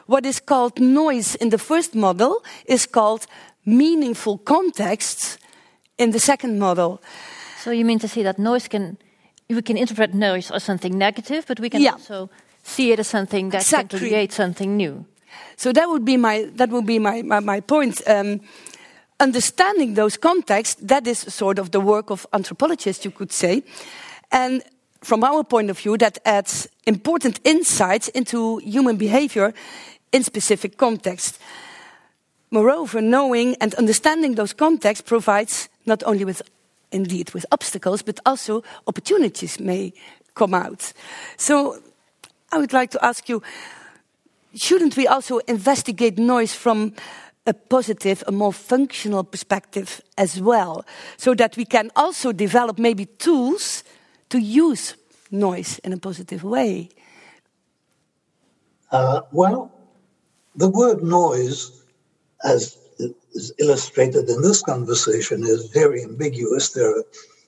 what 0.07 0.27
is 0.27 0.41
called 0.41 0.81
noise 0.81 1.35
in 1.37 1.51
the 1.51 1.59
first 1.59 1.95
model 1.95 2.43
is 2.66 2.87
called 2.87 3.27
meaningful 3.64 4.39
contexts 4.39 5.39
in 6.03 6.11
the 6.11 6.18
second 6.18 6.59
model. 6.59 7.00
So 7.62 7.70
you 7.70 7.84
mean 7.84 7.98
to 8.00 8.09
say 8.09 8.22
that 8.22 8.38
noise 8.38 8.68
can 8.68 8.96
we 9.48 9.62
can 9.62 9.76
interpret 9.76 10.14
noise 10.14 10.50
as 10.50 10.64
something 10.64 10.96
negative, 10.96 11.44
but 11.46 11.61
we 11.61 11.68
can 11.68 11.82
yeah. 11.82 11.92
also 11.92 12.30
see 12.62 12.92
it 12.92 12.98
as 12.98 13.09
something 13.09 13.50
that 13.50 13.62
exactly. 13.62 13.98
can 13.98 14.09
create 14.09 14.32
something 14.32 14.76
new. 14.76 15.05
So 15.57 15.72
that 15.72 15.88
would 15.88 16.05
be 16.05 16.16
my 16.16 16.50
that 16.57 16.70
would 16.70 16.86
be 16.86 16.98
my 16.98 17.22
my, 17.22 17.40
my 17.40 17.61
point. 17.61 18.03
Um, 18.07 18.40
understanding 19.20 19.94
those 19.94 20.16
contexts, 20.18 20.82
that 20.82 21.07
is 21.07 21.18
sort 21.18 21.59
of 21.59 21.70
the 21.70 21.80
work 21.80 22.11
of 22.11 22.26
anthropologists, 22.32 23.05
you 23.05 23.12
could 23.12 23.32
say. 23.32 23.62
And 24.30 24.62
from 25.00 25.22
our 25.22 25.44
point 25.44 25.70
of 25.70 25.78
view, 25.78 25.96
that 25.98 26.18
adds 26.24 26.68
important 26.86 27.38
insights 27.44 28.09
into 28.09 28.59
human 28.59 28.96
behavior 28.96 29.55
in 30.11 30.24
specific 30.24 30.76
contexts. 30.76 31.38
Moreover, 32.53 33.00
knowing 33.00 33.57
and 33.62 33.74
understanding 33.74 34.34
those 34.34 34.53
contexts 34.53 35.09
provides 35.09 35.70
not 35.86 36.03
only 36.05 36.24
with 36.26 36.42
indeed 36.92 37.30
with 37.32 37.46
obstacles, 37.50 38.03
but 38.03 38.20
also 38.26 38.62
opportunities 38.86 39.59
may 39.59 39.94
come 40.34 40.53
out. 40.53 40.92
So 41.38 41.82
I 42.53 42.59
would 42.59 42.74
like 42.74 42.90
to 42.90 43.03
ask 43.03 43.28
you, 43.28 43.42
shouldn't 44.55 44.96
we 44.96 45.07
also 45.07 45.38
investigate 45.48 46.18
noise 46.18 46.55
from 46.55 46.92
a 47.46 47.55
positive, 47.55 48.22
a 48.26 48.32
more 48.32 48.53
functional 48.53 49.24
perspective 49.24 50.03
as 50.18 50.38
well, 50.38 50.84
so 51.16 51.34
that 51.34 51.57
we 51.57 51.64
can 51.64 51.90
also 51.96 52.32
develop 52.32 52.78
maybe 52.78 53.07
tools 53.07 53.82
to 54.28 54.38
use 54.38 54.94
noise 55.30 55.78
in 55.78 55.94
a 55.94 55.98
positive 55.98 56.44
way? 56.44 56.90
Uh, 58.90 59.22
well, 59.32 59.72
the 60.55 60.68
word 60.68 61.03
noise, 61.03 61.82
as 62.45 62.76
is 63.34 63.53
illustrated 63.59 64.28
in 64.28 64.43
this 64.43 64.62
conversation, 64.62 65.43
is 65.45 65.68
very 65.68 66.03
ambiguous. 66.03 66.70
There 66.70 66.99
are 66.99 67.05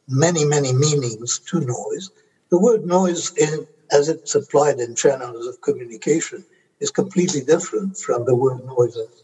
many, 0.09 0.45
many 0.45 0.72
meanings 0.72 1.38
to 1.51 1.61
noise. 1.61 2.11
The 2.51 2.59
word 2.59 2.86
noise, 2.86 3.36
in, 3.36 3.66
as 3.90 4.09
it's 4.09 4.34
applied 4.34 4.78
in 4.78 4.95
channels 4.95 5.47
of 5.47 5.61
communication, 5.61 6.45
is 6.80 6.90
completely 6.90 7.42
different 7.42 7.97
from 7.97 8.24
the 8.24 8.34
word 8.34 8.64
noise 8.64 8.97
as, 8.97 9.22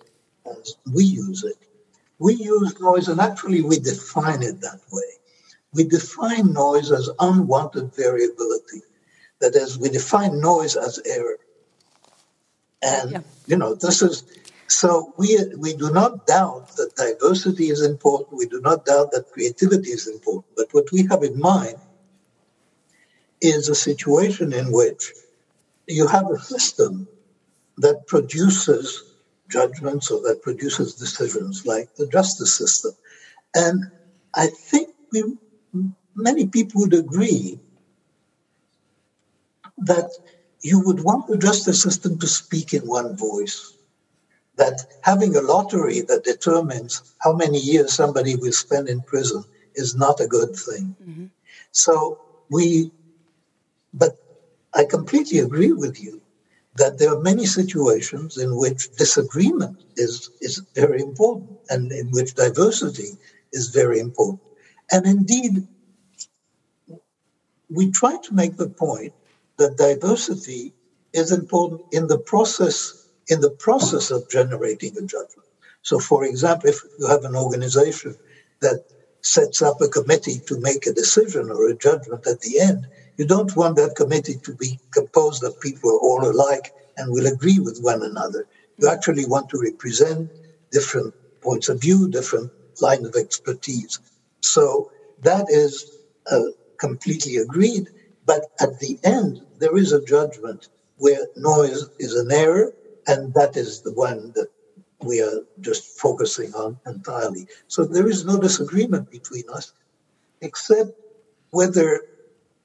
as 0.58 0.76
we 0.92 1.04
use 1.04 1.44
it. 1.44 1.56
We 2.18 2.34
use 2.34 2.78
noise, 2.80 3.08
and 3.08 3.20
actually 3.20 3.62
we 3.62 3.78
define 3.78 4.42
it 4.42 4.60
that 4.60 4.80
way. 4.92 5.02
We 5.72 5.84
define 5.84 6.52
noise 6.52 6.90
as 6.92 7.08
unwanted 7.18 7.94
variability. 7.94 8.82
That 9.40 9.56
is, 9.56 9.78
we 9.78 9.88
define 9.88 10.40
noise 10.40 10.76
as 10.76 11.00
error. 11.06 11.38
And, 12.82 13.10
yeah. 13.12 13.20
you 13.46 13.56
know, 13.56 13.74
this 13.74 14.02
is 14.02 14.24
so 14.70 15.12
we, 15.16 15.36
we 15.58 15.74
do 15.74 15.90
not 15.90 16.28
doubt 16.28 16.76
that 16.76 16.94
diversity 16.94 17.70
is 17.70 17.82
important. 17.82 18.38
We 18.38 18.46
do 18.46 18.60
not 18.60 18.86
doubt 18.86 19.10
that 19.10 19.32
creativity 19.32 19.90
is 19.90 20.06
important. 20.06 20.54
But 20.56 20.72
what 20.72 20.92
we 20.92 21.04
have 21.08 21.24
in 21.24 21.40
mind 21.40 21.76
is 23.40 23.68
a 23.68 23.74
situation 23.74 24.52
in 24.52 24.70
which 24.70 25.12
you 25.88 26.06
have 26.06 26.30
a 26.30 26.38
system 26.38 27.08
that 27.78 28.06
produces 28.06 29.12
judgments 29.48 30.08
or 30.08 30.20
that 30.22 30.40
produces 30.40 30.94
decisions 30.94 31.66
like 31.66 31.96
the 31.96 32.06
justice 32.06 32.56
system. 32.56 32.92
And 33.56 33.90
I 34.36 34.46
think 34.46 34.94
we, 35.10 35.36
many 36.14 36.46
people 36.46 36.82
would 36.82 36.94
agree 36.94 37.58
that 39.78 40.10
you 40.60 40.78
would 40.86 41.02
want 41.02 41.26
the 41.26 41.38
justice 41.38 41.82
system 41.82 42.20
to 42.20 42.28
speak 42.28 42.72
in 42.72 42.82
one 42.82 43.16
voice 43.16 43.76
that 44.60 44.84
having 45.00 45.34
a 45.34 45.40
lottery 45.40 46.02
that 46.02 46.22
determines 46.22 47.14
how 47.24 47.32
many 47.32 47.58
years 47.58 47.94
somebody 47.94 48.36
will 48.36 48.52
spend 48.52 48.90
in 48.90 49.00
prison 49.00 49.42
is 49.74 49.96
not 49.96 50.20
a 50.20 50.26
good 50.26 50.54
thing. 50.54 50.94
Mm-hmm. 51.02 51.26
So 51.72 52.20
we, 52.50 52.92
but 53.94 54.12
I 54.74 54.84
completely 54.84 55.38
agree 55.38 55.72
with 55.72 55.98
you 56.04 56.20
that 56.76 56.98
there 56.98 57.10
are 57.14 57.22
many 57.22 57.46
situations 57.46 58.36
in 58.36 58.54
which 58.54 58.92
disagreement 58.96 59.82
is, 59.96 60.30
is 60.42 60.62
very 60.74 61.00
important 61.00 61.58
and 61.70 61.90
in 61.90 62.10
which 62.10 62.34
diversity 62.34 63.12
is 63.54 63.68
very 63.68 63.98
important. 63.98 64.42
And 64.92 65.06
indeed, 65.06 65.66
we 67.70 67.90
try 67.92 68.18
to 68.24 68.34
make 68.34 68.58
the 68.58 68.68
point 68.68 69.14
that 69.56 69.78
diversity 69.78 70.74
is 71.14 71.32
important 71.32 71.80
in 71.92 72.08
the 72.08 72.18
process 72.18 72.99
in 73.30 73.40
the 73.40 73.50
process 73.50 74.10
of 74.10 74.28
generating 74.28 74.92
a 74.98 75.02
judgment. 75.02 75.48
So, 75.82 75.98
for 75.98 76.24
example, 76.24 76.68
if 76.68 76.80
you 76.98 77.06
have 77.06 77.24
an 77.24 77.36
organization 77.36 78.16
that 78.60 78.84
sets 79.22 79.62
up 79.62 79.80
a 79.80 79.88
committee 79.88 80.40
to 80.46 80.60
make 80.60 80.86
a 80.86 80.92
decision 80.92 81.50
or 81.50 81.68
a 81.68 81.76
judgment 81.76 82.26
at 82.26 82.40
the 82.40 82.60
end, 82.60 82.86
you 83.16 83.26
don't 83.26 83.54
want 83.56 83.76
that 83.76 83.96
committee 83.96 84.38
to 84.44 84.54
be 84.54 84.80
composed 84.92 85.44
of 85.44 85.60
people 85.60 85.90
are 85.90 86.00
all 86.00 86.28
alike 86.28 86.72
and 86.96 87.12
will 87.12 87.26
agree 87.26 87.58
with 87.60 87.78
one 87.80 88.02
another. 88.02 88.46
You 88.78 88.88
actually 88.88 89.26
want 89.26 89.48
to 89.50 89.60
represent 89.60 90.30
different 90.72 91.14
points 91.42 91.68
of 91.68 91.80
view, 91.80 92.08
different 92.08 92.50
lines 92.80 93.06
of 93.06 93.14
expertise. 93.14 93.98
So 94.42 94.90
that 95.22 95.46
is 95.48 95.86
uh, 96.30 96.50
completely 96.78 97.36
agreed. 97.36 97.88
But 98.24 98.42
at 98.60 98.78
the 98.80 98.98
end, 99.04 99.40
there 99.58 99.76
is 99.76 99.92
a 99.92 100.04
judgment 100.04 100.68
where 100.96 101.26
noise 101.36 101.86
is 101.98 102.14
an 102.14 102.32
error 102.32 102.72
and 103.06 103.34
that 103.34 103.56
is 103.56 103.82
the 103.82 103.92
one 103.92 104.32
that 104.34 104.48
we 105.02 105.20
are 105.22 105.40
just 105.60 105.98
focusing 105.98 106.54
on 106.54 106.78
entirely. 106.86 107.46
So 107.68 107.84
there 107.84 108.08
is 108.08 108.24
no 108.24 108.38
disagreement 108.38 109.10
between 109.10 109.44
us, 109.50 109.72
except 110.40 110.90
whether 111.50 112.02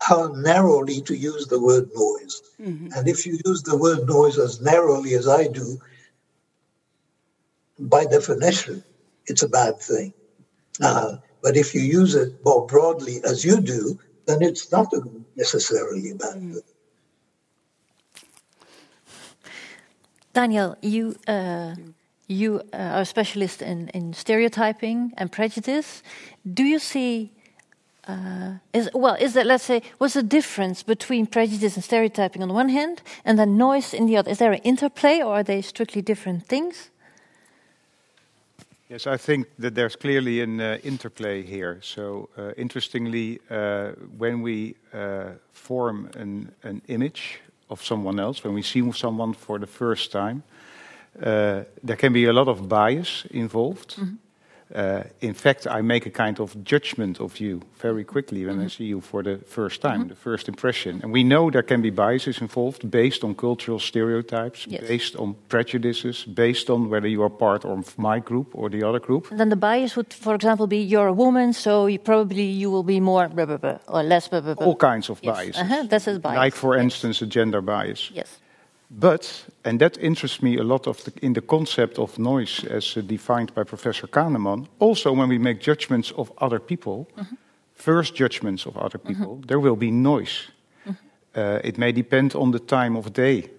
how 0.02 0.28
narrowly 0.28 1.02
to 1.02 1.16
use 1.16 1.48
the 1.48 1.60
word 1.60 1.90
noise. 1.96 2.42
Mm-hmm. 2.62 2.90
And 2.96 3.08
if 3.08 3.26
you 3.26 3.40
use 3.46 3.64
the 3.64 3.78
word 3.78 4.08
noise 4.08 4.38
as 4.38 4.62
narrowly 4.62 5.14
as 5.16 5.28
I 5.28 5.48
do, 5.48 5.80
by 7.80 8.06
definition, 8.06 8.84
it's 9.26 9.44
a 9.44 9.50
bad 9.50 9.80
thing. 9.80 10.14
Uh, 10.82 11.18
but 11.42 11.56
if 11.56 11.74
you 11.74 11.82
use 11.82 12.16
it 12.16 12.34
more 12.44 12.66
broadly 12.68 13.22
as 13.24 13.46
you 13.46 13.62
do, 13.62 13.98
then 14.26 14.42
it's 14.42 14.72
not 14.72 14.94
necessarily 15.36 16.12
a 16.12 16.16
bad 16.16 16.36
mm-hmm. 16.36 16.54
thing. 16.54 16.75
Daniel, 20.36 20.76
you 20.82 21.16
uh, 21.28 21.76
you 22.28 22.62
uh, 22.74 22.98
are 22.98 23.02
a 23.02 23.06
specialist 23.06 23.62
in, 23.62 23.88
in 23.94 24.14
stereotyping 24.14 25.14
and 25.18 25.32
prejudice. 25.32 26.04
Do 26.54 26.64
you 26.64 26.78
see 26.78 27.32
uh, 28.06 28.56
is 28.74 28.90
well 28.94 29.16
is 29.16 29.34
that 29.34 29.46
let's 29.46 29.64
say 29.64 29.82
what's 29.98 30.14
the 30.14 30.24
difference 30.24 30.84
between 30.84 31.26
prejudice 31.26 31.76
and 31.76 31.84
stereotyping 31.84 32.42
on 32.42 32.50
the 32.50 32.54
one 32.54 32.68
hand 32.68 33.02
and 33.24 33.40
then 33.40 33.58
noise 33.58 33.94
in 33.94 34.08
the 34.08 34.18
other? 34.18 34.30
Is 34.32 34.38
there 34.40 34.52
an 34.52 34.62
interplay 34.64 35.22
or 35.22 35.36
are 35.36 35.44
they 35.44 35.62
strictly 35.62 36.02
different 36.02 36.46
things? 36.46 36.90
Yes, 38.90 39.08
I 39.08 39.18
think 39.18 39.48
that 39.58 39.74
there's 39.74 39.96
clearly 39.96 40.42
an 40.42 40.60
uh, 40.60 40.78
interplay 40.84 41.44
here. 41.44 41.80
So, 41.82 42.30
uh, 42.38 42.52
interestingly, 42.56 43.40
uh, 43.50 43.94
when 44.18 44.42
we 44.42 44.76
uh, 44.94 45.32
form 45.54 46.10
an, 46.16 46.52
an 46.62 46.82
image 46.88 47.40
of 47.68 47.84
someone 47.84 48.20
else, 48.20 48.44
when 48.44 48.54
we 48.54 48.62
see 48.62 48.92
someone 48.92 49.34
for 49.34 49.60
the 49.60 49.68
first 49.68 50.12
time, 50.12 50.44
uh, 51.22 51.64
there 51.84 51.96
can 51.96 52.14
be 52.14 52.26
a 52.26 52.34
lot 52.34 52.48
of 52.48 52.68
bias 52.68 53.26
involved. 53.30 53.98
Mm 53.98 54.04
-hmm. 54.04 54.25
Uh, 54.74 55.04
in 55.22 55.34
fact, 55.34 55.68
I 55.68 55.82
make 55.82 56.08
a 56.08 56.10
kind 56.10 56.40
of 56.40 56.64
judgment 56.64 57.20
of 57.20 57.40
you 57.40 57.62
very 57.78 58.04
quickly 58.04 58.46
when 58.46 58.56
mm 58.56 58.62
-hmm. 58.62 58.66
I 58.66 58.70
see 58.70 58.86
you 58.86 59.02
for 59.02 59.24
the 59.24 59.38
first 59.46 59.82
time, 59.82 59.96
mm 59.96 60.02
-hmm. 60.02 60.10
the 60.10 60.16
first 60.16 60.48
impression. 60.48 61.00
And 61.04 61.14
we 61.14 61.22
know 61.22 61.52
there 61.52 61.64
can 61.64 61.82
be 61.82 61.92
biases 61.92 62.40
involved 62.40 62.90
based 62.90 63.24
on 63.24 63.36
cultural 63.36 63.80
stereotypes, 63.80 64.66
yes. 64.70 64.88
based 64.88 65.16
on 65.16 65.36
prejudices, 65.48 66.26
based 66.26 66.70
on 66.70 66.90
whether 66.90 67.10
you 67.10 67.22
are 67.22 67.36
part 67.36 67.66
of 67.66 67.96
my 67.98 68.22
group 68.24 68.48
or 68.56 68.70
the 68.70 68.88
other 68.88 69.00
group. 69.00 69.30
And 69.30 69.38
then 69.38 69.50
the 69.50 69.60
bias 69.60 69.94
would, 69.94 70.14
for 70.14 70.34
example, 70.34 70.68
be 70.68 70.88
you're 70.88 71.10
a 71.10 71.16
woman, 71.16 71.54
so 71.54 71.88
you 71.88 72.00
probably 72.00 72.60
you 72.62 72.72
will 72.72 72.86
be 72.86 73.00
more 73.00 73.30
blah, 73.30 73.46
blah, 73.46 73.58
blah, 73.58 73.78
or 73.86 74.04
less. 74.04 74.30
Blah, 74.30 74.42
blah, 74.42 74.56
blah. 74.56 74.68
All 74.68 74.94
kinds 74.94 75.10
of 75.10 75.20
yes. 75.22 75.38
biases. 75.38 75.62
Uh 75.62 75.68
-huh, 75.70 75.88
that's 75.88 76.08
a 76.08 76.20
bias. 76.20 76.44
Like, 76.44 76.58
for 76.58 76.74
yes. 76.74 76.84
instance, 76.84 77.26
a 77.26 77.28
gender 77.28 77.62
bias. 77.62 78.12
Yes. 78.14 78.40
But, 78.90 79.46
and 79.64 79.80
that 79.80 79.98
interests 79.98 80.42
me 80.42 80.58
a 80.58 80.64
lot 80.64 80.88
of 80.88 81.04
the, 81.04 81.12
in 81.22 81.34
the 81.34 81.42
concept 81.42 81.98
of 81.98 82.18
noise 82.18 82.64
as 82.70 82.98
uh, 82.98 83.02
defined 83.02 83.54
by 83.54 83.64
Professor 83.64 84.08
Kahneman, 84.08 84.68
also 84.80 85.12
when 85.12 85.30
we 85.30 85.38
make 85.38 85.60
judgments 85.60 86.12
of 86.12 86.32
other 86.38 86.60
people, 86.60 87.08
mm 87.16 87.24
-hmm. 87.24 87.38
first 87.74 88.16
judgments 88.18 88.66
of 88.66 88.76
other 88.76 89.00
people, 89.00 89.26
mm 89.26 89.40
-hmm. 89.40 89.46
there 89.46 89.60
will 89.60 89.78
be 89.78 89.92
noise. 89.92 90.52
Mm 90.84 90.96
-hmm. 90.96 91.56
uh, 91.56 91.66
it 91.66 91.78
may 91.78 91.94
depend 91.94 92.36
on 92.36 92.52
the 92.52 92.66
time 92.66 92.98
of 92.98 93.12
day, 93.12 93.50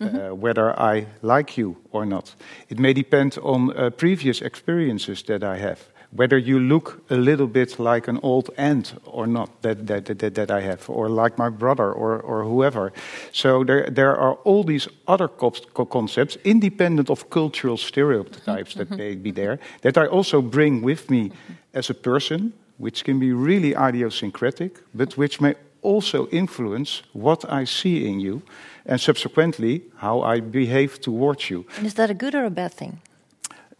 uh, 0.00 0.06
mm-hmm. 0.06 0.40
whether 0.40 0.94
I 0.94 1.06
like 1.20 1.60
you 1.60 1.76
or 1.90 2.06
not. 2.06 2.36
It 2.66 2.78
may 2.78 2.92
depend 2.92 3.38
on 3.40 3.76
uh, 3.76 3.90
previous 3.90 4.40
experiences 4.40 5.22
that 5.22 5.42
I 5.42 5.60
have 5.60 5.78
whether 6.14 6.36
you 6.36 6.60
look 6.60 7.02
a 7.10 7.16
little 7.16 7.46
bit 7.46 7.78
like 7.78 8.06
an 8.06 8.20
old 8.22 8.50
aunt 8.58 8.94
or 9.06 9.26
not 9.26 9.62
that, 9.62 9.86
that, 9.86 10.06
that, 10.18 10.34
that 10.34 10.50
I 10.50 10.60
have, 10.60 10.88
or 10.88 11.08
like 11.08 11.38
my 11.38 11.48
brother 11.48 11.90
or, 11.90 12.20
or 12.20 12.44
whoever. 12.44 12.92
So 13.32 13.64
there, 13.64 13.88
there 13.88 14.14
are 14.16 14.34
all 14.44 14.62
these 14.62 14.88
other 15.08 15.28
concepts, 15.28 16.36
independent 16.44 17.08
of 17.08 17.30
cultural 17.30 17.78
stereotypes 17.78 18.74
that 18.74 18.88
mm-hmm. 18.88 18.96
may 18.96 19.14
be 19.14 19.30
there, 19.30 19.58
that 19.80 19.96
I 19.96 20.06
also 20.06 20.42
bring 20.42 20.82
with 20.82 21.10
me 21.10 21.32
as 21.72 21.88
a 21.88 21.94
person, 21.94 22.52
which 22.76 23.04
can 23.04 23.18
be 23.18 23.32
really 23.32 23.74
idiosyncratic, 23.74 24.80
but 24.94 25.16
which 25.16 25.40
may 25.40 25.54
also 25.80 26.28
influence 26.28 27.02
what 27.12 27.50
I 27.50 27.64
see 27.64 28.06
in 28.06 28.20
you 28.20 28.42
and 28.84 29.00
subsequently 29.00 29.82
how 29.96 30.20
I 30.20 30.40
behave 30.40 31.00
towards 31.00 31.48
you. 31.48 31.64
And 31.78 31.86
is 31.86 31.94
that 31.94 32.10
a 32.10 32.14
good 32.14 32.34
or 32.34 32.44
a 32.44 32.50
bad 32.50 32.72
thing? 32.74 33.00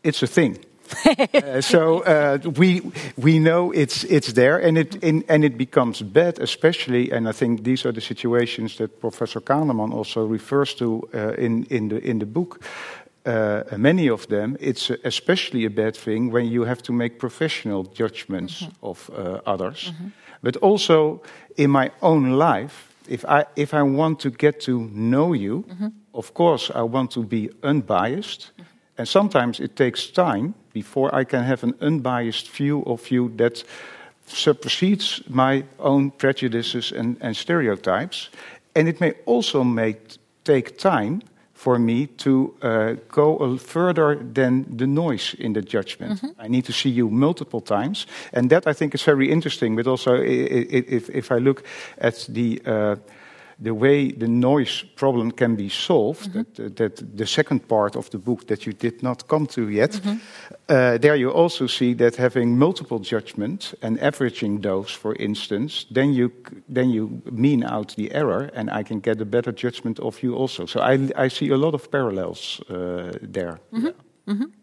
It's 0.02 0.22
a 0.22 0.26
thing. 0.26 0.58
Uh, 1.34 1.60
so 1.60 2.00
uh, 2.04 2.38
we 2.56 2.80
we 3.16 3.38
know 3.38 3.72
it's 3.72 4.04
it's 4.04 4.32
there, 4.32 4.58
and 4.58 4.78
it 4.78 4.94
in, 5.02 5.24
and 5.28 5.44
it 5.44 5.56
becomes 5.56 6.02
bad, 6.02 6.38
especially. 6.38 7.12
And 7.12 7.28
I 7.28 7.32
think 7.32 7.62
these 7.64 7.88
are 7.88 7.92
the 7.92 8.00
situations 8.00 8.76
that 8.76 9.00
Professor 9.00 9.40
Kahneman 9.40 9.92
also 9.92 10.26
refers 10.26 10.74
to 10.74 11.08
uh, 11.14 11.34
in 11.38 11.66
in 11.70 11.88
the 11.88 11.98
in 11.98 12.18
the 12.18 12.26
book. 12.26 12.60
Uh, 13.24 13.62
many 13.76 14.10
of 14.10 14.26
them, 14.26 14.56
it's 14.60 14.90
especially 15.04 15.64
a 15.64 15.70
bad 15.70 15.96
thing 15.96 16.32
when 16.32 16.46
you 16.46 16.64
have 16.64 16.82
to 16.82 16.92
make 16.92 17.18
professional 17.18 17.86
judgments 17.94 18.60
mm 18.60 18.68
-hmm. 18.68 18.76
of 18.80 19.10
uh, 19.10 19.38
others. 19.44 19.90
Mm 19.90 19.96
-hmm. 19.96 20.10
But 20.40 20.60
also 20.60 21.20
in 21.54 21.70
my 21.70 21.90
own 22.00 22.38
life, 22.38 22.74
if 23.06 23.24
I 23.24 23.44
if 23.54 23.72
I 23.72 23.82
want 23.82 24.20
to 24.20 24.30
get 24.36 24.64
to 24.64 24.88
know 24.92 25.34
you, 25.34 25.64
mm 25.66 25.76
-hmm. 25.78 25.92
of 26.10 26.32
course 26.32 26.72
I 26.72 26.88
want 26.90 27.10
to 27.12 27.22
be 27.22 27.48
unbiased, 27.60 28.52
and 28.96 29.08
sometimes 29.08 29.60
it 29.60 29.76
takes 29.76 30.06
time 30.10 30.54
before 30.72 31.14
I 31.14 31.24
can 31.24 31.44
have 31.44 31.62
an 31.64 31.74
unbiased 31.80 32.48
view 32.50 32.82
of 32.84 33.10
you 33.10 33.32
that 33.36 33.64
supersedes 34.26 35.22
my 35.28 35.64
own 35.78 36.10
prejudices 36.10 36.92
and, 36.92 37.16
and 37.20 37.36
stereotypes. 37.36 38.30
And 38.74 38.88
it 38.88 39.00
may 39.00 39.14
also 39.26 39.64
make, 39.64 40.16
take 40.44 40.78
time 40.78 41.22
for 41.54 41.78
me 41.78 42.06
to 42.06 42.54
uh, 42.62 42.94
go 43.08 43.56
further 43.56 44.16
than 44.16 44.66
the 44.76 44.86
noise 44.86 45.34
in 45.38 45.52
the 45.52 45.62
judgment. 45.62 46.22
Mm 46.22 46.28
-hmm. 46.28 46.46
I 46.46 46.48
need 46.48 46.64
to 46.64 46.72
see 46.72 46.94
you 46.94 47.10
multiple 47.10 47.60
times, 47.62 48.06
and 48.32 48.48
that 48.48 48.66
I 48.66 48.74
think 48.74 48.94
is 48.94 49.04
very 49.04 49.26
interesting. 49.26 49.76
But 49.76 49.86
also, 49.86 50.14
if 50.22 51.08
if 51.08 51.30
I 51.30 51.40
look 51.40 51.62
at 52.00 52.28
the 52.32 52.60
uh, 52.66 52.96
the 53.62 53.74
way 53.74 54.12
the 54.12 54.28
noise 54.28 54.84
problem 54.94 55.30
can 55.30 55.56
be 55.56 55.68
solved, 55.68 56.26
mm 56.26 56.32
-hmm. 56.32 56.44
that, 56.54 56.76
that, 56.76 57.02
the 57.16 57.26
second 57.26 57.66
part 57.66 57.96
of 57.96 58.08
the 58.08 58.18
book 58.18 58.44
that 58.44 58.62
you 58.62 58.76
did 58.78 59.02
not 59.02 59.26
come 59.26 59.46
to 59.46 59.68
yet, 59.68 60.00
mm 60.02 60.10
-hmm. 60.10 60.18
uh, 60.70 60.98
there 61.00 61.18
you 61.18 61.32
also 61.32 61.66
see 61.66 61.94
that 61.94 62.16
having 62.16 62.58
multiple 62.58 62.98
judgments 63.02 63.74
and 63.80 64.02
averaging 64.02 64.62
those, 64.62 64.98
for 64.98 65.16
instance, 65.16 65.86
then 65.92 66.14
you 66.14 66.30
then 66.74 66.90
you 66.90 67.20
mean 67.30 67.64
out 67.64 67.94
the 67.94 68.08
error, 68.14 68.50
and 68.54 68.68
I 68.80 68.82
can 68.82 69.00
get 69.00 69.20
a 69.20 69.24
better 69.24 69.52
judgment 69.54 70.00
of 70.00 70.20
you 70.20 70.36
also. 70.36 70.66
So 70.66 70.80
I 70.80 71.24
I 71.26 71.30
see 71.30 71.52
a 71.52 71.56
lot 71.56 71.72
of 71.72 71.88
parallels 71.88 72.60
uh, 72.70 72.76
there. 73.32 73.58
Mm 73.70 73.80
-hmm. 73.80 73.94
yeah. 74.24 74.61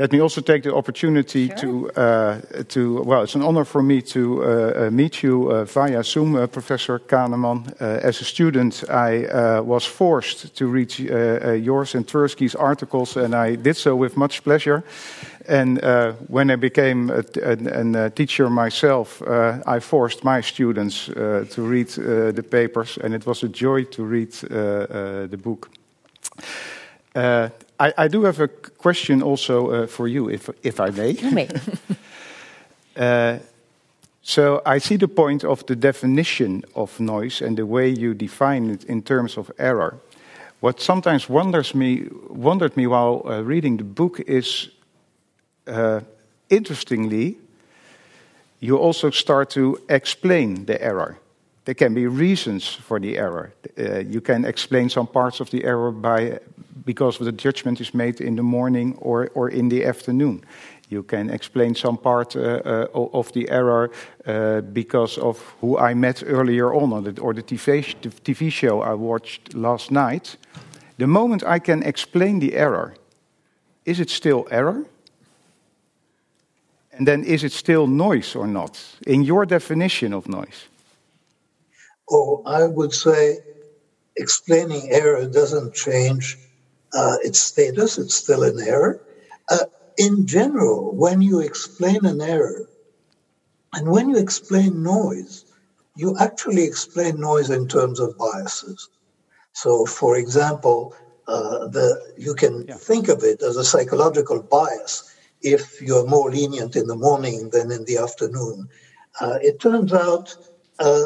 Let 0.00 0.12
me 0.12 0.20
also 0.20 0.40
take 0.40 0.62
the 0.62 0.72
opportunity 0.76 1.48
sure. 1.48 1.56
to, 1.56 1.90
uh, 1.90 2.40
to, 2.68 3.02
well, 3.02 3.24
it's 3.24 3.34
an 3.34 3.42
honor 3.42 3.64
for 3.64 3.82
me 3.82 4.00
to 4.02 4.44
uh, 4.44 4.46
uh, 4.46 4.90
meet 4.92 5.24
you 5.24 5.50
uh, 5.50 5.64
via 5.64 6.04
Zoom, 6.04 6.36
uh, 6.36 6.46
Professor 6.46 7.00
Kahneman. 7.00 7.66
Uh, 7.80 8.06
as 8.06 8.20
a 8.20 8.24
student, 8.24 8.84
I 8.88 9.60
was 9.60 9.84
forced 9.84 10.54
to 10.54 10.68
read 10.68 10.96
yours 10.96 11.96
and 11.96 12.06
Tversky's 12.06 12.54
articles, 12.54 13.16
and 13.16 13.34
I 13.34 13.56
did 13.56 13.76
so 13.76 13.96
with 13.96 14.16
much 14.16 14.44
pleasure. 14.44 14.84
And 15.48 15.80
when 16.28 16.52
I 16.52 16.56
became 16.56 17.10
a, 17.10 17.24
a, 17.42 18.04
a 18.06 18.10
teacher 18.10 18.48
myself, 18.48 19.20
I 19.66 19.80
forced 19.80 20.22
my 20.22 20.42
students 20.42 21.06
to 21.06 21.62
read 21.62 21.88
the 21.88 22.44
papers, 22.48 22.98
and 23.02 23.14
it 23.14 23.26
was 23.26 23.42
a 23.42 23.48
joy 23.48 23.82
to 23.84 24.04
read 24.04 24.30
the 24.30 25.38
book. 25.42 25.70
I, 27.80 27.92
I, 27.96 28.08
do 28.08 28.24
have 28.24 28.40
a 28.40 28.48
question 28.48 29.22
also 29.22 29.70
uh, 29.70 29.86
for 29.86 30.08
you, 30.08 30.28
if, 30.28 30.50
if 30.62 30.80
I 30.80 30.90
may. 30.90 31.10
You 31.10 31.30
may. 31.30 31.48
uh, 32.96 33.38
so 34.22 34.60
I 34.66 34.78
see 34.78 34.96
the 34.96 35.08
point 35.08 35.44
of 35.44 35.64
the 35.66 35.76
definition 35.76 36.64
of 36.74 37.00
noise 37.00 37.40
and 37.40 37.56
the 37.56 37.64
way 37.64 37.88
you 37.88 38.14
define 38.14 38.70
it 38.70 38.84
in 38.84 39.02
terms 39.02 39.38
of 39.38 39.50
error. 39.58 39.98
What 40.60 40.80
sometimes 40.80 41.28
wonders 41.28 41.74
me, 41.74 42.08
wondered 42.28 42.76
me 42.76 42.86
while 42.86 43.22
uh, 43.24 43.42
reading 43.42 43.76
the 43.76 43.84
book 43.84 44.20
is, 44.20 44.70
uh, 45.66 46.00
interestingly, 46.50 47.38
you 48.60 48.76
also 48.76 49.10
start 49.10 49.50
to 49.50 49.80
explain 49.88 50.66
the 50.66 50.82
error. 50.82 51.18
There 51.68 51.74
can 51.74 51.92
be 51.92 52.06
reasons 52.06 52.66
for 52.66 52.98
the 52.98 53.18
error. 53.18 53.52
Uh, 53.78 53.98
you 53.98 54.22
can 54.22 54.46
explain 54.46 54.88
some 54.88 55.06
parts 55.06 55.40
of 55.40 55.50
the 55.50 55.64
error 55.64 55.90
by 55.90 56.38
because 56.86 57.18
the 57.18 57.30
judgment 57.30 57.78
is 57.78 57.92
made 57.92 58.22
in 58.22 58.36
the 58.36 58.42
morning 58.42 58.96
or, 59.02 59.28
or 59.34 59.50
in 59.50 59.68
the 59.68 59.84
afternoon. 59.84 60.46
You 60.88 61.02
can 61.02 61.28
explain 61.28 61.74
some 61.74 61.98
part 61.98 62.34
uh, 62.36 62.40
uh, 62.40 63.08
of 63.12 63.30
the 63.32 63.50
error 63.50 63.90
uh, 64.24 64.62
because 64.62 65.18
of 65.18 65.38
who 65.60 65.76
I 65.76 65.92
met 65.92 66.22
earlier 66.26 66.72
on, 66.72 66.90
or 66.90 67.02
the, 67.02 67.20
or 67.20 67.34
the 67.34 67.42
TV, 67.42 67.94
the 68.00 68.08
TV 68.08 68.50
show 68.50 68.80
I 68.80 68.94
watched 68.94 69.52
last 69.52 69.90
night. 69.90 70.38
The 70.96 71.06
moment 71.06 71.42
I 71.46 71.58
can 71.58 71.82
explain 71.82 72.38
the 72.38 72.54
error, 72.54 72.94
is 73.84 74.00
it 74.00 74.08
still 74.08 74.46
error? 74.50 74.86
And 76.92 77.06
then 77.06 77.24
is 77.24 77.44
it 77.44 77.52
still 77.52 77.86
noise 77.86 78.34
or 78.34 78.46
not? 78.46 78.82
In 79.06 79.22
your 79.22 79.44
definition 79.44 80.14
of 80.14 80.26
noise? 80.28 80.68
Oh, 82.10 82.42
I 82.46 82.66
would 82.66 82.92
say 82.92 83.38
explaining 84.16 84.90
error 84.90 85.26
doesn't 85.26 85.74
change 85.74 86.38
uh, 86.94 87.16
its 87.22 87.40
status, 87.40 87.98
it's 87.98 88.14
still 88.14 88.42
an 88.42 88.58
error. 88.60 89.00
Uh, 89.50 89.66
in 89.96 90.26
general, 90.26 90.94
when 90.94 91.20
you 91.22 91.40
explain 91.40 92.04
an 92.04 92.20
error, 92.20 92.68
and 93.74 93.90
when 93.90 94.08
you 94.08 94.16
explain 94.16 94.82
noise, 94.82 95.44
you 95.96 96.16
actually 96.18 96.64
explain 96.64 97.20
noise 97.20 97.50
in 97.50 97.68
terms 97.68 98.00
of 98.00 98.16
biases. 98.16 98.88
So, 99.52 99.84
for 99.84 100.16
example, 100.16 100.94
uh, 101.26 101.66
the, 101.68 102.00
you 102.16 102.34
can 102.34 102.66
yeah. 102.66 102.76
think 102.76 103.08
of 103.08 103.22
it 103.22 103.42
as 103.42 103.56
a 103.56 103.64
psychological 103.64 104.42
bias 104.42 105.02
if 105.42 105.80
you're 105.80 106.06
more 106.06 106.30
lenient 106.30 106.76
in 106.76 106.86
the 106.86 106.96
morning 106.96 107.50
than 107.50 107.70
in 107.70 107.84
the 107.84 107.98
afternoon. 107.98 108.68
Uh, 109.20 109.38
it 109.42 109.60
turns 109.60 109.92
out 109.92 110.34
uh, 110.78 111.04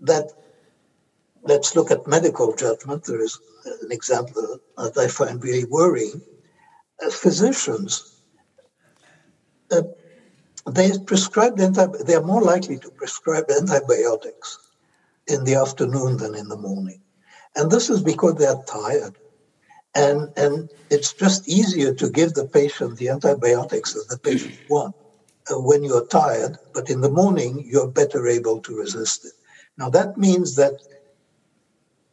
that 0.00 0.30
let's 1.42 1.74
look 1.76 1.90
at 1.90 2.06
medical 2.06 2.54
judgment. 2.54 3.04
There 3.04 3.22
is 3.22 3.38
an 3.82 3.92
example 3.92 4.58
that 4.76 4.96
I 4.96 5.08
find 5.08 5.42
really 5.42 5.64
worrying. 5.64 6.20
As 7.04 7.14
physicians, 7.14 8.22
uh, 9.70 9.82
they 10.70 10.90
prescribe 11.06 11.60
anti- 11.60 12.04
they 12.04 12.14
are 12.14 12.22
more 12.22 12.42
likely 12.42 12.78
to 12.78 12.90
prescribe 12.90 13.50
antibiotics 13.50 14.58
in 15.26 15.44
the 15.44 15.54
afternoon 15.54 16.16
than 16.16 16.34
in 16.34 16.48
the 16.48 16.56
morning. 16.56 17.00
And 17.54 17.70
this 17.70 17.90
is 17.90 18.02
because 18.02 18.34
they 18.36 18.46
are 18.46 18.62
tired. 18.64 19.16
And, 19.94 20.30
and 20.36 20.70
it's 20.90 21.12
just 21.12 21.48
easier 21.48 21.94
to 21.94 22.10
give 22.10 22.34
the 22.34 22.46
patient 22.46 22.98
the 22.98 23.08
antibiotics 23.08 23.94
that 23.94 24.06
the 24.08 24.18
patient 24.18 24.58
wants 24.68 24.98
uh, 25.50 25.58
when 25.58 25.82
you're 25.82 26.06
tired, 26.06 26.56
but 26.74 26.90
in 26.90 27.00
the 27.00 27.10
morning, 27.10 27.64
you're 27.66 27.90
better 27.90 28.26
able 28.28 28.60
to 28.60 28.76
resist 28.76 29.24
it. 29.24 29.32
Now, 29.78 29.90
that 29.90 30.18
means 30.18 30.56
that 30.56 30.74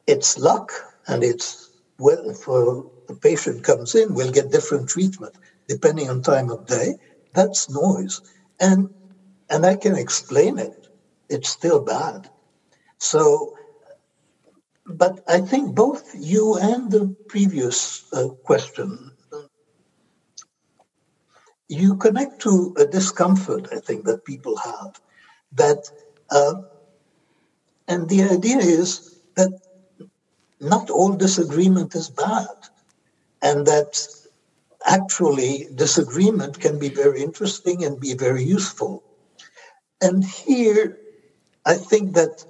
it's 0.07 0.37
luck 0.37 0.71
and 1.07 1.23
it's 1.23 1.69
well 1.99 2.33
for 2.33 2.85
the 3.07 3.15
patient 3.15 3.63
comes 3.63 3.95
in 3.95 4.13
we'll 4.13 4.31
get 4.31 4.51
different 4.51 4.89
treatment 4.89 5.33
depending 5.67 6.09
on 6.09 6.21
time 6.21 6.49
of 6.51 6.65
day. 6.67 6.95
That's 7.33 7.69
noise. 7.69 8.21
And 8.59 8.89
and 9.49 9.65
i 9.65 9.75
can 9.75 9.95
explain 9.95 10.59
it. 10.59 10.87
It's 11.29 11.49
still 11.49 11.81
bad. 11.83 12.29
So 12.99 13.53
but 15.01 15.21
i 15.27 15.39
think 15.39 15.75
both 15.75 16.03
you 16.15 16.57
and 16.57 16.91
the 16.91 17.15
previous 17.27 18.03
uh, 18.13 18.29
question 18.43 19.11
you 21.69 21.95
connect 21.97 22.41
to 22.41 22.73
a 22.77 22.85
discomfort 22.85 23.67
i 23.71 23.79
think 23.79 24.05
that 24.05 24.25
people 24.25 24.55
have 24.57 24.91
that 25.51 25.81
uh, 26.31 26.53
and 27.87 28.09
the 28.09 28.23
idea 28.23 28.57
is 28.57 29.19
that 29.35 29.51
not 30.59 30.89
all 30.89 31.13
disagreement 31.13 31.95
is 31.95 32.09
bad, 32.09 32.55
and 33.41 33.65
that 33.67 34.07
actually 34.85 35.67
disagreement 35.75 36.59
can 36.59 36.79
be 36.79 36.89
very 36.89 37.21
interesting 37.21 37.83
and 37.83 37.99
be 37.99 38.13
very 38.13 38.43
useful. 38.43 39.03
And 40.01 40.23
here, 40.23 40.97
I 41.65 41.75
think 41.75 42.13
that 42.13 42.45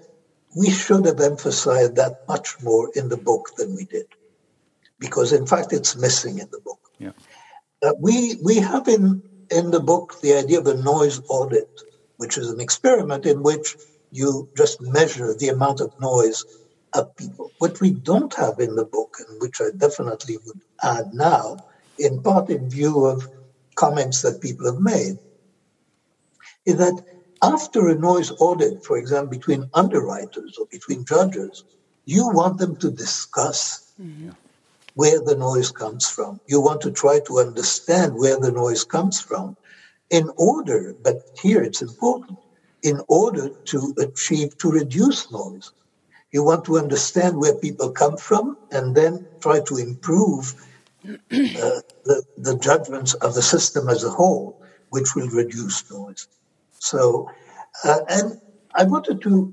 we 0.55 0.69
should 0.69 1.05
have 1.05 1.19
emphasized 1.19 1.95
that 1.95 2.27
much 2.27 2.61
more 2.61 2.89
in 2.95 3.09
the 3.09 3.17
book 3.17 3.51
than 3.57 3.75
we 3.75 3.85
did, 3.85 4.07
because 4.99 5.33
in 5.33 5.45
fact 5.45 5.73
it's 5.73 5.95
missing 5.95 6.39
in 6.39 6.49
the 6.51 6.59
book. 6.59 6.79
Yeah. 6.97 7.11
Uh, 7.83 7.93
we 7.99 8.35
we 8.43 8.55
have 8.57 8.87
in 8.87 9.21
in 9.51 9.71
the 9.71 9.79
book 9.79 10.19
the 10.21 10.33
idea 10.33 10.59
of 10.59 10.67
a 10.67 10.81
noise 10.81 11.21
audit, 11.27 11.81
which 12.17 12.37
is 12.37 12.49
an 12.49 12.59
experiment 12.59 13.25
in 13.25 13.43
which 13.43 13.75
you 14.15 14.49
just 14.55 14.81
measure 14.81 15.33
the 15.33 15.49
amount 15.49 15.81
of 15.81 15.99
noise 15.99 16.45
of 16.93 17.15
people. 17.17 17.51
What 17.59 17.81
we 17.81 17.91
don't 17.91 18.33
have 18.35 18.59
in 18.59 18.75
the 18.75 18.85
book, 18.85 19.17
and 19.19 19.41
which 19.41 19.59
I 19.61 19.69
definitely 19.75 20.37
would 20.45 20.61
add 20.81 21.13
now, 21.13 21.57
in 21.99 22.21
part 22.21 22.49
in 22.49 22.69
view 22.69 23.05
of 23.05 23.27
comments 23.75 24.21
that 24.21 24.41
people 24.41 24.65
have 24.71 24.81
made, 24.81 25.17
is 26.65 26.77
that 26.77 27.03
after 27.41 27.89
a 27.89 27.95
noise 27.95 28.31
audit, 28.39 28.83
for 28.85 28.97
example, 28.97 29.37
between 29.37 29.69
underwriters 29.73 30.57
or 30.57 30.65
between 30.67 31.05
judges, 31.05 31.63
you 32.05 32.29
want 32.29 32.57
them 32.57 32.75
to 32.77 32.89
discuss. 32.91 33.91
Mm-hmm. 34.01 34.31
where 34.95 35.21
the 35.21 35.37
noise 35.37 35.71
comes 35.71 36.09
from. 36.09 36.39
You 36.47 36.59
want 36.61 36.81
to 36.81 36.91
try 36.91 37.19
to 37.27 37.39
understand 37.39 38.09
where 38.15 38.39
the 38.39 38.51
noise 38.51 38.83
comes 38.83 39.21
from 39.21 39.55
in 40.09 40.29
order, 40.37 40.95
but 41.01 41.17
here 41.41 41.61
it's 41.63 41.81
important, 41.81 42.37
in 42.85 43.01
order 43.07 43.49
to 43.49 43.95
achieve, 43.97 44.55
to 44.59 44.71
reduce 44.71 45.31
noise. 45.31 45.71
You 46.31 46.43
want 46.43 46.65
to 46.65 46.77
understand 46.77 47.35
where 47.35 47.55
people 47.55 47.91
come 47.91 48.15
from 48.15 48.57
and 48.71 48.95
then 48.95 49.27
try 49.41 49.59
to 49.61 49.77
improve 49.77 50.53
uh, 51.07 51.81
the, 52.05 52.23
the 52.37 52.57
judgments 52.59 53.15
of 53.15 53.33
the 53.33 53.41
system 53.41 53.89
as 53.89 54.03
a 54.03 54.11
whole, 54.11 54.61
which 54.89 55.15
will 55.15 55.29
reduce 55.29 55.89
noise. 55.89 56.27
So, 56.77 57.31
uh, 57.83 58.01
and 58.07 58.39
I 58.75 58.83
wanted 58.83 59.21
to 59.23 59.51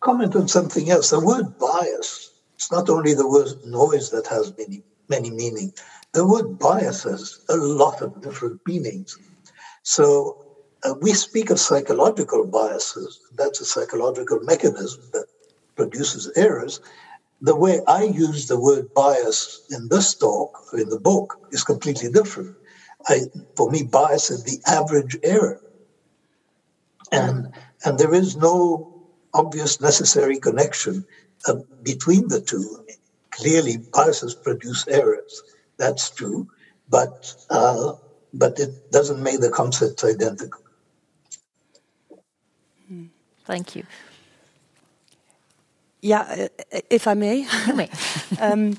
comment 0.00 0.36
on 0.36 0.48
something 0.48 0.90
else. 0.90 1.08
The 1.08 1.24
word 1.24 1.56
bias, 1.58 2.30
it's 2.56 2.70
not 2.70 2.90
only 2.90 3.14
the 3.14 3.28
word 3.28 3.48
noise 3.64 4.10
that 4.10 4.26
has 4.26 4.52
many, 4.58 4.82
many 5.08 5.30
meanings. 5.30 5.82
The 6.12 6.26
word 6.26 6.58
bias 6.58 7.04
has 7.04 7.40
a 7.48 7.56
lot 7.56 8.02
of 8.02 8.20
different 8.20 8.60
meanings. 8.66 9.16
So 9.82 10.47
uh, 10.84 10.94
we 11.00 11.12
speak 11.12 11.50
of 11.50 11.58
psychological 11.58 12.46
biases. 12.46 13.20
That's 13.36 13.60
a 13.60 13.64
psychological 13.64 14.40
mechanism 14.40 15.02
that 15.12 15.26
produces 15.76 16.30
errors. 16.36 16.80
The 17.40 17.56
way 17.56 17.80
I 17.86 18.04
use 18.04 18.46
the 18.46 18.60
word 18.60 18.92
bias 18.94 19.66
in 19.70 19.88
this 19.88 20.14
talk, 20.14 20.58
in 20.72 20.88
the 20.88 21.00
book, 21.00 21.38
is 21.52 21.64
completely 21.64 22.10
different. 22.10 22.56
I, 23.06 23.22
for 23.56 23.70
me, 23.70 23.84
bias 23.84 24.30
is 24.30 24.44
the 24.44 24.60
average 24.66 25.16
error. 25.22 25.60
And, 27.12 27.48
and 27.84 27.98
there 27.98 28.14
is 28.14 28.36
no 28.36 29.08
obvious 29.34 29.80
necessary 29.80 30.38
connection 30.38 31.04
uh, 31.46 31.54
between 31.82 32.28
the 32.28 32.40
two. 32.40 32.84
Clearly, 33.30 33.78
biases 33.94 34.34
produce 34.34 34.86
errors. 34.88 35.42
That's 35.76 36.10
true, 36.10 36.48
but 36.88 37.32
uh, 37.50 37.92
but 38.34 38.58
it 38.58 38.90
doesn't 38.90 39.22
make 39.22 39.40
the 39.40 39.50
concepts 39.50 40.04
identical. 40.04 40.60
Thank 43.48 43.76
you. 43.76 43.84
Yeah, 46.02 46.48
uh, 46.72 46.80
if 46.90 47.06
I 47.06 47.14
may. 47.14 47.46
You 47.66 47.74
may. 47.74 47.90
um, 48.40 48.76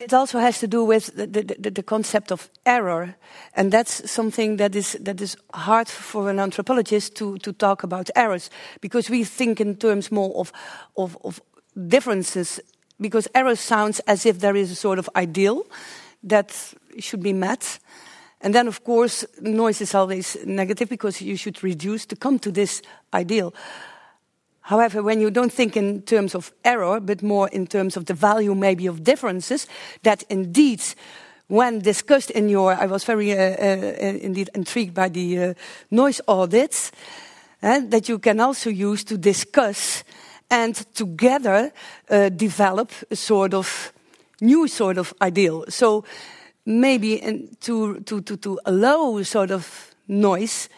it 0.00 0.14
also 0.14 0.38
has 0.38 0.58
to 0.60 0.66
do 0.66 0.84
with 0.84 1.14
the, 1.14 1.26
the, 1.26 1.70
the, 1.70 1.82
concept 1.82 2.32
of 2.32 2.48
error, 2.64 3.14
and 3.54 3.70
that's 3.70 4.10
something 4.10 4.56
that 4.56 4.74
is 4.74 4.96
that 5.00 5.20
is 5.20 5.36
hard 5.52 5.88
for 5.88 6.30
an 6.30 6.40
anthropologist 6.40 7.14
to, 7.16 7.36
to 7.38 7.52
talk 7.52 7.82
about 7.82 8.08
errors 8.16 8.50
because 8.80 9.10
we 9.10 9.22
think 9.22 9.60
in 9.60 9.76
terms 9.76 10.10
more 10.10 10.34
of, 10.34 10.50
of, 10.96 11.18
of 11.22 11.42
differences. 11.88 12.60
Because 12.98 13.28
error 13.34 13.56
sounds 13.56 14.00
as 14.06 14.24
if 14.24 14.38
there 14.38 14.56
is 14.56 14.70
a 14.70 14.74
sort 14.74 14.98
of 14.98 15.10
ideal 15.14 15.66
that 16.22 16.74
should 16.98 17.22
be 17.22 17.34
met, 17.34 17.78
and 18.40 18.54
then 18.54 18.68
of 18.68 18.84
course 18.84 19.24
noise 19.40 19.80
is 19.80 19.94
always 19.94 20.36
negative 20.44 20.88
because 20.88 21.20
you 21.20 21.36
should 21.36 21.62
reduce 21.62 22.06
to 22.06 22.16
come 22.16 22.38
to 22.38 22.50
this 22.50 22.82
ideal. 23.12 23.54
However, 24.64 25.02
when 25.02 25.20
you 25.20 25.30
don't 25.30 25.52
think 25.52 25.76
in 25.76 26.02
terms 26.02 26.34
of 26.34 26.50
error, 26.64 26.98
but 26.98 27.22
more 27.22 27.48
in 27.48 27.66
terms 27.66 27.98
of 27.98 28.06
the 28.06 28.14
value 28.14 28.54
maybe 28.54 28.86
of 28.86 29.04
differences, 29.04 29.66
that 30.04 30.22
indeed, 30.30 30.82
when 31.48 31.80
discussed 31.80 32.30
in 32.30 32.48
your, 32.48 32.72
I 32.72 32.86
was 32.86 33.04
very 33.04 33.32
uh, 33.32 33.36
uh, 33.36 33.96
indeed 34.22 34.48
intrigued 34.54 34.94
by 34.94 35.10
the 35.10 35.38
uh, 35.38 35.54
noise 35.90 36.22
audits, 36.26 36.92
uh, 37.62 37.80
that 37.88 38.08
you 38.08 38.18
can 38.18 38.40
also 38.40 38.70
use 38.70 39.04
to 39.04 39.18
discuss 39.18 40.02
and 40.50 40.74
together 40.94 41.70
uh, 42.08 42.30
develop 42.30 42.90
a 43.10 43.16
sort 43.16 43.52
of 43.52 43.92
new 44.40 44.66
sort 44.66 44.96
of 44.96 45.12
ideal. 45.20 45.66
So 45.68 46.04
maybe 46.66 47.14
in, 47.22 47.56
to, 47.60 48.00
to, 48.00 48.20
to, 48.22 48.36
to 48.36 48.60
allow 48.64 49.22
sort 49.22 49.50
of 49.50 49.94
noise 50.08 50.68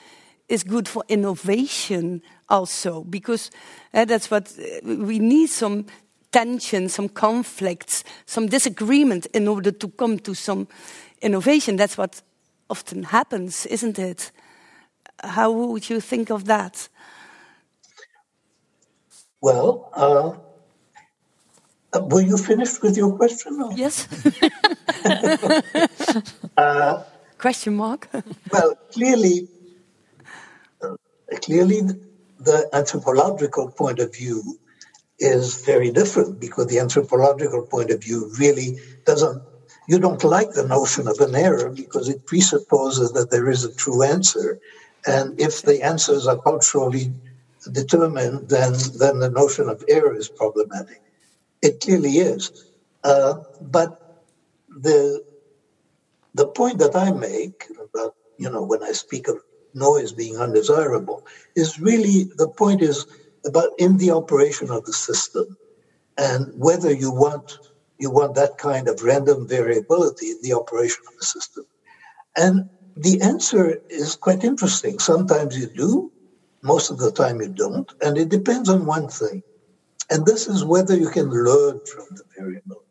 is 0.48 0.62
good 0.62 0.88
for 0.88 1.04
innovation 1.08 2.22
also, 2.48 3.02
because 3.04 3.50
uh, 3.94 4.04
that's 4.04 4.30
what 4.30 4.52
uh, 4.58 4.94
we 5.04 5.18
need 5.18 5.48
some 5.48 5.86
tension, 6.30 6.88
some 6.88 7.08
conflicts, 7.08 8.04
some 8.26 8.46
disagreement 8.46 9.26
in 9.26 9.48
order 9.48 9.72
to 9.72 9.88
come 9.88 10.18
to 10.18 10.34
some 10.34 10.68
innovation. 11.22 11.76
That's 11.76 11.98
what 11.98 12.22
often 12.68 13.04
happens, 13.04 13.66
isn't 13.66 13.98
it? 13.98 14.30
How 15.22 15.50
would 15.50 15.88
you 15.88 16.00
think 16.00 16.30
of 16.30 16.44
that? 16.44 16.88
Well, 19.40 19.90
uh, 19.94 20.45
were 22.02 22.22
you 22.22 22.36
finished 22.36 22.82
with 22.82 22.96
your 22.96 23.16
question? 23.16 23.60
Or? 23.60 23.72
Yes. 23.72 24.06
uh, 26.56 27.02
question 27.38 27.76
mark. 27.76 28.08
well, 28.52 28.74
clearly, 28.92 29.48
uh, 30.82 30.96
clearly, 31.42 31.82
the 32.40 32.68
anthropological 32.72 33.70
point 33.70 33.98
of 33.98 34.14
view 34.14 34.58
is 35.18 35.64
very 35.64 35.90
different 35.90 36.40
because 36.40 36.66
the 36.66 36.78
anthropological 36.78 37.62
point 37.62 37.90
of 37.90 38.02
view 38.02 38.30
really 38.38 38.78
doesn't 39.04 39.42
you 39.88 39.98
don't 39.98 40.24
like 40.24 40.50
the 40.52 40.66
notion 40.66 41.06
of 41.08 41.18
an 41.20 41.34
error 41.34 41.70
because 41.70 42.08
it 42.08 42.26
presupposes 42.26 43.12
that 43.12 43.30
there 43.30 43.48
is 43.48 43.64
a 43.64 43.74
true 43.74 44.02
answer 44.02 44.60
and 45.06 45.40
if 45.40 45.62
the 45.62 45.82
answers 45.82 46.26
are 46.26 46.36
culturally 46.36 47.10
determined 47.72 48.48
then 48.50 48.72
then 48.98 49.18
the 49.20 49.30
notion 49.30 49.70
of 49.70 49.82
error 49.88 50.14
is 50.14 50.28
problematic 50.28 51.00
it 51.62 51.80
clearly 51.80 52.18
is. 52.18 52.50
Uh, 53.04 53.34
but 53.60 54.00
the 54.68 55.22
the 56.34 56.46
point 56.48 56.78
that 56.78 56.94
i 56.94 57.10
make 57.10 57.64
about 57.82 58.14
you 58.36 58.50
know 58.50 58.62
when 58.62 58.82
i 58.82 58.92
speak 58.92 59.28
of 59.28 59.36
noise 59.74 60.12
being 60.12 60.36
undesirable 60.36 61.24
is 61.54 61.78
really 61.78 62.24
the 62.36 62.48
point 62.48 62.82
is 62.82 63.06
about 63.46 63.70
in 63.78 63.96
the 63.98 64.10
operation 64.10 64.70
of 64.70 64.84
the 64.84 64.92
system 64.92 65.56
and 66.18 66.52
whether 66.56 66.92
you 66.92 67.10
want 67.10 67.58
you 67.98 68.10
want 68.10 68.34
that 68.34 68.58
kind 68.58 68.88
of 68.88 69.02
random 69.02 69.46
variability 69.48 70.30
in 70.30 70.38
the 70.42 70.52
operation 70.52 71.02
of 71.08 71.14
the 71.18 71.24
system. 71.24 71.64
And 72.36 72.68
the 72.94 73.22
answer 73.22 73.78
is 73.88 74.16
quite 74.16 74.44
interesting. 74.44 74.98
Sometimes 74.98 75.56
you 75.56 75.66
do 75.66 76.12
most 76.62 76.90
of 76.90 76.98
the 76.98 77.10
time 77.10 77.40
you 77.40 77.48
don't 77.48 77.90
and 78.02 78.18
it 78.18 78.28
depends 78.28 78.68
on 78.68 78.86
one 78.86 79.08
thing 79.08 79.42
and 80.10 80.24
this 80.24 80.48
is 80.48 80.64
whether 80.64 80.96
you 80.96 81.10
can 81.10 81.28
learn 81.30 81.80
from 81.92 82.06
the 82.10 82.24
variability 82.38 82.82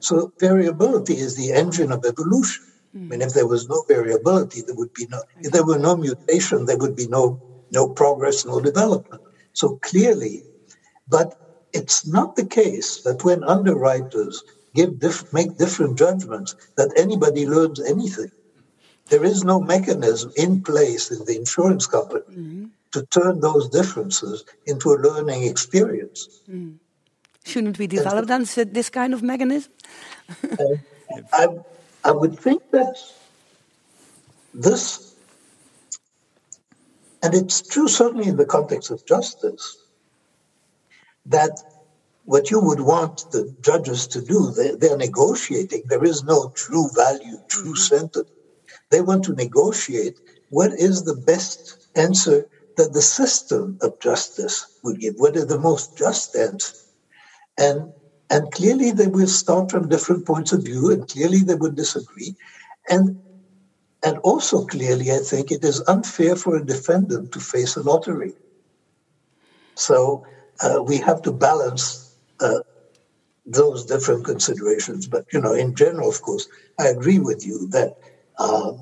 so 0.00 0.32
variability 0.38 1.14
is 1.14 1.36
the 1.36 1.52
engine 1.52 1.92
of 1.92 2.04
evolution 2.04 2.64
I 2.94 2.98
mean, 2.98 3.22
if 3.22 3.32
there 3.32 3.46
was 3.46 3.68
no 3.68 3.84
variability, 3.88 4.60
there 4.60 4.74
would 4.74 4.92
be 4.92 5.06
no. 5.06 5.22
If 5.40 5.52
there 5.52 5.64
were 5.64 5.78
no 5.78 5.96
mutation, 5.96 6.66
there 6.66 6.76
would 6.76 6.94
be 6.94 7.08
no 7.08 7.40
no 7.70 7.88
progress, 7.88 8.44
no 8.44 8.60
development. 8.60 9.22
So 9.54 9.78
clearly, 9.80 10.44
but 11.08 11.34
it's 11.72 12.06
not 12.06 12.36
the 12.36 12.44
case 12.44 13.00
that 13.02 13.24
when 13.24 13.44
underwriters 13.44 14.42
give 14.74 14.98
diff- 14.98 15.32
make 15.32 15.56
different 15.56 15.96
judgments 15.96 16.54
that 16.76 16.92
anybody 16.96 17.46
learns 17.46 17.80
anything. 17.80 18.30
There 19.08 19.24
is 19.24 19.42
no 19.42 19.60
mechanism 19.60 20.32
in 20.36 20.62
place 20.62 21.10
in 21.10 21.24
the 21.24 21.36
insurance 21.36 21.86
company 21.86 22.24
mm-hmm. 22.30 22.66
To 22.92 23.06
turn 23.06 23.40
those 23.40 23.68
differences 23.68 24.44
into 24.66 24.92
a 24.92 24.96
learning 24.96 25.44
experience. 25.44 26.40
Mm. 26.48 26.76
Shouldn't 27.44 27.78
we 27.78 27.86
develop 27.86 28.26
then 28.26 28.46
this 28.72 28.88
kind 28.88 29.12
of 29.14 29.22
mechanism? 29.22 29.72
uh, 30.44 30.76
I, 31.32 31.48
I 32.04 32.12
would 32.12 32.38
think 32.38 32.62
that 32.70 32.96
this, 34.54 35.14
and 37.22 37.34
it's 37.34 37.66
true 37.66 37.88
certainly 37.88 38.28
in 38.28 38.36
the 38.36 38.46
context 38.46 38.90
of 38.90 39.04
justice, 39.06 39.78
that 41.26 41.58
what 42.24 42.50
you 42.50 42.60
would 42.60 42.80
want 42.80 43.30
the 43.32 43.54
judges 43.60 44.06
to 44.08 44.20
do, 44.20 44.52
they, 44.52 44.76
they're 44.76 44.96
negotiating. 44.96 45.82
There 45.86 46.04
is 46.04 46.22
no 46.22 46.52
true 46.54 46.88
value, 46.94 47.38
true 47.48 47.72
mm-hmm. 47.72 47.96
sentence. 47.96 48.30
They 48.90 49.00
want 49.00 49.24
to 49.24 49.32
negotiate 49.32 50.20
what 50.50 50.72
is 50.72 51.04
the 51.04 51.16
best 51.16 51.88
answer 51.96 52.46
that 52.82 52.94
the 52.98 53.02
system 53.22 53.78
of 53.86 54.00
justice 54.00 54.66
would 54.84 55.00
give, 55.00 55.14
what 55.18 55.36
is 55.36 55.46
the 55.46 55.58
most 55.68 55.96
just 55.96 56.36
answer. 56.36 56.74
And 57.58 57.94
and 58.30 58.50
clearly, 58.52 58.92
they 58.92 59.08
will 59.08 59.28
start 59.28 59.70
from 59.70 59.88
different 59.88 60.26
points 60.26 60.52
of 60.52 60.64
view, 60.64 60.90
and 60.90 61.08
clearly, 61.08 61.40
they 61.44 61.54
would 61.54 61.76
disagree. 61.76 62.34
And, 62.88 63.22
and 64.04 64.18
also, 64.18 64.64
clearly, 64.66 65.12
I 65.12 65.18
think 65.18 65.50
it 65.52 65.64
is 65.64 65.82
unfair 65.86 66.36
for 66.36 66.56
a 66.56 66.64
defendant 66.64 67.32
to 67.32 67.40
face 67.40 67.76
a 67.76 67.82
lottery. 67.82 68.34
So 69.76 70.22
uh, 70.62 70.82
we 70.82 70.98
have 70.98 71.22
to 71.22 71.32
balance 71.32 72.14
uh, 72.40 72.60
those 73.44 73.86
different 73.86 74.24
considerations. 74.24 75.06
But, 75.08 75.24
you 75.32 75.40
know, 75.40 75.52
in 75.52 75.74
general, 75.74 76.08
of 76.08 76.22
course, 76.22 76.46
I 76.80 76.88
agree 76.88 77.18
with 77.20 77.46
you 77.46 77.68
that 77.72 77.94
uh, 78.38 78.72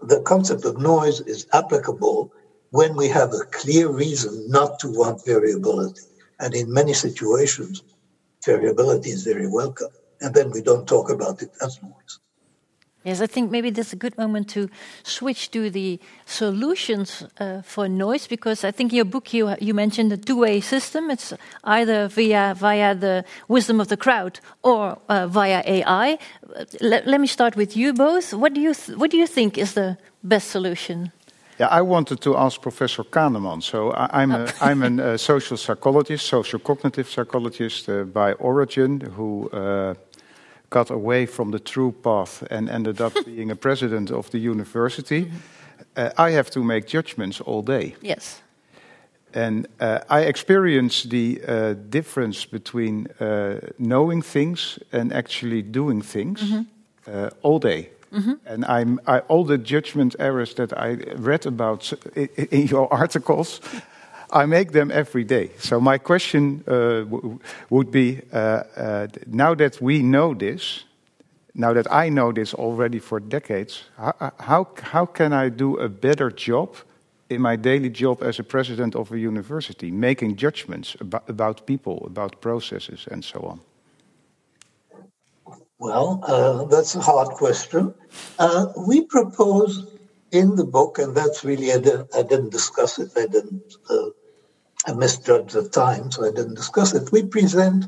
the 0.00 0.20
concept 0.22 0.64
of 0.64 0.78
noise 0.78 1.20
is 1.22 1.46
applicable 1.52 2.30
when 2.78 2.96
we 2.96 3.06
have 3.06 3.32
a 3.32 3.44
clear 3.60 3.86
reason 3.88 4.32
not 4.48 4.80
to 4.80 4.88
want 4.88 5.24
variability. 5.24 6.06
And 6.40 6.50
in 6.54 6.66
many 6.72 6.92
situations, 6.92 7.84
variability 8.44 9.10
is 9.10 9.22
very 9.22 9.48
welcome 9.60 9.92
and 10.20 10.34
then 10.34 10.50
we 10.50 10.60
don't 10.60 10.86
talk 10.88 11.08
about 11.08 11.40
it 11.40 11.52
as 11.62 11.80
noise. 11.82 12.18
Yes, 13.04 13.20
I 13.20 13.26
think 13.26 13.50
maybe 13.50 13.70
that's 13.70 13.92
a 13.92 13.96
good 14.04 14.16
moment 14.16 14.48
to 14.56 14.68
switch 15.02 15.50
to 15.50 15.70
the 15.70 16.00
solutions 16.24 17.22
uh, 17.38 17.62
for 17.62 17.86
noise 17.86 18.26
because 18.26 18.64
I 18.64 18.72
think 18.72 18.92
in 18.92 18.96
your 18.96 19.04
book 19.04 19.34
you 19.34 19.54
you 19.60 19.74
mentioned 19.74 20.10
a 20.12 20.16
two-way 20.16 20.60
system. 20.62 21.10
It's 21.10 21.34
either 21.62 22.08
via 22.08 22.54
via 22.56 22.94
the 22.94 23.24
wisdom 23.46 23.78
of 23.80 23.88
the 23.88 23.98
crowd 23.98 24.40
or 24.62 24.96
uh, 25.08 25.26
via 25.28 25.62
AI. 25.66 26.18
Let, 26.80 27.06
let, 27.06 27.20
me 27.20 27.26
start 27.26 27.56
with 27.56 27.76
you 27.76 27.92
both. 27.92 28.32
What 28.32 28.54
do 28.54 28.60
you 28.60 28.72
what 28.96 29.10
do 29.10 29.18
you 29.18 29.26
think 29.26 29.58
is 29.58 29.74
the 29.74 29.96
best 30.22 30.48
solution? 30.50 31.12
Yeah, 31.58 31.68
I 31.68 31.82
wanted 31.82 32.20
to 32.20 32.36
ask 32.36 32.60
Professor 32.60 33.04
Kahneman. 33.04 33.62
So 33.62 33.90
I, 33.92 34.22
am 34.22 34.32
oh. 34.32 34.44
a, 34.44 34.52
I'm 34.60 34.82
a 34.82 35.02
uh, 35.02 35.16
social 35.16 35.56
psychologist, 35.56 36.26
social 36.26 36.58
cognitive 36.58 37.08
psychologist 37.08 37.88
uh, 37.88 38.02
by 38.02 38.32
origin, 38.32 39.00
who 39.00 39.48
uh, 39.50 39.94
got 40.70 40.90
away 40.90 41.26
from 41.26 41.52
the 41.52 41.60
true 41.60 41.92
path 41.92 42.42
and 42.50 42.68
ended 42.68 43.00
up 43.00 43.12
being 43.24 43.50
a 43.50 43.56
president 43.56 44.10
of 44.10 44.30
the 44.30 44.38
university, 44.38 45.30
uh, 45.96 46.10
I 46.18 46.30
have 46.32 46.50
to 46.50 46.64
make 46.64 46.88
judgments 46.88 47.40
all 47.40 47.62
day. 47.62 47.94
Yes. 48.02 48.42
And 49.32 49.66
uh, 49.80 49.98
I 50.08 50.20
experience 50.22 51.02
the 51.04 51.40
uh, 51.46 51.74
difference 51.88 52.44
between 52.44 53.06
uh, 53.20 53.60
knowing 53.78 54.22
things 54.22 54.78
and 54.92 55.12
actually 55.12 55.62
doing 55.70 56.02
things 56.02 56.42
mm 56.42 56.48
-hmm. 57.04 57.30
all 57.42 57.58
day. 57.60 57.90
Mm 58.14 58.22
-hmm. 58.22 58.38
And 58.44 58.64
I'm, 58.64 59.00
I, 59.16 59.22
all 59.26 59.44
the 59.44 59.58
judgment 59.62 60.14
errors 60.18 60.54
that 60.54 60.72
I 60.72 60.96
read 61.22 61.46
about 61.46 61.98
in, 62.12 62.28
in 62.48 62.66
your 62.66 62.88
articles. 63.00 63.60
I 64.42 64.46
make 64.46 64.70
them 64.70 64.90
every 64.90 65.24
day. 65.24 65.50
So 65.58 65.80
my 65.80 65.98
question 65.98 66.62
uh, 66.66 67.02
would 67.68 67.90
be: 67.90 68.20
uh, 68.32 68.62
uh, 68.76 69.06
now 69.26 69.54
that 69.54 69.78
we 69.80 69.98
know 69.98 70.36
this, 70.36 70.86
now 71.54 71.72
that 71.72 71.86
I 71.86 72.08
know 72.08 72.32
this 72.32 72.54
already 72.54 72.98
for 72.98 73.20
decades, 73.20 73.84
how, 73.96 74.32
how, 74.38 74.66
how 74.82 75.06
can 75.06 75.32
I 75.32 75.50
do 75.50 75.78
a 75.78 75.88
better 75.88 76.30
job 76.30 76.76
in 77.28 77.40
my 77.40 77.56
daily 77.56 77.90
job 77.90 78.22
as 78.22 78.38
a 78.38 78.42
president 78.42 78.94
of 78.94 79.12
a 79.12 79.18
university, 79.18 79.90
making 79.90 80.36
judgments 80.36 80.96
about, 81.00 81.28
about 81.28 81.66
people, 81.66 82.02
about 82.06 82.40
processes, 82.40 83.06
and 83.10 83.24
so 83.24 83.40
on? 83.40 83.60
Well, 85.78 86.20
uh, 86.26 86.64
that's 86.64 86.94
a 86.94 87.00
hard 87.00 87.28
question. 87.28 87.94
Uh, 88.38 88.66
we 88.86 89.02
propose 89.06 89.86
in 90.32 90.56
the 90.56 90.64
book, 90.64 90.98
and 90.98 91.16
that's 91.16 91.44
really, 91.44 91.72
I 91.72 91.78
didn't, 91.78 92.14
I 92.14 92.22
didn't 92.22 92.50
discuss 92.50 92.98
it, 92.98 93.10
I 93.16 93.26
didn't 93.26 93.74
uh, 93.90 94.10
I 94.86 94.92
misjudged 94.92 95.54
the 95.54 95.68
time, 95.68 96.10
so 96.10 96.26
I 96.26 96.30
didn't 96.30 96.54
discuss 96.54 96.94
it. 96.94 97.10
We 97.10 97.22
present 97.24 97.86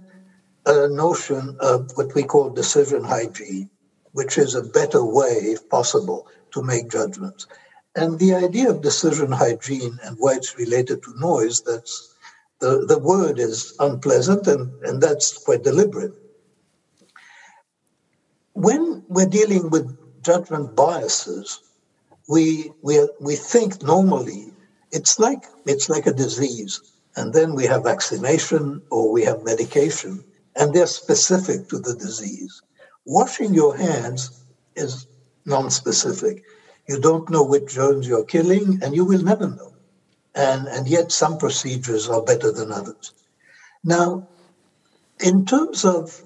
a 0.64 0.88
notion 0.88 1.56
of 1.60 1.90
what 1.94 2.14
we 2.14 2.22
call 2.22 2.50
decision 2.50 3.04
hygiene, 3.04 3.68
which 4.12 4.38
is 4.38 4.54
a 4.54 4.62
better 4.62 5.04
way, 5.04 5.34
if 5.54 5.68
possible, 5.68 6.26
to 6.52 6.62
make 6.62 6.90
judgments. 6.90 7.46
And 7.94 8.18
the 8.18 8.34
idea 8.34 8.70
of 8.70 8.80
decision 8.80 9.30
hygiene 9.30 9.98
and 10.04 10.16
why 10.18 10.34
it's 10.34 10.56
related 10.58 11.02
to 11.02 11.20
noise, 11.20 11.60
that's 11.62 12.14
the, 12.60 12.86
the 12.86 12.98
word 12.98 13.38
is 13.38 13.74
unpleasant 13.78 14.46
and, 14.46 14.72
and 14.84 15.02
that's 15.02 15.36
quite 15.44 15.64
deliberate. 15.64 16.12
When 18.56 19.04
we're 19.08 19.28
dealing 19.28 19.68
with 19.68 19.86
judgment 20.24 20.74
biases, 20.74 21.60
we, 22.26 22.72
we, 22.82 23.06
we 23.20 23.36
think 23.36 23.82
normally 23.82 24.46
it's 24.90 25.18
like 25.18 25.44
it's 25.66 25.90
like 25.90 26.06
a 26.06 26.12
disease. 26.12 26.80
And 27.16 27.34
then 27.34 27.54
we 27.54 27.64
have 27.66 27.84
vaccination 27.84 28.80
or 28.90 29.12
we 29.12 29.24
have 29.24 29.44
medication, 29.44 30.24
and 30.54 30.72
they're 30.72 30.86
specific 30.86 31.68
to 31.68 31.78
the 31.78 31.94
disease. 31.94 32.62
Washing 33.04 33.52
your 33.52 33.76
hands 33.76 34.42
is 34.74 35.06
non-specific. 35.44 36.42
You 36.88 36.98
don't 36.98 37.28
know 37.28 37.42
which 37.44 37.74
germs 37.74 38.08
you're 38.08 38.24
killing, 38.24 38.80
and 38.82 38.94
you 38.94 39.04
will 39.04 39.22
never 39.22 39.48
know. 39.48 39.74
And, 40.34 40.66
and 40.68 40.88
yet 40.88 41.12
some 41.12 41.36
procedures 41.36 42.08
are 42.08 42.22
better 42.22 42.52
than 42.52 42.72
others. 42.72 43.12
Now, 43.84 44.28
in 45.20 45.44
terms 45.44 45.84
of 45.84 46.22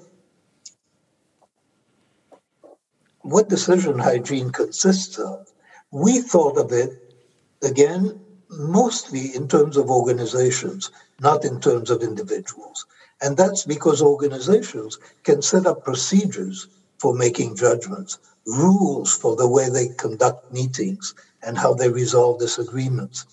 what 3.23 3.49
decision 3.49 3.99
hygiene 3.99 4.51
consists 4.51 5.18
of, 5.18 5.47
we 5.91 6.21
thought 6.21 6.57
of 6.57 6.73
it 6.73 7.14
again 7.62 8.21
mostly 8.51 9.35
in 9.35 9.47
terms 9.47 9.77
of 9.77 9.91
organizations, 9.91 10.91
not 11.21 11.45
in 11.45 11.61
terms 11.61 11.91
of 11.91 12.03
individuals. 12.03 12.87
And 13.23 13.37
that's 13.37 13.64
because 13.64 14.03
organizations 14.03 14.99
can 15.25 15.43
set 15.43 15.66
up 15.66 15.85
procedures 15.85 16.66
for 16.99 17.14
making 17.14 17.57
judgments, 17.57 18.18
rules 18.47 19.16
for 19.16 19.37
the 19.37 19.49
way 19.49 19.68
they 19.68 19.89
conduct 19.89 20.53
meetings 20.53 21.14
and 21.43 21.57
how 21.57 21.75
they 21.75 21.89
resolve 21.89 22.41
disagreements. 22.41 23.27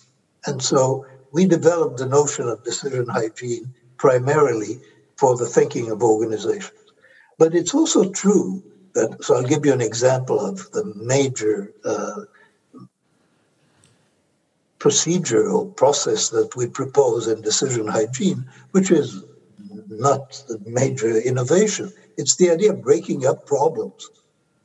And 0.46 0.62
so 0.62 1.06
we 1.32 1.46
developed 1.46 1.98
the 1.98 2.06
notion 2.06 2.48
of 2.48 2.64
decision 2.64 3.06
hygiene 3.08 3.74
primarily 3.96 4.80
for 5.16 5.36
the 5.36 5.46
thinking 5.46 5.90
of 5.90 6.02
organizations. 6.02 6.72
But 7.38 7.54
it's 7.54 7.74
also 7.74 8.10
true 8.10 8.62
that, 8.94 9.22
so 9.24 9.36
I'll 9.36 9.42
give 9.42 9.64
you 9.64 9.72
an 9.72 9.80
example 9.80 10.40
of 10.40 10.70
the 10.72 10.92
major 10.96 11.72
uh, 11.84 12.22
procedural 14.78 15.74
process 15.76 16.28
that 16.30 16.54
we 16.56 16.66
propose 16.68 17.26
in 17.26 17.40
decision 17.40 17.86
hygiene, 17.88 18.48
which 18.70 18.90
is 18.90 19.22
not 19.88 20.42
the 20.48 20.60
major 20.66 21.18
innovation. 21.18 21.92
It's 22.16 22.36
the 22.36 22.50
idea 22.50 22.72
of 22.72 22.82
breaking 22.82 23.26
up 23.26 23.46
problems. 23.46 24.08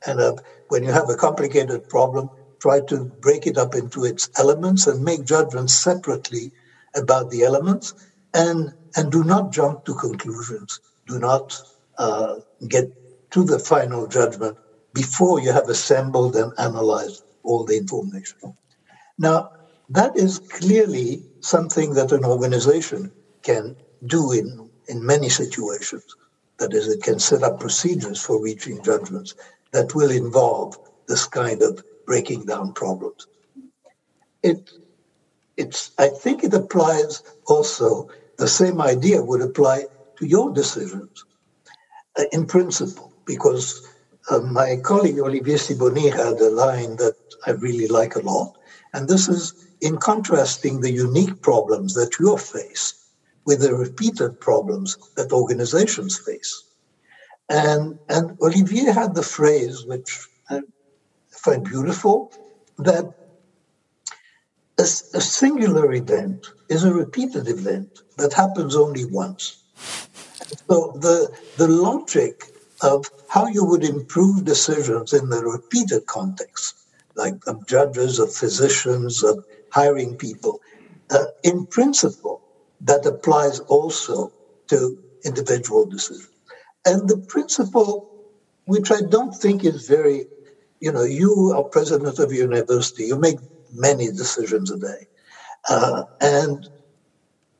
And 0.06 0.20
uh, 0.20 0.36
when 0.68 0.84
you 0.84 0.92
have 0.92 1.10
a 1.10 1.16
complicated 1.16 1.88
problem, 1.88 2.30
try 2.60 2.80
to 2.88 3.04
break 3.20 3.46
it 3.46 3.58
up 3.58 3.74
into 3.74 4.04
its 4.04 4.30
elements 4.38 4.86
and 4.86 5.04
make 5.04 5.24
judgments 5.24 5.74
separately 5.74 6.52
about 6.94 7.30
the 7.30 7.42
elements 7.42 7.92
and, 8.32 8.72
and 8.96 9.10
do 9.10 9.24
not 9.24 9.52
jump 9.52 9.84
to 9.84 9.94
conclusions. 9.94 10.80
Do 11.06 11.18
not 11.18 11.60
uh, 11.98 12.36
get 12.68 12.90
to 13.34 13.42
the 13.42 13.58
final 13.58 14.06
judgment 14.06 14.56
before 14.92 15.40
you 15.40 15.52
have 15.52 15.68
assembled 15.68 16.36
and 16.36 16.52
analyzed 16.56 17.24
all 17.42 17.64
the 17.64 17.76
information. 17.76 18.38
Now, 19.18 19.50
that 19.88 20.16
is 20.16 20.38
clearly 20.38 21.24
something 21.40 21.94
that 21.94 22.12
an 22.12 22.24
organization 22.24 23.10
can 23.42 23.74
do 24.06 24.30
in, 24.30 24.70
in 24.86 25.04
many 25.04 25.28
situations. 25.28 26.04
That 26.60 26.72
is, 26.72 26.86
it 26.86 27.02
can 27.02 27.18
set 27.18 27.42
up 27.42 27.58
procedures 27.58 28.20
for 28.22 28.40
reaching 28.40 28.80
judgments 28.84 29.34
that 29.72 29.96
will 29.96 30.12
involve 30.12 30.78
this 31.08 31.26
kind 31.26 31.60
of 31.60 31.82
breaking 32.06 32.44
down 32.44 32.72
problems. 32.72 33.26
It, 34.44 34.70
it's, 35.56 35.90
I 35.98 36.06
think 36.06 36.44
it 36.44 36.54
applies 36.54 37.20
also, 37.48 38.08
the 38.38 38.46
same 38.46 38.80
idea 38.80 39.20
would 39.24 39.42
apply 39.42 39.86
to 40.18 40.24
your 40.24 40.52
decisions 40.52 41.24
uh, 42.16 42.22
in 42.30 42.46
principle, 42.46 43.13
because 43.26 43.88
uh, 44.30 44.40
my 44.40 44.76
colleague 44.82 45.18
Olivier 45.18 45.56
Sibony 45.56 46.12
had 46.12 46.40
a 46.40 46.50
line 46.50 46.96
that 46.96 47.16
I 47.46 47.52
really 47.52 47.88
like 47.88 48.16
a 48.16 48.20
lot, 48.20 48.56
and 48.92 49.08
this 49.08 49.28
is 49.28 49.52
in 49.80 49.98
contrasting 49.98 50.80
the 50.80 50.90
unique 50.90 51.42
problems 51.42 51.94
that 51.94 52.18
you 52.18 52.36
face 52.38 53.04
with 53.44 53.60
the 53.60 53.74
repeated 53.74 54.40
problems 54.40 54.96
that 55.16 55.32
organizations 55.32 56.18
face. 56.18 56.64
And, 57.50 57.98
and 58.08 58.38
Olivier 58.40 58.90
had 58.90 59.14
the 59.14 59.22
phrase, 59.22 59.84
which 59.84 60.26
I 60.48 60.62
find 61.30 61.62
beautiful, 61.62 62.32
that 62.78 63.12
a, 64.78 64.82
a 64.82 65.20
singular 65.20 65.92
event 65.92 66.46
is 66.70 66.84
a 66.84 66.94
repeated 66.94 67.48
event 67.48 68.00
that 68.16 68.32
happens 68.32 68.74
only 68.74 69.04
once. 69.04 69.62
So 70.68 70.96
the, 71.00 71.30
the 71.58 71.68
logic 71.68 72.53
of 72.84 73.10
how 73.28 73.46
you 73.46 73.64
would 73.64 73.82
improve 73.82 74.44
decisions 74.44 75.12
in 75.12 75.30
the 75.30 75.42
repeated 75.42 76.06
context, 76.06 76.74
like 77.16 77.34
of 77.46 77.66
judges, 77.66 78.18
of 78.18 78.32
physicians, 78.32 79.24
of 79.24 79.44
hiring 79.70 80.14
people. 80.16 80.60
Uh, 81.10 81.24
in 81.42 81.66
principle, 81.66 82.42
that 82.82 83.06
applies 83.06 83.60
also 83.60 84.30
to 84.68 84.98
individual 85.24 85.86
decisions. 85.86 86.28
And 86.84 87.08
the 87.08 87.16
principle, 87.16 88.10
which 88.66 88.90
I 88.92 89.00
don't 89.00 89.34
think 89.34 89.64
is 89.64 89.88
very, 89.88 90.26
you 90.80 90.92
know, 90.92 91.04
you 91.04 91.54
are 91.56 91.62
president 91.64 92.18
of 92.18 92.30
a 92.30 92.36
university, 92.36 93.04
you 93.04 93.18
make 93.18 93.38
many 93.72 94.08
decisions 94.08 94.70
a 94.70 94.78
day. 94.78 95.06
Uh, 95.68 96.04
and 96.20 96.68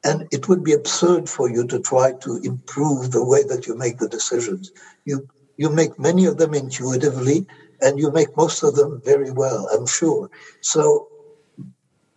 and 0.05 0.29
it 0.31 0.49
would 0.49 0.63
be 0.63 0.73
absurd 0.73 1.29
for 1.29 1.51
you 1.51 1.67
to 1.67 1.81
try 1.81 2.13
to 2.13 2.37
improve 2.45 3.11
the 3.11 3.25
way 3.25 3.43
that 3.45 3.67
you 3.67 3.75
make 3.75 3.99
the 3.99 4.09
decisions. 4.09 4.71
You 5.05 5.29
you 5.57 5.71
make 5.71 5.99
many 5.99 6.27
of 6.27 6.37
them 6.37 6.53
intuitively, 6.53 7.47
and 7.81 7.99
you 7.99 8.11
make 8.11 8.37
most 8.37 8.63
of 8.63 8.75
them 8.75 9.01
very 9.05 9.31
well, 9.31 9.69
I'm 9.73 9.87
sure. 9.87 10.31
So 10.61 11.09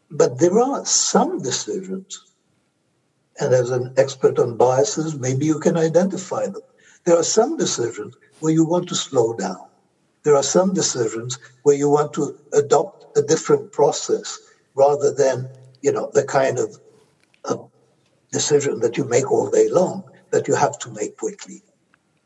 but 0.10 0.40
there 0.40 0.60
are 0.60 0.86
some 0.86 1.42
decisions, 1.42 2.24
and 3.40 3.54
as 3.54 3.72
an 3.72 3.94
expert 3.98 4.40
on 4.40 4.58
biases, 4.58 5.20
maybe 5.20 5.46
you 5.46 5.60
can 5.60 5.78
identify 5.78 6.46
them. 6.46 6.62
There 7.06 7.18
are 7.18 7.24
some 7.24 7.58
decisions 7.58 8.16
where 8.40 8.54
you 8.54 8.66
want 8.66 8.90
to 8.90 8.96
slow 8.96 9.34
down. 9.34 9.66
There 10.24 10.36
are 10.36 10.44
some 10.44 10.74
decisions 10.74 11.40
where 11.64 11.76
you 11.76 11.90
want 11.90 12.14
to 12.14 12.38
adopt 12.54 13.18
a 13.18 13.22
different 13.22 13.72
process 13.72 14.40
rather 14.76 15.14
than, 15.14 15.50
you 15.82 15.92
know, 15.92 16.10
the 16.14 16.24
kind 16.24 16.60
of 16.60 16.78
uh, 17.46 17.58
decision 18.32 18.80
that 18.80 18.97
you 18.97 19.05
make 19.05 19.32
all 19.32 19.49
day 19.49 19.69
long 19.69 20.03
that 20.32 20.47
you 20.47 20.55
have 20.55 20.78
to 20.80 20.89
make 20.91 21.17
quickly. 21.17 21.61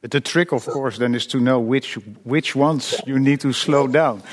But 0.02 0.12
the 0.12 0.22
trick, 0.22 0.52
of 0.52 0.66
course, 0.66 0.98
then 0.98 1.14
is 1.14 1.28
to 1.28 1.40
know 1.40 1.60
which 1.60 1.98
which 2.24 2.56
ones 2.56 2.96
you 3.06 3.20
need 3.20 3.40
to 3.42 3.54
slow 3.54 3.88
down. 3.88 4.24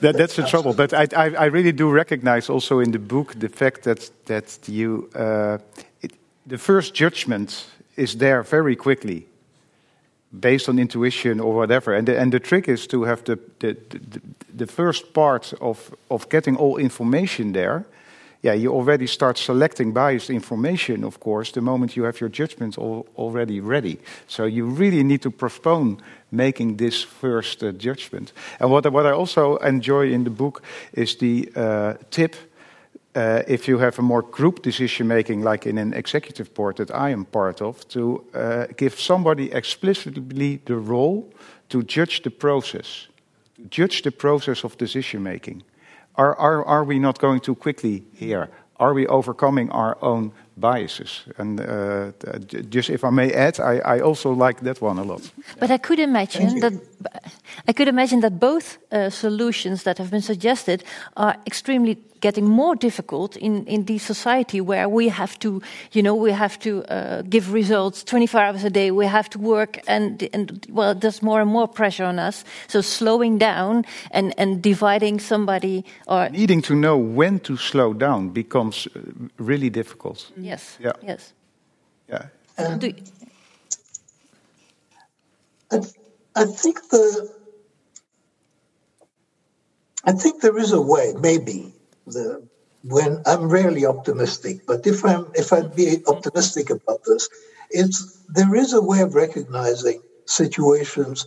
That, 0.00 0.16
that's 0.16 0.36
the 0.36 0.42
trouble. 0.42 0.74
But 0.74 0.92
I, 0.92 1.06
I, 1.16 1.30
I, 1.34 1.44
really 1.46 1.72
do 1.72 1.90
recognize 1.90 2.50
also 2.50 2.80
in 2.80 2.90
the 2.90 2.98
book 2.98 3.34
the 3.38 3.48
fact 3.48 3.82
that 3.82 4.10
that 4.26 4.58
you 4.68 5.08
uh, 5.14 5.58
it, 6.02 6.12
the 6.46 6.58
first 6.58 6.92
judgment 6.94 7.66
is 7.96 8.16
there 8.16 8.42
very 8.42 8.76
quickly, 8.76 9.26
based 10.32 10.68
on 10.68 10.78
intuition 10.78 11.40
or 11.40 11.54
whatever. 11.54 11.94
And 11.94 12.06
the, 12.06 12.18
and 12.18 12.32
the 12.32 12.40
trick 12.40 12.68
is 12.68 12.86
to 12.88 13.04
have 13.04 13.22
the 13.24 13.38
the, 13.58 13.76
the, 13.90 14.20
the 14.56 14.66
first 14.66 15.12
part 15.12 15.54
of 15.60 15.94
of 16.08 16.28
getting 16.28 16.56
all 16.56 16.78
information 16.78 17.52
there 17.52 17.84
yeah, 18.42 18.52
you 18.52 18.72
already 18.72 19.06
start 19.06 19.38
selecting 19.38 19.92
biased 19.92 20.30
information, 20.30 21.04
of 21.04 21.18
course, 21.20 21.52
the 21.52 21.60
moment 21.60 21.96
you 21.96 22.04
have 22.04 22.20
your 22.20 22.28
judgment 22.28 22.78
all, 22.78 23.06
already 23.16 23.60
ready. 23.60 23.98
So 24.26 24.44
you 24.44 24.66
really 24.66 25.02
need 25.02 25.22
to 25.22 25.30
postpone 25.30 26.02
making 26.30 26.76
this 26.76 27.02
first 27.02 27.62
uh, 27.62 27.72
judgment. 27.72 28.32
And 28.60 28.70
what, 28.70 28.90
what 28.92 29.06
I 29.06 29.12
also 29.12 29.56
enjoy 29.56 30.12
in 30.12 30.24
the 30.24 30.30
book 30.30 30.62
is 30.92 31.16
the 31.16 31.50
uh, 31.56 31.94
tip. 32.10 32.36
Uh, 33.14 33.42
if 33.48 33.66
you 33.66 33.78
have 33.78 33.98
a 33.98 34.02
more 34.02 34.22
group 34.22 34.62
decision 34.62 35.08
making, 35.08 35.42
like 35.42 35.66
in 35.66 35.78
an 35.78 35.94
executive 35.94 36.52
board 36.52 36.76
that 36.76 36.94
I 36.94 37.10
am 37.10 37.24
part 37.24 37.62
of, 37.62 37.88
to 37.88 38.22
uh, 38.34 38.66
give 38.76 39.00
somebody 39.00 39.50
explicitly 39.52 40.60
the 40.66 40.76
role 40.76 41.32
to 41.70 41.82
judge 41.82 42.22
the 42.22 42.30
process, 42.30 43.08
judge 43.70 44.02
the 44.02 44.10
process 44.10 44.64
of 44.64 44.76
decision 44.76 45.22
making. 45.22 45.62
Are, 46.16 46.34
are, 46.36 46.64
are 46.64 46.84
we 46.84 46.98
not 46.98 47.18
going 47.18 47.40
too 47.40 47.54
quickly 47.54 48.04
here? 48.12 48.48
Are 48.78 48.92
we 48.92 49.06
overcoming 49.06 49.70
our 49.70 49.96
own 50.02 50.32
biases? 50.56 51.24
And 51.38 51.60
uh, 51.60 52.12
just 52.70 52.90
if 52.90 53.04
I 53.04 53.10
may 53.10 53.32
add, 53.32 53.58
I, 53.60 53.78
I 53.96 54.00
also 54.00 54.32
like 54.32 54.60
that 54.60 54.80
one 54.80 54.98
a 54.98 55.02
lot. 55.02 55.30
But 55.58 55.70
I 55.70 55.78
could 55.78 55.98
imagine 55.98 56.60
that 56.60 56.72
I 57.68 57.72
could 57.72 57.88
imagine 57.88 58.20
that 58.20 58.38
both 58.38 58.78
uh, 58.92 59.10
solutions 59.10 59.82
that 59.82 59.98
have 59.98 60.10
been 60.10 60.22
suggested 60.22 60.84
are 61.16 61.36
extremely 61.46 61.98
getting 62.20 62.46
more 62.48 62.74
difficult 62.74 63.36
in, 63.36 63.64
in 63.66 63.84
the 63.84 63.98
society 63.98 64.60
where 64.60 64.88
we 64.88 65.08
have 65.08 65.38
to, 65.38 65.62
you 65.92 66.02
know, 66.02 66.14
we 66.14 66.32
have 66.32 66.58
to 66.60 66.84
uh, 66.84 67.22
give 67.22 67.52
results 67.52 68.02
24 68.04 68.40
hours 68.40 68.64
a 68.64 68.70
day. 68.70 68.90
We 68.90 69.06
have 69.06 69.28
to 69.30 69.38
work, 69.38 69.78
and, 69.86 70.28
and 70.32 70.66
well, 70.70 70.94
there's 70.94 71.22
more 71.22 71.40
and 71.40 71.50
more 71.50 71.68
pressure 71.68 72.04
on 72.04 72.18
us. 72.18 72.44
So 72.68 72.80
slowing 72.80 73.38
down 73.38 73.84
and, 74.10 74.34
and 74.38 74.62
dividing 74.62 75.20
somebody 75.20 75.84
or 76.06 76.28
needing 76.30 76.62
to 76.62 76.74
know 76.74 76.96
when 76.96 77.40
to 77.40 77.56
slow 77.56 77.92
down 77.92 78.30
becomes 78.30 78.86
uh, 78.86 79.00
really 79.38 79.70
difficult. 79.70 80.30
Yes. 80.36 80.78
Yeah. 80.80 80.92
Yes. 81.02 81.32
Yeah. 82.08 82.26
Um, 82.58 82.80
I, 86.36 86.44
think 86.44 86.88
the 86.90 87.34
I 90.04 90.12
think 90.12 90.42
there 90.42 90.58
is 90.58 90.72
a 90.72 90.80
way, 90.80 91.14
maybe, 91.18 91.74
the, 92.06 92.46
when 92.84 93.22
I'm 93.26 93.48
rarely 93.48 93.86
optimistic, 93.86 94.66
but 94.66 94.86
if 94.86 95.04
I'm 95.04 95.26
if 95.34 95.52
I'd 95.52 95.74
be 95.74 96.02
optimistic 96.06 96.70
about 96.70 97.02
this, 97.04 97.28
it's 97.70 98.22
there 98.28 98.54
is 98.54 98.74
a 98.74 98.82
way 98.82 99.00
of 99.00 99.14
recognizing 99.14 100.02
situations 100.26 101.26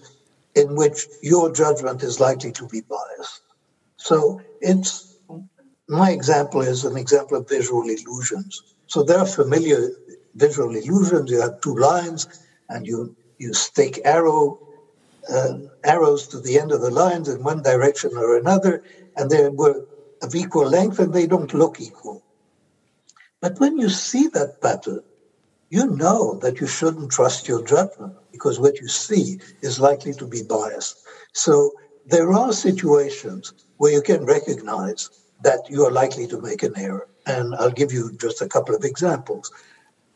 in 0.56 0.76
which 0.76 1.06
your 1.22 1.52
judgment 1.52 2.04
is 2.04 2.20
likely 2.20 2.52
to 2.54 2.68
be 2.68 2.82
biased. 2.82 3.42
So 3.98 4.42
it's 4.62 5.18
my 5.90 6.12
example 6.12 6.62
is 6.62 6.86
an 6.86 6.96
example 6.98 7.38
of 7.38 7.50
visual 7.50 7.90
illusions. 7.90 8.62
So 8.88 9.04
there 9.04 9.18
are 9.18 9.26
familiar 9.26 9.90
visual 10.36 10.76
illusions. 10.76 11.32
You 11.32 11.42
have 11.42 11.60
two 11.62 11.76
lines, 11.76 12.28
and 12.70 12.88
you 12.88 13.16
you 13.38 13.54
stick 13.54 14.00
arrow 14.06 14.69
uh, 15.32 15.54
arrows 15.84 16.28
to 16.28 16.40
the 16.40 16.60
end 16.60 16.72
of 16.72 16.82
the 16.82 16.92
lines 16.92 17.30
in 17.30 17.44
one 17.44 17.62
direction 17.62 18.12
or 18.16 18.38
another, 18.38 18.84
and 19.16 19.30
they 19.30 19.50
were 19.50 19.86
of 20.22 20.36
equal 20.36 20.68
length 20.68 21.00
and 21.00 21.14
they 21.14 21.28
don't 21.28 21.54
look 21.54 21.80
equal. 21.80 22.24
But 23.42 23.60
when 23.60 23.78
you 23.78 23.90
see 23.90 24.28
that 24.28 24.62
pattern, 24.62 25.02
you 25.70 25.86
know 25.86 26.40
that 26.42 26.60
you 26.60 26.68
shouldn't 26.68 27.12
trust 27.12 27.48
your 27.48 27.64
judgment 27.64 28.16
because 28.32 28.60
what 28.60 28.80
you 28.82 28.88
see 28.88 29.40
is 29.62 29.80
likely 29.80 30.14
to 30.14 30.28
be 30.28 30.42
biased. 30.44 30.98
So 31.34 31.72
there 32.06 32.34
are 32.34 32.52
situations 32.52 33.54
where 33.78 33.94
you 33.94 34.02
can 34.02 34.26
recognize 34.26 35.10
that 35.44 35.70
you 35.70 35.86
are 35.86 35.92
likely 35.92 36.28
to 36.28 36.42
make 36.42 36.64
an 36.64 36.74
error. 36.76 37.08
And 37.26 37.56
I'll 37.56 37.72
give 37.72 37.94
you 37.94 38.12
just 38.18 38.42
a 38.42 38.48
couple 38.48 38.76
of 38.76 38.84
examples. 38.84 39.52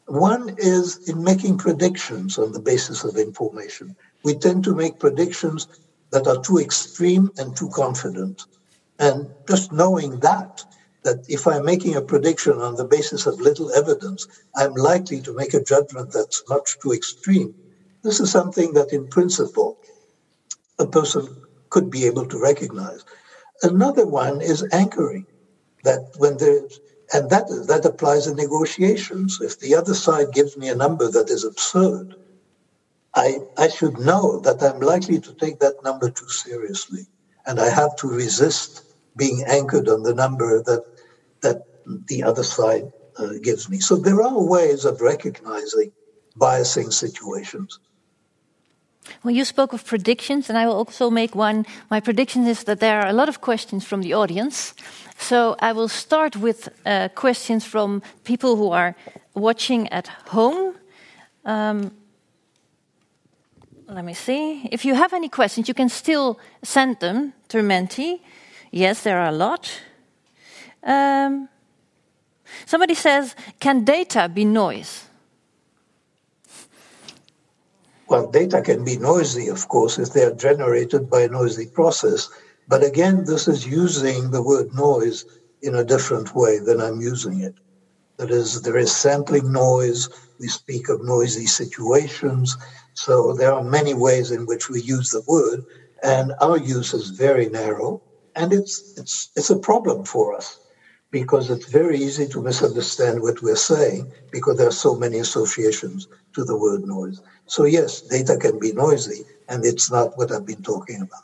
One 0.07 0.55
is 0.57 1.07
in 1.07 1.24
making 1.24 1.59
predictions 1.59 2.38
on 2.38 2.51
the 2.51 2.59
basis 2.59 3.03
of 3.03 3.16
information. 3.16 3.95
We 4.24 4.36
tend 4.36 4.64
to 4.66 4.76
make 4.76 5.00
predictions 5.00 5.68
that 6.12 6.28
are 6.28 6.42
too 6.42 6.60
extreme 6.60 7.30
and 7.38 7.56
too 7.56 7.70
confident. 7.70 8.42
And 9.00 9.30
just 9.48 9.72
knowing 9.72 10.20
that, 10.20 10.64
that 11.04 11.26
if 11.28 11.48
I'm 11.48 11.66
making 11.66 11.96
a 11.96 12.02
prediction 12.02 12.60
on 12.60 12.76
the 12.76 12.86
basis 12.86 13.26
of 13.26 13.42
little 13.42 13.74
evidence, 13.74 14.26
I'm 14.56 14.74
likely 14.74 15.22
to 15.22 15.34
make 15.34 15.54
a 15.54 15.64
judgment 15.64 16.14
that's 16.14 16.44
much 16.48 16.78
too 16.80 16.94
extreme. 16.94 17.56
This 18.04 18.20
is 18.20 18.32
something 18.32 18.74
that 18.74 18.94
in 18.94 19.08
principle 19.08 19.78
a 20.80 20.86
person 20.86 21.42
could 21.70 21.90
be 21.90 22.06
able 22.06 22.26
to 22.28 22.40
recognize. 22.40 23.04
Another 23.64 24.06
one 24.06 24.42
is 24.42 24.68
anchoring, 24.72 25.26
that 25.84 26.12
when 26.18 26.38
there's 26.38 26.80
and 27.14 27.30
that 27.30 27.48
that 27.68 27.86
applies 27.86 28.28
in 28.28 28.36
negotiations. 28.36 29.40
If 29.42 29.60
the 29.60 29.76
other 29.76 29.94
side 29.94 30.32
gives 30.32 30.58
me 30.58 30.70
a 30.70 30.76
number 30.76 31.10
that 31.12 31.30
is 31.30 31.44
absurd, 31.44 32.16
I 33.16 33.39
I 33.57 33.70
should 33.70 33.99
know 33.99 34.39
that 34.39 34.61
I'm 34.64 34.80
likely 34.80 35.20
to 35.20 35.34
take 35.34 35.59
that 35.59 35.84
number 35.84 36.09
too 36.09 36.30
seriously 36.30 37.07
and 37.45 37.59
I 37.59 37.70
have 37.70 37.95
to 37.97 38.07
resist 38.07 38.84
being 39.16 39.43
anchored 39.47 39.88
on 39.89 40.03
the 40.03 40.14
number 40.14 40.61
that 40.64 40.84
that 41.41 41.64
the 42.07 42.24
other 42.24 42.43
side 42.43 42.91
uh, 43.18 43.34
gives 43.41 43.70
me. 43.70 43.80
So 43.80 43.95
there 43.95 44.22
are 44.22 44.41
ways 44.41 44.86
of 44.86 45.01
recognizing 45.01 45.91
biasing 46.38 46.91
situations. 46.91 47.80
Well, 49.22 49.36
you 49.36 49.43
spoke 49.43 49.74
of 49.74 49.86
predictions, 49.86 50.49
and 50.49 50.57
I 50.57 50.66
will 50.66 50.76
also 50.76 51.09
make 51.09 51.36
one. 51.36 51.66
My 51.91 51.99
prediction 51.99 52.48
is 52.48 52.64
that 52.64 52.80
there 52.80 53.02
are 53.02 53.07
a 53.07 53.14
lot 53.14 53.27
of 53.27 53.41
questions 53.41 53.85
from 53.85 54.02
the 54.02 54.14
audience. 54.14 54.73
So 55.18 55.57
I 55.60 55.73
will 55.73 55.90
start 55.90 56.38
with 56.38 56.69
uh, 56.85 57.10
questions 57.10 57.65
from 57.65 58.02
people 58.23 58.56
who 58.56 58.72
are 58.72 58.95
watching 59.34 59.90
at 59.90 60.07
home. 60.27 60.76
Um, 61.44 61.91
let 63.94 64.06
me 64.06 64.14
see. 64.14 64.68
If 64.72 64.86
you 64.86 64.95
have 64.95 65.14
any 65.14 65.30
questions, 65.30 65.68
you 65.68 65.74
can 65.74 65.90
still 65.90 66.40
send 66.64 66.99
them 66.99 67.34
to 67.49 67.61
Menti. 67.61 68.22
Yes, 68.72 69.03
there 69.03 69.20
are 69.20 69.30
a 69.30 69.32
lot. 69.32 69.72
Um, 70.84 71.48
somebody 72.65 72.95
says, 72.95 73.36
can 73.60 73.84
data 73.84 74.30
be 74.34 74.45
noise? 74.45 75.06
Well, 78.07 78.30
data 78.30 78.61
can 78.61 78.84
be 78.84 78.98
noisy, 78.98 79.48
of 79.48 79.68
course, 79.68 79.98
if 79.98 80.14
they 80.14 80.24
are 80.24 80.34
generated 80.34 81.10
by 81.10 81.22
a 81.22 81.28
noisy 81.28 81.68
process. 81.68 82.30
But 82.68 82.84
again, 82.84 83.26
this 83.26 83.48
is 83.48 83.68
using 83.68 84.32
the 84.32 84.41
word 84.41 84.74
noise 84.74 85.26
in 85.61 85.76
a 85.76 85.84
different 85.84 86.36
way 86.36 86.60
than 86.60 86.82
I'm 86.82 86.99
using 86.99 87.41
it. 87.41 87.56
That 88.18 88.32
is, 88.32 88.61
there 88.61 88.78
is 88.78 88.95
sampling 88.95 89.52
noise. 89.52 90.10
We 90.40 90.48
speak 90.48 90.90
of 90.90 91.03
noisy 91.03 91.45
situations. 91.45 92.57
So 92.94 93.34
there 93.34 93.53
are 93.53 93.64
many 93.64 93.94
ways 93.94 94.32
in 94.32 94.45
which 94.45 94.70
we 94.70 94.82
use 94.82 95.11
the 95.11 95.24
word, 95.28 95.65
and 96.03 96.34
our 96.41 96.57
use 96.57 96.94
is 96.94 97.10
very 97.10 97.49
narrow, 97.49 98.02
and 98.36 98.53
it's 98.53 98.94
it's 98.98 99.30
it's 99.36 99.49
a 99.49 99.60
problem 99.60 100.06
for 100.06 100.36
us 100.36 100.60
because 101.11 101.49
it's 101.49 101.70
very 101.70 101.98
easy 101.98 102.28
to 102.28 102.41
misunderstand 102.41 103.22
what 103.22 103.41
we're 103.41 103.56
saying 103.56 104.11
because 104.32 104.57
there 104.57 104.68
are 104.68 104.82
so 104.88 104.95
many 104.95 105.20
associations 105.20 106.07
to 106.34 106.44
the 106.44 106.57
word 106.57 106.84
noise. 106.86 107.22
So 107.45 107.65
yes, 107.65 108.02
data 108.02 108.38
can 108.38 108.60
be 108.60 108.74
noisy, 108.74 109.24
and 109.48 109.65
it's 109.65 109.91
not 109.91 110.18
what 110.18 110.32
I've 110.32 110.45
been 110.45 110.64
talking 110.64 111.02
about. 111.02 111.24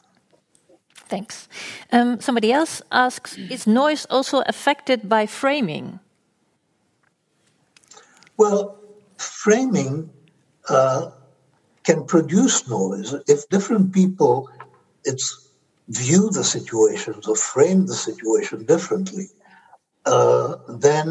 Thanks. 1.09 1.47
Um, 1.91 2.19
somebody 2.19 2.51
else 2.51 2.81
asks: 2.91 3.37
Is 3.49 3.65
noise 3.65 4.05
also 4.09 4.41
affected 4.45 5.09
by 5.09 5.25
framing? 5.25 5.99
Well, 8.37 8.77
framing 9.17 10.09
uh, 10.69 11.11
can 11.89 12.01
produce 12.15 12.57
noise 12.67 13.09
if 13.33 13.49
different 13.55 13.87
people 13.99 14.35
it's 15.11 15.27
view 15.87 16.23
the 16.37 16.43
situations 16.43 17.27
or 17.27 17.35
frame 17.35 17.81
the 17.87 17.99
situation 18.09 18.65
differently 18.73 19.27
uh, 20.13 20.49
then 20.85 21.07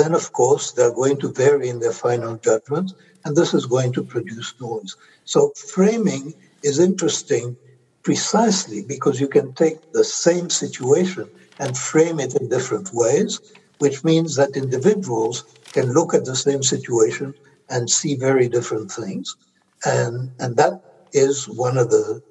then 0.00 0.14
of 0.20 0.26
course 0.40 0.64
they're 0.72 1.00
going 1.02 1.18
to 1.20 1.32
vary 1.42 1.68
in 1.68 1.78
their 1.80 1.98
final 2.06 2.34
judgment 2.48 2.88
and 3.24 3.36
this 3.36 3.52
is 3.58 3.74
going 3.74 3.92
to 3.92 4.02
produce 4.14 4.54
noise 4.60 4.96
so 5.24 5.40
framing 5.74 6.24
is 6.62 6.78
interesting 6.78 7.56
precisely 8.02 8.82
because 8.82 9.20
you 9.20 9.28
can 9.28 9.52
take 9.52 9.92
the 9.92 10.04
same 10.04 10.50
situation 10.50 11.28
and 11.58 11.76
frame 11.76 12.18
it 12.18 12.34
in 12.34 12.48
different 12.48 12.90
ways, 12.92 13.40
which 13.78 14.02
means 14.04 14.36
that 14.36 14.56
individuals 14.56 15.44
can 15.72 15.92
look 15.92 16.14
at 16.14 16.24
the 16.24 16.36
same 16.36 16.62
situation 16.62 17.34
and 17.68 17.88
see 17.88 18.14
very 18.14 18.48
different 18.48 18.90
things. 18.90 19.36
And, 19.84 20.30
and 20.38 20.56
that 20.56 20.82
is 21.12 21.48
one 21.48 21.76
of 21.76 21.90
the 21.90 22.22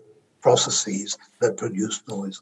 processes 0.42 1.18
that 1.40 1.58
produce 1.58 2.02
noise. 2.08 2.42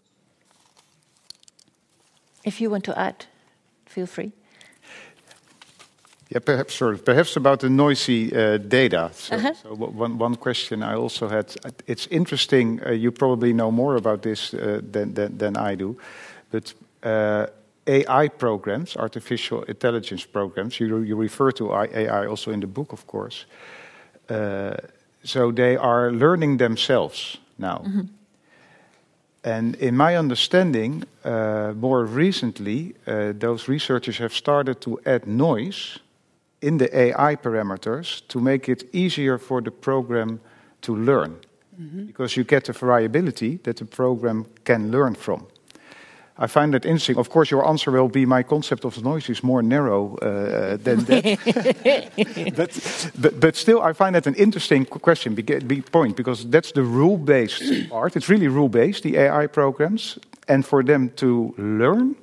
If 2.43 2.61
you 2.61 2.69
want 2.69 2.85
to 2.85 2.97
add, 2.97 3.25
feel 3.85 4.05
free. 4.05 4.31
Yeah, 6.29 6.39
perhaps, 6.45 6.75
sorry, 6.75 6.97
perhaps 6.97 7.35
about 7.35 7.59
the 7.59 7.69
noisy 7.69 8.31
uh, 8.31 8.57
data. 8.57 9.09
So, 9.13 9.35
uh 9.35 9.41
-huh. 9.41 9.55
so 9.55 9.69
one, 9.97 10.23
one 10.23 10.35
question 10.37 10.83
I 10.83 10.93
also 10.93 11.27
had. 11.27 11.53
It's 11.85 12.07
interesting. 12.07 12.79
Uh, 12.85 12.91
you 12.91 13.11
probably 13.11 13.51
know 13.51 13.71
more 13.71 13.95
about 13.95 14.21
this 14.21 14.53
uh, 14.53 14.59
than, 14.91 15.13
than, 15.13 15.37
than 15.37 15.71
I 15.71 15.75
do, 15.75 15.95
but 16.51 16.75
uh, 17.05 17.45
AI 17.83 18.29
programs, 18.29 18.95
artificial 18.95 19.63
intelligence 19.63 20.27
programs. 20.31 20.77
You 20.77 21.03
you 21.03 21.21
refer 21.21 21.51
to 21.51 21.73
AI 21.73 22.27
also 22.27 22.51
in 22.51 22.59
the 22.59 22.67
book, 22.67 22.91
of 22.91 23.05
course. 23.05 23.45
Uh, 25.23 25.27
so 25.27 25.51
they 25.51 25.77
are 25.77 26.11
learning 26.11 26.57
themselves 26.57 27.39
now. 27.55 27.81
Mm 27.85 27.91
-hmm. 27.91 28.07
And 29.41 29.75
in 29.75 29.95
my 29.95 30.17
understanding, 30.17 31.03
more 31.79 32.05
recently, 32.05 32.95
those 33.39 33.71
researchers 33.71 34.17
have 34.17 34.33
started 34.33 34.81
to 34.81 34.99
add 35.03 35.25
noise 35.25 35.99
in 36.59 36.77
the 36.77 36.89
AI 36.97 37.35
parameters 37.35 38.21
to 38.27 38.39
make 38.39 38.71
it 38.71 38.83
easier 38.91 39.37
for 39.37 39.61
the 39.61 39.71
program 39.71 40.39
to 40.81 40.95
learn. 40.95 41.29
Mm 41.77 41.89
-hmm. 41.89 42.05
Because 42.05 42.35
you 42.35 42.45
get 42.45 42.63
the 42.63 42.73
variability 42.73 43.59
that 43.61 43.75
the 43.75 43.85
program 43.85 44.45
can 44.63 44.89
learn 44.89 45.15
from. 45.15 45.45
I 46.41 46.47
find 46.47 46.73
that 46.73 46.85
interesting. 46.85 47.17
Of 47.17 47.29
course, 47.29 47.51
your 47.51 47.67
answer 47.67 47.91
will 47.91 48.07
be 48.07 48.25
my 48.25 48.43
concept 48.43 48.85
of 48.85 49.03
noise 49.03 49.29
is 49.29 49.43
more 49.43 49.61
narrow 49.61 50.15
uh, 50.17 50.77
than 50.77 51.03
that. 51.05 52.53
but, 52.55 53.21
but, 53.21 53.39
but, 53.39 53.55
still, 53.55 53.81
I 53.81 53.93
find 53.93 54.15
that 54.15 54.25
an 54.25 54.35
interesting 54.35 54.85
question, 54.85 55.35
big 55.35 55.91
point, 55.91 56.15
because 56.15 56.49
that's 56.49 56.71
the 56.71 56.83
rule 56.83 57.17
based 57.17 57.61
part. 57.89 58.15
It's 58.15 58.29
really 58.29 58.47
rule 58.47 58.69
based, 58.69 59.03
the 59.03 59.17
AI 59.17 59.47
programs. 59.47 60.17
And 60.47 60.65
for 60.65 60.81
them 60.81 61.11
to 61.17 61.53
learn, 61.57 62.15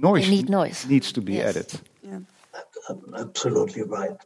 noise, 0.00 0.28
need 0.28 0.48
noise. 0.48 0.86
needs 0.88 1.12
to 1.12 1.20
be 1.20 1.34
yes. 1.34 1.56
added 1.56 1.80
absolutely 3.16 3.82
right. 3.82 4.16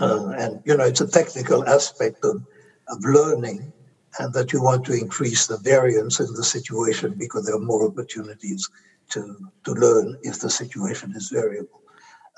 Uh, 0.00 0.28
and, 0.30 0.62
you 0.64 0.76
know, 0.76 0.84
it's 0.84 1.00
a 1.00 1.06
technical 1.06 1.66
aspect 1.68 2.24
of, 2.24 2.44
of 2.88 3.04
learning 3.04 3.72
and 4.18 4.32
that 4.34 4.52
you 4.52 4.62
want 4.62 4.84
to 4.84 4.92
increase 4.92 5.46
the 5.46 5.58
variance 5.58 6.20
in 6.20 6.32
the 6.34 6.44
situation 6.44 7.14
because 7.16 7.46
there 7.46 7.56
are 7.56 7.60
more 7.60 7.86
opportunities 7.86 8.68
to, 9.10 9.36
to 9.64 9.72
learn 9.72 10.18
if 10.22 10.40
the 10.40 10.50
situation 10.50 11.12
is 11.14 11.28
variable. 11.28 11.80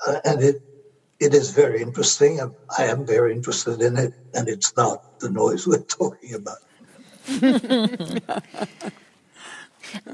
Uh, 0.07 0.19
and 0.25 0.43
it, 0.43 0.61
it 1.19 1.33
is 1.33 1.51
very 1.51 1.81
interesting. 1.81 2.39
I 2.77 2.85
am 2.85 3.05
very 3.05 3.33
interested 3.33 3.81
in 3.81 3.97
it, 3.97 4.13
and 4.33 4.47
it's 4.47 4.75
not 4.75 5.19
the 5.19 5.29
noise 5.29 5.67
we're 5.71 5.79
talking 5.79 6.33
about. 6.33 6.57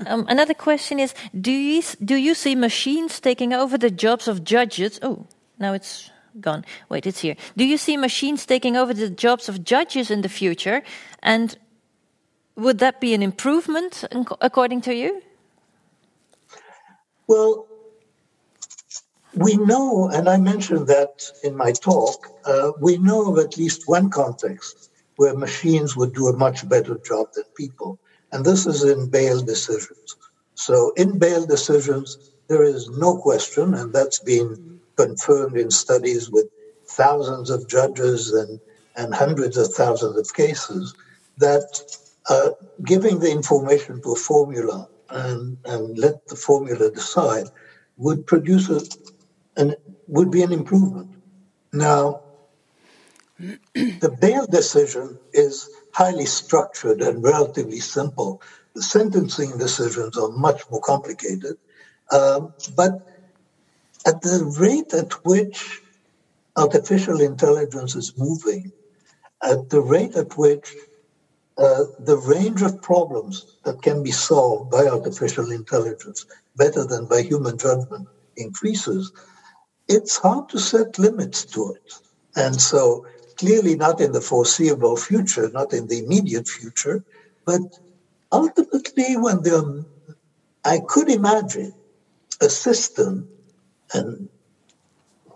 um, 0.05 0.25
another 0.29 0.53
question 0.53 0.99
is: 0.99 1.13
Do 1.39 1.51
you 1.51 1.81
do 2.03 2.15
you 2.15 2.33
see 2.35 2.55
machines 2.55 3.19
taking 3.19 3.53
over 3.53 3.77
the 3.77 3.89
jobs 3.89 4.27
of 4.27 4.43
judges? 4.43 4.99
Oh, 5.01 5.25
now 5.59 5.73
it's 5.73 6.09
gone. 6.39 6.63
Wait, 6.87 7.05
it's 7.05 7.19
here. 7.19 7.35
Do 7.57 7.65
you 7.65 7.77
see 7.77 7.97
machines 7.97 8.45
taking 8.45 8.77
over 8.77 8.93
the 8.93 9.09
jobs 9.09 9.49
of 9.49 9.63
judges 9.63 10.09
in 10.09 10.21
the 10.21 10.29
future? 10.29 10.83
And 11.23 11.57
would 12.55 12.79
that 12.79 12.99
be 12.99 13.13
an 13.13 13.21
improvement, 13.21 14.03
according 14.41 14.81
to 14.81 14.93
you? 14.93 15.21
Well, 17.27 17.67
we 19.35 19.55
know, 19.55 20.09
and 20.09 20.27
I 20.27 20.37
mentioned 20.37 20.87
that 20.87 21.23
in 21.43 21.55
my 21.55 21.71
talk, 21.71 22.27
uh, 22.45 22.71
we 22.81 22.97
know 22.97 23.31
of 23.31 23.39
at 23.39 23.57
least 23.57 23.87
one 23.87 24.09
context 24.09 24.89
where 25.15 25.35
machines 25.35 25.95
would 25.95 26.13
do 26.13 26.27
a 26.27 26.35
much 26.35 26.67
better 26.67 26.97
job 27.05 27.27
than 27.35 27.45
people, 27.55 27.99
and 28.31 28.43
this 28.43 28.65
is 28.65 28.83
in 28.83 29.09
bail 29.09 29.39
decisions. 29.41 30.17
So, 30.55 30.91
in 30.97 31.17
bail 31.17 31.45
decisions, 31.45 32.17
there 32.47 32.63
is 32.63 32.89
no 32.89 33.17
question, 33.17 33.73
and 33.73 33.93
that's 33.93 34.19
been 34.19 34.79
confirmed 34.97 35.57
in 35.57 35.71
studies 35.71 36.29
with 36.29 36.47
thousands 36.85 37.49
of 37.49 37.69
judges 37.69 38.33
and, 38.33 38.59
and 38.97 39.13
hundreds 39.13 39.55
of 39.55 39.73
thousands 39.73 40.17
of 40.17 40.35
cases 40.35 40.93
that 41.41 41.97
uh, 42.29 42.49
giving 42.85 43.19
the 43.19 43.31
information 43.31 44.01
to 44.01 44.13
a 44.13 44.15
formula 44.15 44.87
and, 45.09 45.57
and 45.65 45.97
let 45.97 46.27
the 46.27 46.35
formula 46.35 46.89
decide 46.89 47.47
would 47.97 48.25
produce 48.25 48.69
a, 48.69 48.81
an, 49.59 49.75
would 50.07 50.31
be 50.31 50.41
an 50.41 50.51
improvement. 50.51 51.09
Now, 51.73 52.21
the 53.73 54.15
bail 54.19 54.45
decision 54.45 55.17
is 55.33 55.69
highly 55.93 56.25
structured 56.25 57.01
and 57.01 57.23
relatively 57.23 57.79
simple. 57.79 58.41
The 58.75 58.83
sentencing 58.83 59.57
decisions 59.57 60.17
are 60.17 60.29
much 60.29 60.61
more 60.69 60.81
complicated. 60.81 61.57
Um, 62.11 62.53
but 62.75 63.07
at 64.05 64.21
the 64.21 64.55
rate 64.59 64.93
at 64.93 65.11
which 65.25 65.81
artificial 66.55 67.21
intelligence 67.21 67.95
is 67.95 68.17
moving, 68.17 68.71
at 69.43 69.69
the 69.69 69.81
rate 69.81 70.15
at 70.15 70.37
which 70.37 70.75
uh, 71.57 71.83
the 71.99 72.17
range 72.17 72.61
of 72.61 72.81
problems 72.81 73.57
that 73.63 73.81
can 73.81 74.03
be 74.03 74.11
solved 74.11 74.71
by 74.71 74.87
artificial 74.87 75.51
intelligence 75.51 76.25
better 76.55 76.85
than 76.85 77.05
by 77.05 77.21
human 77.21 77.57
judgment 77.57 78.07
increases, 78.37 79.11
it's 79.87 80.17
hard 80.17 80.49
to 80.49 80.59
set 80.59 80.97
limits 80.97 81.45
to 81.45 81.73
it. 81.73 81.93
And 82.35 82.59
so, 82.59 83.05
clearly, 83.35 83.75
not 83.75 83.99
in 83.99 84.11
the 84.13 84.21
foreseeable 84.21 84.95
future, 84.95 85.49
not 85.49 85.73
in 85.73 85.87
the 85.87 85.99
immediate 85.99 86.47
future, 86.47 87.03
but 87.45 87.61
ultimately, 88.31 89.17
when 89.17 89.43
the, 89.43 89.85
I 90.63 90.79
could 90.87 91.09
imagine 91.09 91.73
a 92.39 92.49
system 92.49 93.27
and, 93.93 94.29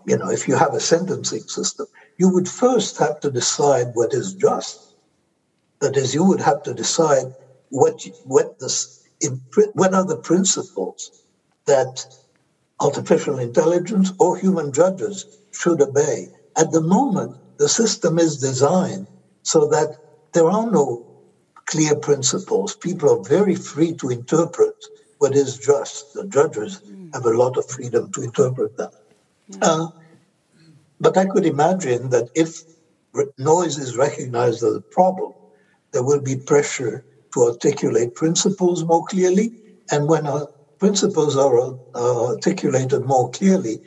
you 0.06 0.16
know, 0.16 0.30
if 0.30 0.48
you 0.48 0.56
have 0.56 0.72
a 0.72 0.80
sentencing 0.80 1.42
system, 1.42 1.86
you 2.16 2.30
would 2.30 2.48
first 2.48 2.96
have 2.98 3.20
to 3.20 3.30
decide 3.30 3.88
what 3.94 4.14
is 4.14 4.32
just. 4.34 4.85
That 5.80 5.96
is, 5.96 6.14
you 6.14 6.24
would 6.24 6.40
have 6.40 6.62
to 6.64 6.74
decide 6.74 7.34
what, 7.70 8.06
what, 8.24 8.58
this, 8.58 9.04
what 9.74 9.94
are 9.94 10.04
the 10.04 10.16
principles 10.16 11.10
that 11.66 12.04
artificial 12.80 13.38
intelligence 13.38 14.12
or 14.18 14.36
human 14.36 14.72
judges 14.72 15.26
should 15.52 15.80
obey. 15.80 16.28
At 16.56 16.72
the 16.72 16.80
moment, 16.80 17.36
the 17.58 17.68
system 17.68 18.18
is 18.18 18.38
designed 18.38 19.06
so 19.42 19.66
that 19.68 19.96
there 20.32 20.48
are 20.48 20.70
no 20.70 21.06
clear 21.66 21.94
principles. 21.96 22.76
People 22.76 23.10
are 23.10 23.28
very 23.28 23.54
free 23.54 23.92
to 23.94 24.10
interpret 24.10 24.74
what 25.18 25.34
is 25.34 25.58
just. 25.58 26.12
The 26.14 26.26
judges 26.26 26.80
have 27.12 27.24
a 27.24 27.30
lot 27.30 27.56
of 27.56 27.68
freedom 27.68 28.12
to 28.12 28.22
interpret 28.22 28.76
that. 28.76 28.92
Uh, 29.62 29.88
but 31.00 31.16
I 31.16 31.26
could 31.26 31.46
imagine 31.46 32.10
that 32.10 32.30
if 32.34 32.62
noise 33.38 33.78
is 33.78 33.96
recognized 33.96 34.62
as 34.62 34.76
a 34.76 34.80
problem, 34.90 35.32
there 35.96 36.04
will 36.04 36.20
be 36.20 36.36
pressure 36.36 37.06
to 37.34 37.44
articulate 37.44 38.14
principles 38.16 38.84
more 38.84 39.06
clearly. 39.06 39.54
And 39.90 40.06
when 40.10 40.26
our 40.28 40.48
principles 40.78 41.38
are 41.38 41.78
articulated 41.96 43.06
more 43.06 43.30
clearly, 43.30 43.80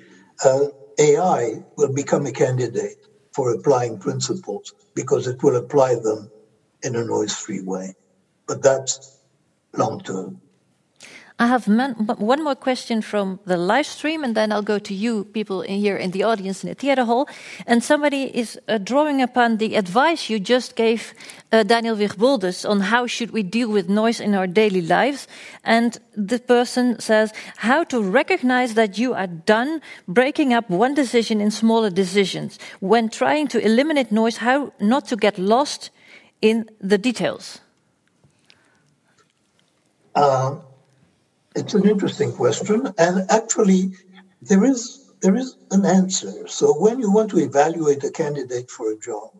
uh, 0.44 0.70
AI 1.00 1.66
will 1.78 1.94
become 1.94 2.26
a 2.26 2.34
candidate 2.34 2.98
for 3.36 3.54
applying 3.54 4.00
principles 4.00 4.74
because 4.96 5.28
it 5.28 5.44
will 5.44 5.58
apply 5.58 5.98
them 5.98 6.32
in 6.84 6.96
a 6.96 7.06
noise 7.06 7.36
free 7.36 7.62
way. 7.62 7.94
But 8.48 8.64
that's 8.64 9.20
long 9.78 10.02
term. 10.02 10.42
I 11.42 11.48
have 11.48 11.68
one 11.68 12.44
more 12.44 12.56
question 12.56 13.02
from 13.02 13.40
the 13.46 13.56
live 13.56 13.86
stream, 13.86 14.26
and 14.26 14.36
then 14.36 14.52
I'll 14.52 14.62
go 14.62 14.78
to 14.78 14.94
you, 14.94 15.24
people 15.24 15.62
in 15.62 15.80
here 15.80 15.96
in 15.96 16.12
the 16.12 16.24
audience 16.24 16.66
in 16.66 16.70
the 16.70 16.76
theater 16.76 17.06
hall. 17.06 17.30
And 17.66 17.82
somebody 17.82 18.24
is 18.38 18.60
uh, 18.68 18.78
drawing 18.78 19.22
upon 19.22 19.56
the 19.56 19.76
advice 19.76 20.30
you 20.30 20.38
just 20.38 20.76
gave 20.76 21.14
uh, 21.54 21.64
Daniel 21.64 21.96
Wigboldus 21.96 22.70
on 22.70 22.82
how 22.82 23.08
should 23.08 23.32
we 23.32 23.42
deal 23.42 23.70
with 23.70 23.88
noise 23.88 24.20
in 24.20 24.36
our 24.36 24.48
daily 24.48 24.82
lives. 24.82 25.30
And 25.64 25.98
the 26.14 26.40
person 26.40 27.00
says 27.00 27.32
how 27.56 27.86
to 27.86 28.04
recognize 28.04 28.74
that 28.74 28.98
you 28.98 29.14
are 29.14 29.28
done 29.28 29.82
breaking 30.10 30.54
up 30.54 30.70
one 30.70 30.94
decision 30.94 31.40
in 31.40 31.52
smaller 31.52 31.90
decisions 31.90 32.60
when 32.82 33.08
trying 33.08 33.48
to 33.48 33.64
eliminate 33.64 34.12
noise. 34.12 34.38
How 34.38 34.74
not 34.82 35.08
to 35.08 35.16
get 35.16 35.38
lost 35.38 35.90
in 36.42 36.70
the 36.82 36.98
details. 36.98 37.62
Um 40.16 40.64
it's 41.60 41.74
an 41.74 41.88
interesting 41.88 42.32
question, 42.32 42.88
and 42.98 43.30
actually, 43.30 43.92
there 44.42 44.64
is 44.64 45.12
there 45.22 45.36
is 45.36 45.58
an 45.72 45.86
answer. 45.86 46.48
So 46.48 46.74
when 46.74 47.00
you 47.00 47.12
want 47.12 47.30
to 47.32 47.40
evaluate 47.40 48.04
a 48.06 48.12
candidate 48.12 48.72
for 48.72 48.92
a 48.92 48.98
job, 48.98 49.32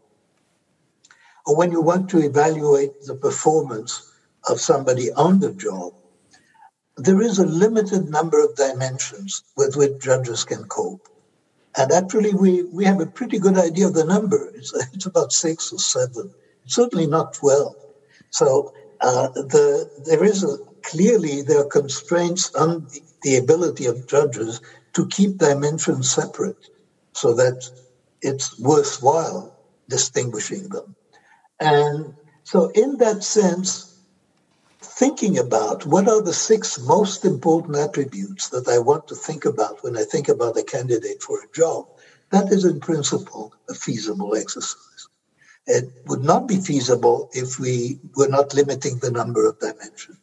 or 1.46 1.56
when 1.56 1.72
you 1.72 1.82
want 1.82 2.10
to 2.10 2.20
evaluate 2.20 3.02
the 3.04 3.16
performance 3.16 4.12
of 4.50 4.60
somebody 4.60 5.12
on 5.14 5.40
the 5.40 5.54
job, 5.54 5.94
there 6.98 7.22
is 7.22 7.40
a 7.40 7.46
limited 7.46 8.10
number 8.10 8.44
of 8.44 8.56
dimensions 8.58 9.44
with 9.56 9.78
which 9.78 10.02
judges 10.02 10.44
can 10.44 10.66
cope. 10.66 11.08
And 11.78 11.94
actually, 11.94 12.34
we, 12.34 12.64
we 12.64 12.84
have 12.84 13.00
a 13.00 13.06
pretty 13.06 13.40
good 13.40 13.58
idea 13.58 13.88
of 13.88 13.94
the 13.94 14.04
number. 14.04 14.52
It's, 14.54 14.74
it's 14.94 15.06
about 15.06 15.32
six 15.32 15.72
or 15.72 15.80
seven, 15.80 16.34
certainly 16.66 17.08
not 17.08 17.34
12. 17.36 17.74
So 18.32 18.74
uh, 19.00 19.30
the, 19.30 19.90
there 20.06 20.26
is 20.26 20.44
a, 20.44 20.58
clearly 20.84 21.42
there 21.42 21.60
are 21.62 21.70
constraints 21.70 22.54
on 22.56 22.88
the 23.24 23.38
ability 23.38 23.86
of 23.86 24.08
judges 24.08 24.62
to 24.94 25.08
keep 25.08 25.38
dimensions 25.38 26.12
separate 26.12 26.70
so 27.14 27.34
that 27.34 27.70
it's 28.22 28.60
worthwhile 28.60 29.56
distinguishing 29.88 30.70
them. 30.70 30.96
And 31.60 32.14
so, 32.44 32.70
in 32.70 32.98
that 32.98 33.24
sense, 33.24 33.90
thinking 34.82 35.38
about 35.38 35.86
what 35.86 36.08
are 36.08 36.22
the 36.22 36.34
six 36.34 36.80
most 36.80 37.26
important 37.26 37.78
attributes 37.78 38.50
that 38.50 38.68
I 38.68 38.80
want 38.80 39.08
to 39.08 39.16
think 39.16 39.46
about 39.46 39.84
when 39.84 39.98
I 39.98 40.04
think 40.04 40.30
about 40.30 40.58
a 40.58 40.64
candidate 40.64 41.22
for 41.22 41.40
a 41.40 41.56
job, 41.56 41.88
that 42.32 42.52
is 42.52 42.66
in 42.66 42.80
principle 42.80 43.54
a 43.70 43.74
feasible 43.74 44.36
exercise. 44.36 45.08
It 45.68 45.92
would 46.08 46.24
not 46.24 46.48
be 46.48 46.58
feasible 46.58 47.30
if 47.34 47.60
we 47.60 48.00
were 48.16 48.28
not 48.28 48.54
limiting 48.54 48.98
the 49.00 49.12
number 49.12 49.48
of 49.48 49.60
dimensions. 49.60 50.19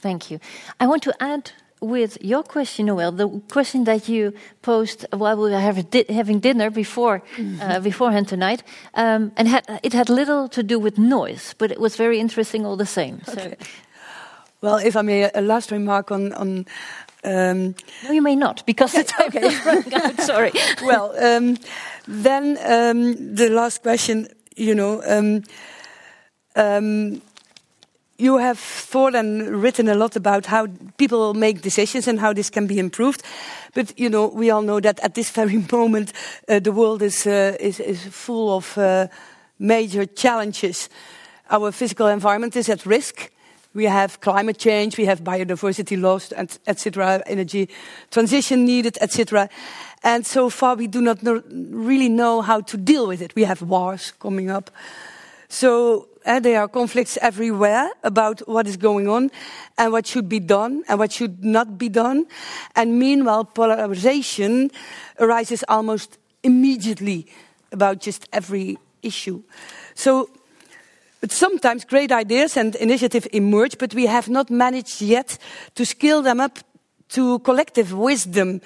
Thank 0.00 0.30
you. 0.30 0.40
I 0.78 0.86
want 0.86 1.02
to 1.02 1.14
add 1.22 1.52
with 1.80 2.18
your 2.20 2.42
question, 2.42 2.86
Noelle, 2.86 3.12
the 3.12 3.28
question 3.50 3.84
that 3.84 4.08
you 4.08 4.32
posed 4.62 5.06
while 5.12 5.36
we 5.36 5.50
were 5.50 5.82
di 5.90 6.04
having 6.08 6.40
dinner 6.40 6.70
before 6.70 7.22
uh, 7.60 7.80
beforehand 7.80 8.28
tonight, 8.28 8.62
um, 8.94 9.32
and 9.36 9.48
had, 9.48 9.80
it 9.82 9.92
had 9.92 10.08
little 10.08 10.48
to 10.48 10.62
do 10.62 10.78
with 10.78 10.98
noise, 10.98 11.54
but 11.58 11.70
it 11.70 11.80
was 11.80 11.96
very 11.96 12.18
interesting 12.18 12.66
all 12.66 12.76
the 12.76 12.86
same. 12.86 13.20
Okay. 13.28 13.56
So. 13.58 13.66
Well, 14.60 14.76
if 14.76 14.94
I 14.94 15.02
may, 15.02 15.30
a 15.34 15.40
last 15.40 15.70
remark 15.70 16.10
on. 16.10 16.32
on 16.34 16.66
um, 17.24 17.74
no, 18.04 18.12
you 18.12 18.22
may 18.22 18.36
not, 18.36 18.64
because 18.66 18.92
time 18.92 19.28
okay. 19.28 19.54
out. 19.94 20.20
Sorry. 20.20 20.52
well, 20.82 21.14
um, 21.18 21.58
then 22.06 22.58
um, 22.64 23.34
the 23.34 23.48
last 23.48 23.82
question, 23.82 24.28
you 24.56 24.74
know. 24.74 25.02
You 28.20 28.36
have 28.36 28.58
thought 28.58 29.14
and 29.14 29.62
written 29.62 29.88
a 29.88 29.94
lot 29.94 30.14
about 30.14 30.44
how 30.44 30.66
people 30.98 31.32
make 31.32 31.62
decisions 31.62 32.06
and 32.06 32.20
how 32.20 32.34
this 32.34 32.50
can 32.50 32.66
be 32.66 32.78
improved. 32.78 33.22
But 33.72 33.98
you 33.98 34.10
know, 34.10 34.26
we 34.26 34.50
all 34.50 34.60
know 34.60 34.78
that 34.78 35.00
at 35.00 35.14
this 35.14 35.30
very 35.30 35.64
moment, 35.72 36.12
uh, 36.46 36.58
the 36.58 36.70
world 36.70 37.00
is, 37.00 37.26
uh, 37.26 37.56
is, 37.58 37.80
is 37.80 38.04
full 38.04 38.54
of 38.54 38.76
uh, 38.76 39.06
major 39.58 40.04
challenges. 40.04 40.90
Our 41.48 41.72
physical 41.72 42.08
environment 42.08 42.56
is 42.56 42.68
at 42.68 42.84
risk. 42.84 43.30
We 43.72 43.84
have 43.84 44.20
climate 44.20 44.58
change, 44.58 44.98
we 44.98 45.06
have 45.06 45.22
biodiversity 45.22 45.98
loss, 45.98 46.30
etc., 46.66 47.22
energy 47.26 47.70
transition 48.10 48.66
needed, 48.66 48.98
etc. 49.00 49.48
And 50.02 50.26
so 50.26 50.50
far, 50.50 50.74
we 50.74 50.88
do 50.88 51.00
not 51.00 51.22
know, 51.22 51.42
really 51.48 52.10
know 52.10 52.42
how 52.42 52.60
to 52.60 52.76
deal 52.76 53.06
with 53.06 53.22
it. 53.22 53.34
We 53.34 53.44
have 53.44 53.62
wars 53.62 54.12
coming 54.18 54.50
up. 54.50 54.70
So 55.48 56.09
there 56.24 56.60
are 56.60 56.68
conflicts 56.68 57.18
everywhere 57.20 57.90
about 58.02 58.40
what 58.46 58.66
is 58.66 58.76
going 58.76 59.08
on 59.08 59.30
and 59.78 59.92
what 59.92 60.06
should 60.06 60.28
be 60.28 60.40
done 60.40 60.82
and 60.88 60.98
what 60.98 61.12
should 61.12 61.44
not 61.44 61.78
be 61.78 61.88
done. 61.88 62.26
And 62.76 62.98
meanwhile, 62.98 63.44
polarization 63.44 64.70
arises 65.18 65.64
almost 65.68 66.18
immediately 66.42 67.26
about 67.72 68.00
just 68.00 68.28
every 68.32 68.78
issue. 69.02 69.42
So, 69.94 70.30
but 71.20 71.32
sometimes 71.32 71.84
great 71.84 72.12
ideas 72.12 72.56
and 72.56 72.74
initiatives 72.76 73.26
emerge, 73.26 73.78
but 73.78 73.94
we 73.94 74.06
have 74.06 74.28
not 74.28 74.50
managed 74.50 75.02
yet 75.02 75.38
to 75.74 75.84
scale 75.84 76.22
them 76.22 76.40
up 76.40 76.58
to 77.10 77.38
collective 77.40 77.92
wisdom 77.92 78.60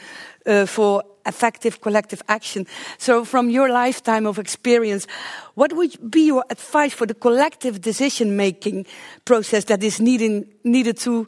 uh, 0.47 0.67
for 0.67 1.03
effective 1.27 1.81
collective 1.81 2.23
action. 2.29 2.67
So, 2.99 3.25
from 3.25 3.51
your 3.51 3.69
lifetime 3.71 4.27
of 4.27 4.39
experience, 4.39 5.07
what 5.55 5.73
would 5.73 6.11
be 6.11 6.27
your 6.27 6.45
advice 6.51 6.95
for 6.95 7.07
the 7.07 7.15
collective 7.15 7.81
decision 7.81 8.37
making 8.37 8.87
process 9.25 9.65
that 9.65 9.83
is 9.83 10.01
needing, 10.01 10.47
needed 10.65 10.99
to, 10.99 11.27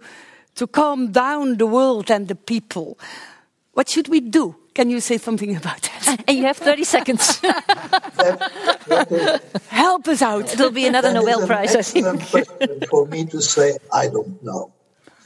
to 0.56 0.66
calm 0.66 1.12
down 1.12 1.56
the 1.56 1.66
world 1.66 2.10
and 2.10 2.28
the 2.28 2.34
people? 2.34 2.98
What 3.72 3.88
should 3.88 4.08
we 4.08 4.20
do? 4.20 4.56
Can 4.74 4.90
you 4.90 5.00
say 5.00 5.18
something 5.18 5.56
about 5.56 5.80
that? 5.82 6.24
And 6.26 6.38
you 6.38 6.44
have 6.44 6.58
30 6.58 6.84
seconds. 6.84 7.40
Help 9.68 10.08
us 10.08 10.22
out. 10.22 10.52
It'll 10.52 10.70
be 10.70 10.86
another 10.86 11.12
that 11.12 11.24
Nobel 11.24 11.46
Prize, 11.46 11.74
I 11.74 11.82
think. 11.82 12.22
for 12.90 13.06
me 13.06 13.24
to 13.26 13.40
say, 13.40 13.76
I 13.92 14.08
don't 14.08 14.42
know 14.42 14.72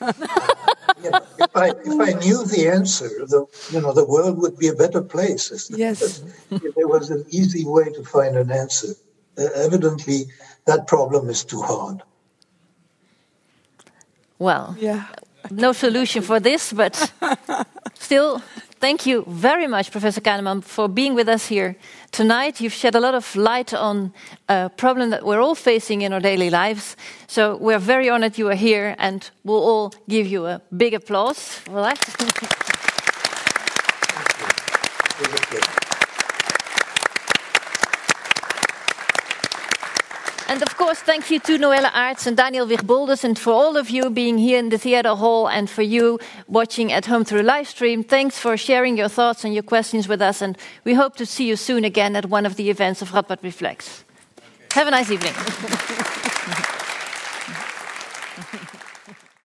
you 0.00 0.06
know, 1.10 1.20
if 1.38 1.56
I 1.56 1.68
if 1.68 2.00
I 2.00 2.18
knew 2.20 2.44
the 2.44 2.68
answer, 2.68 3.08
the 3.08 3.46
you 3.72 3.80
know 3.80 3.92
the 3.92 4.04
world 4.04 4.38
would 4.38 4.58
be 4.58 4.68
a 4.68 4.74
better 4.74 5.02
place. 5.02 5.50
Yes, 5.76 6.22
if 6.50 6.74
there 6.74 6.88
was 6.88 7.10
an 7.10 7.24
easy 7.30 7.64
way 7.64 7.84
to 7.92 8.02
find 8.04 8.36
an 8.36 8.50
answer. 8.50 8.94
Uh, 9.38 9.46
evidently, 9.54 10.26
that 10.66 10.86
problem 10.86 11.30
is 11.30 11.44
too 11.44 11.62
hard. 11.62 12.02
Well, 14.38 14.76
yeah. 14.78 15.04
no 15.50 15.72
solution 15.72 16.22
for 16.22 16.40
this, 16.40 16.72
but 16.72 17.12
still, 17.94 18.42
thank 18.80 19.06
you 19.06 19.24
very 19.28 19.66
much, 19.66 19.90
Professor 19.90 20.20
Kahneman, 20.20 20.62
for 20.64 20.88
being 20.88 21.14
with 21.14 21.28
us 21.28 21.46
here 21.46 21.76
tonight. 22.10 22.60
You've 22.60 22.72
shed 22.72 22.94
a 22.94 23.00
lot 23.00 23.14
of 23.14 23.36
light 23.36 23.74
on 23.74 24.12
a 24.48 24.70
problem 24.70 25.10
that 25.10 25.24
we're 25.24 25.40
all 25.40 25.54
facing 25.54 26.02
in 26.02 26.12
our 26.12 26.20
daily 26.20 26.50
lives. 26.50 26.96
So 27.26 27.56
we're 27.56 27.78
very 27.78 28.08
honored 28.08 28.38
you 28.38 28.48
are 28.48 28.54
here, 28.54 28.94
and 28.98 29.30
we'll 29.44 29.62
all 29.62 29.92
give 30.08 30.26
you 30.26 30.46
a 30.46 30.60
big 30.76 30.94
applause 30.94 31.38
for 31.38 31.82
that. 31.82 32.86
And 40.50 40.62
of 40.62 40.76
course, 40.76 40.98
thank 40.98 41.30
you 41.30 41.38
to 41.38 41.58
Noelle 41.58 41.84
Aarts 41.84 42.26
and 42.26 42.36
Daniel 42.36 42.66
Wigboldus, 42.66 43.22
and 43.22 43.38
for 43.38 43.52
all 43.52 43.76
of 43.76 43.88
you 43.88 44.10
being 44.10 44.36
here 44.36 44.58
in 44.58 44.70
the 44.70 44.78
theater 44.78 45.14
hall, 45.14 45.48
and 45.48 45.70
for 45.70 45.82
you 45.82 46.18
watching 46.48 46.90
at 46.90 47.06
home 47.06 47.24
through 47.24 47.42
live 47.42 47.68
stream. 47.68 48.02
Thanks 48.02 48.36
for 48.36 48.56
sharing 48.56 48.96
your 48.96 49.08
thoughts 49.08 49.44
and 49.44 49.54
your 49.54 49.62
questions 49.62 50.08
with 50.08 50.20
us, 50.20 50.42
and 50.42 50.58
we 50.82 50.94
hope 50.94 51.14
to 51.18 51.24
see 51.24 51.46
you 51.46 51.54
soon 51.54 51.84
again 51.84 52.16
at 52.16 52.26
one 52.26 52.46
of 52.46 52.56
the 52.56 52.68
events 52.68 53.00
of 53.00 53.12
Radboud 53.12 53.44
Reflects. 53.44 54.02
Have 54.72 54.88
a 54.88 54.90
nice 54.90 55.12
evening. 55.12 55.34